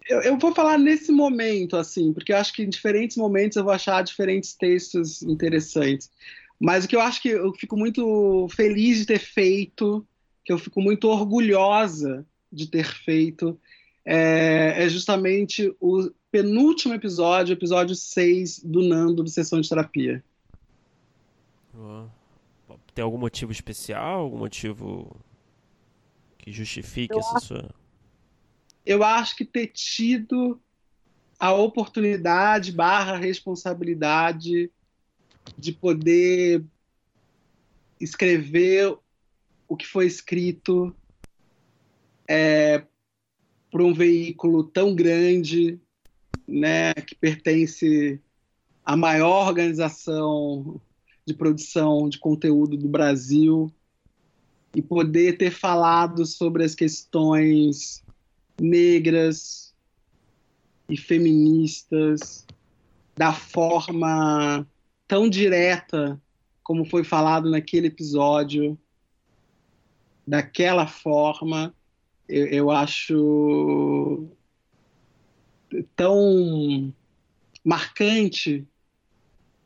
Eu, 0.09 0.21
eu, 0.21 0.37
vou 0.37 0.53
falar 0.53 0.77
nesse 0.77 1.11
momento, 1.11 1.77
assim, 1.77 2.13
porque 2.13 2.33
eu 2.33 2.37
acho 2.37 2.53
que 2.53 2.63
em 2.63 2.69
diferentes 2.69 3.17
momentos 3.17 3.55
eu 3.55 3.63
vou 3.63 3.73
achar 3.73 4.03
diferentes 4.03 4.53
textos 4.53 5.21
interessantes. 5.21 6.11
Mas 6.59 6.85
o 6.85 6.87
que 6.87 6.95
eu 6.95 7.01
acho 7.01 7.21
que 7.21 7.29
eu 7.29 7.53
fico 7.53 7.75
muito 7.75 8.47
feliz 8.49 8.99
de 8.99 9.05
ter 9.05 9.19
feito, 9.19 10.05
que 10.45 10.51
eu 10.51 10.57
fico 10.57 10.81
muito 10.81 11.07
orgulhosa 11.07 12.25
de 12.51 12.67
ter 12.67 12.85
feito, 12.85 13.59
é, 14.05 14.83
é 14.83 14.89
justamente 14.89 15.73
o 15.79 16.09
penúltimo 16.31 16.93
episódio, 16.93 17.53
episódio 17.53 17.95
6 17.95 18.59
do 18.63 18.81
Nando 18.81 19.23
do 19.23 19.29
Sessão 19.29 19.61
de 19.61 19.69
Terapia. 19.69 20.23
Tem 22.93 23.03
algum 23.03 23.17
motivo 23.17 23.51
especial? 23.51 24.21
Algum 24.21 24.37
motivo 24.37 25.15
que 26.37 26.51
justifique 26.51 27.13
eu 27.13 27.19
essa 27.19 27.37
acho, 27.37 27.47
sua. 27.47 27.69
Eu 28.85 29.03
acho 29.03 29.35
que 29.35 29.45
ter 29.45 29.67
tido 29.67 30.59
a 31.39 31.53
oportunidade 31.53 32.71
barra 32.71 33.17
responsabilidade 33.17 34.71
de 35.57 35.71
poder 35.71 36.63
escrever 37.99 38.97
o 39.67 39.75
que 39.75 39.85
foi 39.85 40.05
escrito 40.05 40.95
é, 42.27 42.83
para 43.71 43.83
um 43.83 43.93
veículo 43.93 44.63
tão 44.63 44.95
grande, 44.95 45.79
né, 46.47 46.93
que 46.93 47.15
pertence 47.15 48.21
à 48.85 48.95
maior 48.95 49.47
organização 49.47 50.79
de 51.25 51.33
produção 51.33 52.09
de 52.09 52.19
conteúdo 52.19 52.77
do 52.77 52.87
Brasil 52.87 53.71
e 54.75 54.81
poder 54.81 55.37
ter 55.37 55.51
falado 55.51 56.25
sobre 56.25 56.63
as 56.63 56.75
questões 56.75 58.03
negras 58.59 59.73
e 60.89 60.97
feministas 60.97 62.45
da 63.15 63.33
forma 63.33 64.67
tão 65.07 65.29
direta 65.29 66.19
como 66.63 66.85
foi 66.85 67.03
falado 67.03 67.49
naquele 67.49 67.87
episódio, 67.87 68.77
daquela 70.25 70.87
forma, 70.87 71.75
eu, 72.27 72.47
eu 72.47 72.71
acho 72.71 74.27
tão 75.95 76.93
marcante 77.63 78.65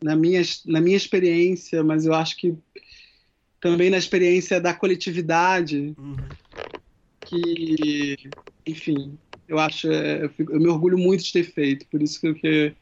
na 0.01 0.15
minha, 0.15 0.41
na 0.65 0.81
minha 0.81 0.97
experiência, 0.97 1.84
mas 1.84 2.05
eu 2.05 2.14
acho 2.14 2.35
que 2.38 2.55
também 3.59 3.89
na 3.89 3.97
experiência 3.97 4.59
da 4.59 4.73
coletividade, 4.73 5.93
uhum. 5.97 6.15
Que, 7.28 8.30
enfim, 8.66 9.18
eu 9.48 9.60
acho, 9.60 9.91
é, 9.91 10.24
eu, 10.24 10.30
fico, 10.30 10.54
eu, 10.54 10.60
me 10.60 10.68
orgulho 10.68 10.98
muito 10.98 11.24
de 11.24 11.32
ter 11.34 11.44
feito, 11.44 11.86
por 11.88 12.02
isso 12.02 12.20
que, 12.20 12.34
que, 12.34 12.76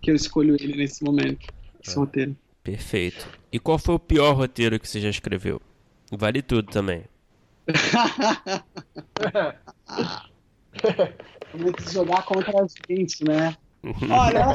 que 0.00 0.10
eu 0.10 0.14
escolho 0.14 0.54
ele 0.54 0.76
nesse 0.76 1.04
momento, 1.04 1.46
esse 1.82 1.96
é. 1.96 1.98
roteiro. 1.98 2.36
Perfeito. 2.62 3.28
E 3.52 3.58
qual 3.58 3.78
foi 3.78 3.94
o 3.94 3.98
pior 3.98 4.32
roteiro 4.34 4.80
que 4.80 4.88
você 4.88 5.00
já 5.00 5.10
escreveu? 5.10 5.60
Vale 6.10 6.40
tudo 6.42 6.70
também. 6.70 7.04
Vamos 11.52 11.92
jogar 11.92 12.22
contra 12.24 12.62
a 12.62 12.66
gente, 12.88 13.24
né? 13.24 13.56
Olha, 14.10 14.54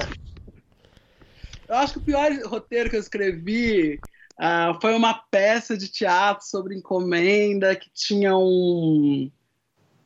eu 1.68 1.76
acho 1.76 1.94
que 1.94 2.00
o 2.00 2.04
pior 2.04 2.32
roteiro 2.46 2.90
que 2.90 2.96
eu 2.96 3.00
escrevi 3.00 4.00
uh, 4.40 4.80
foi 4.82 4.96
uma 4.96 5.14
peça 5.14 5.78
de 5.78 5.88
teatro 5.88 6.46
sobre 6.46 6.76
encomenda 6.76 7.76
que 7.76 7.90
tinha 7.94 8.36
um, 8.36 9.30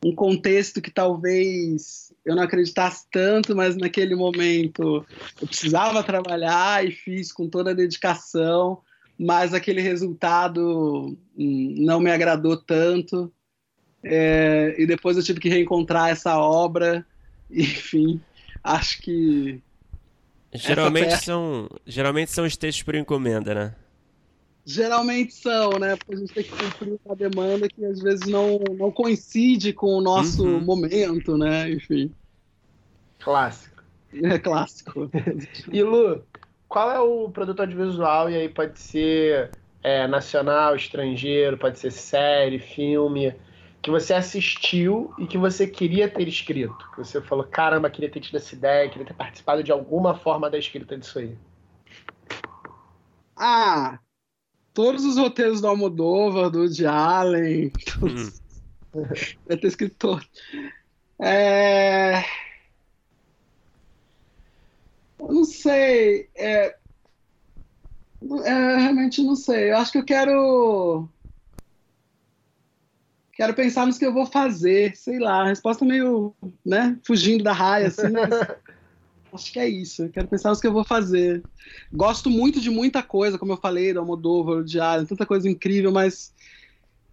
um 0.04 0.14
contexto 0.14 0.82
que 0.82 0.90
talvez 0.90 2.12
eu 2.24 2.36
não 2.36 2.42
acreditasse 2.42 3.06
tanto, 3.10 3.56
mas 3.56 3.76
naquele 3.76 4.14
momento 4.14 5.06
eu 5.40 5.46
precisava 5.46 6.02
trabalhar 6.02 6.84
e 6.84 6.90
fiz 6.90 7.32
com 7.32 7.48
toda 7.48 7.70
a 7.70 7.74
dedicação, 7.74 8.80
mas 9.18 9.54
aquele 9.54 9.80
resultado 9.80 11.16
hum, 11.38 11.74
não 11.78 12.00
me 12.00 12.10
agradou 12.10 12.56
tanto. 12.56 13.32
É, 14.02 14.74
e 14.76 14.86
depois 14.86 15.16
eu 15.16 15.22
tive 15.22 15.40
que 15.40 15.48
reencontrar 15.48 16.10
essa 16.10 16.38
obra, 16.38 17.06
enfim, 17.50 18.20
acho 18.62 19.00
que 19.00 19.62
Geralmente 20.54 21.16
são, 21.24 21.68
geralmente 21.84 22.30
são 22.30 22.44
os 22.44 22.56
textos 22.56 22.84
por 22.84 22.94
encomenda, 22.94 23.54
né? 23.54 23.74
Geralmente 24.64 25.34
são, 25.34 25.78
né? 25.78 25.96
Porque 25.96 26.14
a 26.14 26.16
gente 26.16 26.32
tem 26.32 26.44
que 26.44 26.50
cumprir 26.50 26.98
uma 27.04 27.14
demanda 27.14 27.68
que 27.68 27.84
às 27.84 28.00
vezes 28.00 28.26
não, 28.26 28.58
não 28.78 28.90
coincide 28.90 29.72
com 29.72 29.88
o 29.94 30.00
nosso 30.00 30.44
uhum. 30.44 30.60
momento, 30.60 31.36
né? 31.36 31.70
Enfim. 31.70 32.10
Clássico. 33.18 33.82
É 34.22 34.38
clássico. 34.38 35.10
e 35.70 35.82
Lu, 35.82 36.22
qual 36.68 36.90
é 36.90 37.00
o 37.00 37.28
produto 37.28 37.60
audiovisual? 37.60 38.30
E 38.30 38.36
aí 38.36 38.48
pode 38.48 38.78
ser 38.78 39.50
é, 39.82 40.06
nacional, 40.06 40.76
estrangeiro, 40.76 41.58
pode 41.58 41.78
ser 41.78 41.90
série, 41.90 42.58
filme 42.58 43.34
que 43.84 43.90
você 43.90 44.14
assistiu 44.14 45.12
e 45.18 45.26
que 45.26 45.36
você 45.36 45.66
queria 45.66 46.08
ter 46.08 46.26
escrito? 46.26 46.90
Que 46.92 46.98
você 47.04 47.20
falou, 47.20 47.44
caramba, 47.44 47.90
queria 47.90 48.10
ter 48.10 48.18
tido 48.18 48.36
essa 48.36 48.54
ideia, 48.54 48.88
queria 48.88 49.06
ter 49.06 49.12
participado 49.12 49.62
de 49.62 49.70
alguma 49.70 50.14
forma 50.14 50.48
da 50.48 50.56
escrita 50.56 50.96
disso 50.96 51.18
aí. 51.18 51.36
Ah, 53.36 53.98
todos 54.74 55.04
os 55.04 55.16
roteiros 55.16 55.60
do 55.60 55.68
Almodóvar, 55.68 56.50
do 56.50 56.58
Woody 56.58 56.84
Allen, 56.84 57.70
todos. 57.98 58.28
Hum. 58.28 58.32
Deve 59.46 59.60
ter 59.60 59.68
escrito 59.68 59.96
todos. 59.96 60.28
É... 61.20 62.24
Eu 65.18 65.32
não 65.32 65.44
sei. 65.44 66.28
É... 66.34 66.76
É, 68.44 68.76
realmente 68.76 69.22
não 69.22 69.36
sei. 69.36 69.70
Eu 69.70 69.78
acho 69.78 69.92
que 69.92 69.98
eu 69.98 70.04
quero 70.04 71.08
quero 73.32 73.54
pensar 73.54 73.86
nos 73.86 73.98
que 73.98 74.06
eu 74.06 74.12
vou 74.12 74.26
fazer, 74.26 74.96
sei 74.96 75.18
lá, 75.18 75.42
a 75.42 75.48
resposta 75.48 75.84
meio, 75.84 76.34
né, 76.64 76.96
fugindo 77.04 77.42
da 77.42 77.52
raia, 77.52 77.88
assim, 77.88 78.08
mas 78.10 78.30
acho 79.34 79.52
que 79.52 79.58
é 79.58 79.68
isso, 79.68 80.08
quero 80.10 80.28
pensar 80.28 80.50
nos 80.50 80.60
que 80.60 80.66
eu 80.66 80.72
vou 80.72 80.84
fazer. 80.84 81.44
Gosto 81.92 82.30
muito 82.30 82.60
de 82.60 82.70
muita 82.70 83.02
coisa, 83.02 83.38
como 83.38 83.52
eu 83.52 83.56
falei, 83.56 83.92
do 83.92 84.00
Almodóvar, 84.00 84.58
do 84.58 84.64
Diário, 84.64 85.06
tanta 85.06 85.26
coisa 85.26 85.48
incrível, 85.48 85.90
mas 85.90 86.32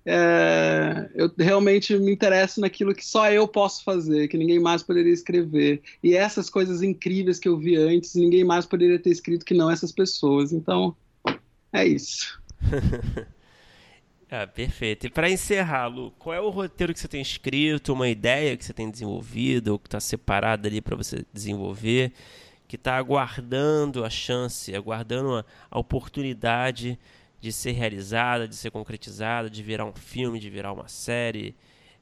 é, 0.06 1.10
eu 1.16 1.32
realmente 1.38 1.98
me 1.98 2.12
interesso 2.12 2.60
naquilo 2.60 2.94
que 2.94 3.06
só 3.06 3.32
eu 3.32 3.48
posso 3.48 3.84
fazer, 3.84 4.28
que 4.28 4.38
ninguém 4.38 4.60
mais 4.60 4.84
poderia 4.84 5.14
escrever. 5.14 5.82
E 6.04 6.16
essas 6.16 6.50
coisas 6.50 6.82
incríveis 6.82 7.40
que 7.40 7.48
eu 7.48 7.58
vi 7.58 7.76
antes, 7.76 8.16
ninguém 8.16 8.44
mais 8.44 8.66
poderia 8.66 9.00
ter 9.00 9.10
escrito 9.10 9.46
que 9.46 9.54
não 9.54 9.70
essas 9.70 9.92
pessoas. 9.92 10.52
Então, 10.52 10.96
é 11.74 11.86
isso. 11.86 12.40
Ah, 14.34 14.48
perfeito. 14.48 15.06
E 15.08 15.10
para 15.10 15.30
encerrar, 15.30 15.88
Lu, 15.88 16.10
qual 16.12 16.34
é 16.34 16.40
o 16.40 16.50
roteiro 16.50 16.94
que 16.94 17.00
você 17.02 17.08
tem 17.10 17.22
escrito, 17.22 17.92
uma 17.92 18.08
ideia 18.08 18.56
que 18.56 18.64
você 18.64 18.72
tem 18.72 18.90
desenvolvido, 18.90 19.74
ou 19.74 19.80
que 19.80 19.88
está 19.88 20.00
separada 20.00 20.70
ali 20.70 20.80
para 20.80 20.96
você 20.96 21.26
desenvolver, 21.34 22.14
que 22.66 22.78
está 22.78 22.96
aguardando 22.96 24.06
a 24.06 24.10
chance, 24.10 24.74
aguardando 24.74 25.36
a, 25.36 25.46
a, 25.70 25.78
oportunidade 25.78 26.98
de 27.42 27.52
ser 27.52 27.74
realizada, 27.74 28.48
de 28.48 28.56
ser 28.56 28.72
concretizada, 28.72 29.50
de 29.50 29.62
virar 29.62 29.84
um 29.84 29.94
filme, 29.94 30.40
de 30.40 30.50
virar 30.50 30.72
uma 30.72 30.88
série, 30.88 31.54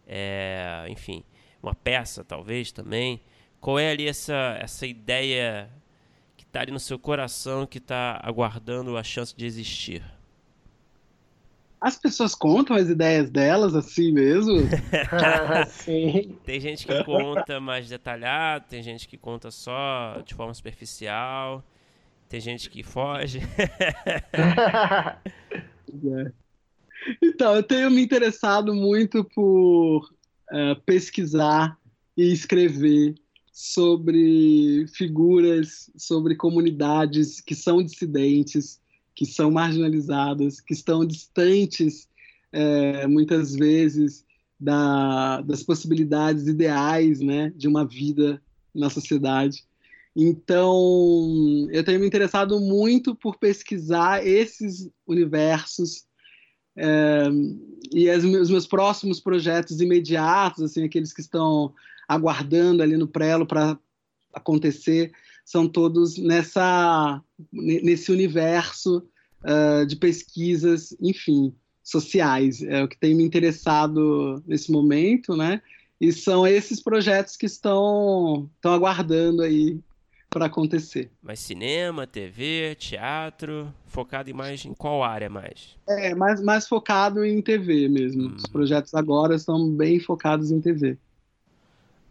é, 0.08 0.86
enfim, 0.88 1.24
uma 1.64 1.74
peça 1.74 2.24
talvez 2.24 2.72
também. 2.72 3.20
Qual 3.60 3.80
é 3.80 3.90
ali 3.90 4.08
essa, 4.08 4.56
essa 4.62 4.86
ideia 4.86 5.68
que 6.38 6.44
está 6.44 6.62
ali 6.62 6.72
no 6.72 6.80
seu 6.80 7.00
coração, 7.00 7.66
que 7.66 7.80
está 7.80 8.20
aguardando 8.24 8.98
a 8.98 9.04
chance 9.04 9.36
de 9.36 9.48
existir? 9.48 10.19
As 11.82 11.98
pessoas 11.98 12.36
contam 12.36 12.76
as 12.76 12.90
ideias 12.90 13.30
delas 13.30 13.74
assim 13.74 14.12
mesmo? 14.12 14.58
Sim. 15.70 16.36
Tem 16.44 16.60
gente 16.60 16.86
que 16.86 17.04
conta 17.06 17.60
mais 17.60 17.88
detalhado, 17.88 18.66
tem 18.70 18.84
gente 18.84 19.08
que 19.08 19.18
conta 19.18 19.50
só 19.50 20.22
de 20.26 20.34
forma 20.34 20.54
superficial, 20.54 21.64
tem 22.28 22.42
gente 22.42 22.70
que 22.70 22.84
foge. 22.84 23.40
é. 26.06 26.32
Então, 27.24 27.56
eu 27.56 27.64
tenho 27.64 27.90
me 27.90 28.02
interessado 28.02 28.76
muito 28.76 29.24
por 29.24 30.02
uh, 30.52 30.76
pesquisar 30.86 31.78
e 32.16 32.32
escrever 32.32 33.16
sobre 33.54 34.86
figuras, 34.94 35.90
sobre 35.96 36.36
comunidades 36.36 37.42
que 37.42 37.56
são 37.56 37.82
dissidentes, 37.82 38.79
que 39.20 39.26
são 39.26 39.52
marginalizadas, 39.52 40.62
que 40.62 40.72
estão 40.74 41.06
distantes, 41.06 42.08
é, 42.54 43.06
muitas 43.06 43.54
vezes, 43.54 44.26
da, 44.58 45.42
das 45.42 45.62
possibilidades 45.62 46.48
ideais 46.48 47.20
né, 47.20 47.52
de 47.54 47.68
uma 47.68 47.86
vida 47.86 48.42
na 48.74 48.90
sociedade. 48.90 49.66
Então, 50.16 51.68
eu 51.70 51.84
tenho 51.84 52.00
me 52.00 52.08
interessado 52.08 52.62
muito 52.62 53.14
por 53.14 53.36
pesquisar 53.38 54.26
esses 54.26 54.90
universos 55.06 56.08
É, 56.78 57.28
e 57.92 58.10
as, 58.10 58.24
os 58.24 58.50
meus 58.50 58.66
próximos 58.66 59.20
projetos 59.20 59.82
imediatos, 59.82 60.64
assim, 60.64 60.86
aqueles 60.86 61.12
que 61.12 61.20
estão 61.20 61.74
aguardando 62.08 62.82
ali 62.82 62.96
no 62.96 63.08
prelo 63.08 63.46
para 63.46 63.78
acontecer, 64.34 65.12
são 65.50 65.68
todos 65.68 66.16
nessa 66.16 67.24
nesse 67.52 68.12
universo 68.12 69.04
uh, 69.44 69.84
de 69.84 69.96
pesquisas, 69.96 70.96
enfim, 71.02 71.52
sociais. 71.84 72.62
É 72.62 72.84
o 72.84 72.88
que 72.88 72.96
tem 72.96 73.16
me 73.16 73.24
interessado 73.24 74.44
nesse 74.46 74.72
momento, 74.72 75.36
né? 75.36 75.60
E 76.00 76.14
são 76.14 76.46
esses 76.46 76.84
projetos 76.84 77.36
que 77.36 77.48
estão, 77.48 78.48
estão 78.58 78.74
aguardando 78.74 79.42
aí 79.42 79.80
para 80.30 80.46
acontecer. 80.46 81.10
Mas 81.20 81.40
cinema, 81.40 82.06
TV, 82.06 82.76
teatro, 82.76 83.74
focado 83.88 84.30
em 84.30 84.34
mais 84.34 84.64
em 84.64 84.74
qual 84.76 85.04
área 85.04 85.32
mais? 85.32 85.76
É, 85.88 86.14
mais, 86.14 86.44
mais 86.44 86.68
focado 86.68 87.26
em 87.26 87.42
TV 87.42 87.90
mesmo. 87.90 88.28
Hum. 88.28 88.36
Os 88.36 88.46
projetos 88.46 88.94
agora 88.94 89.34
estão 89.34 89.68
bem 89.68 90.00
focados 90.00 90.52
em 90.52 90.62
TV. 90.62 90.96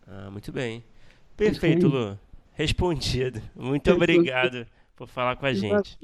Ah, 0.09 0.29
muito 0.29 0.51
bem. 0.51 0.83
Perfeito, 1.37 1.87
Lu. 1.87 2.19
Respondido. 2.59 3.41
Muito 3.55 3.93
obrigado 3.93 4.67
por 4.97 5.07
falar 5.07 5.37
com 5.37 5.47
a 5.47 5.55
gente. 5.55 5.97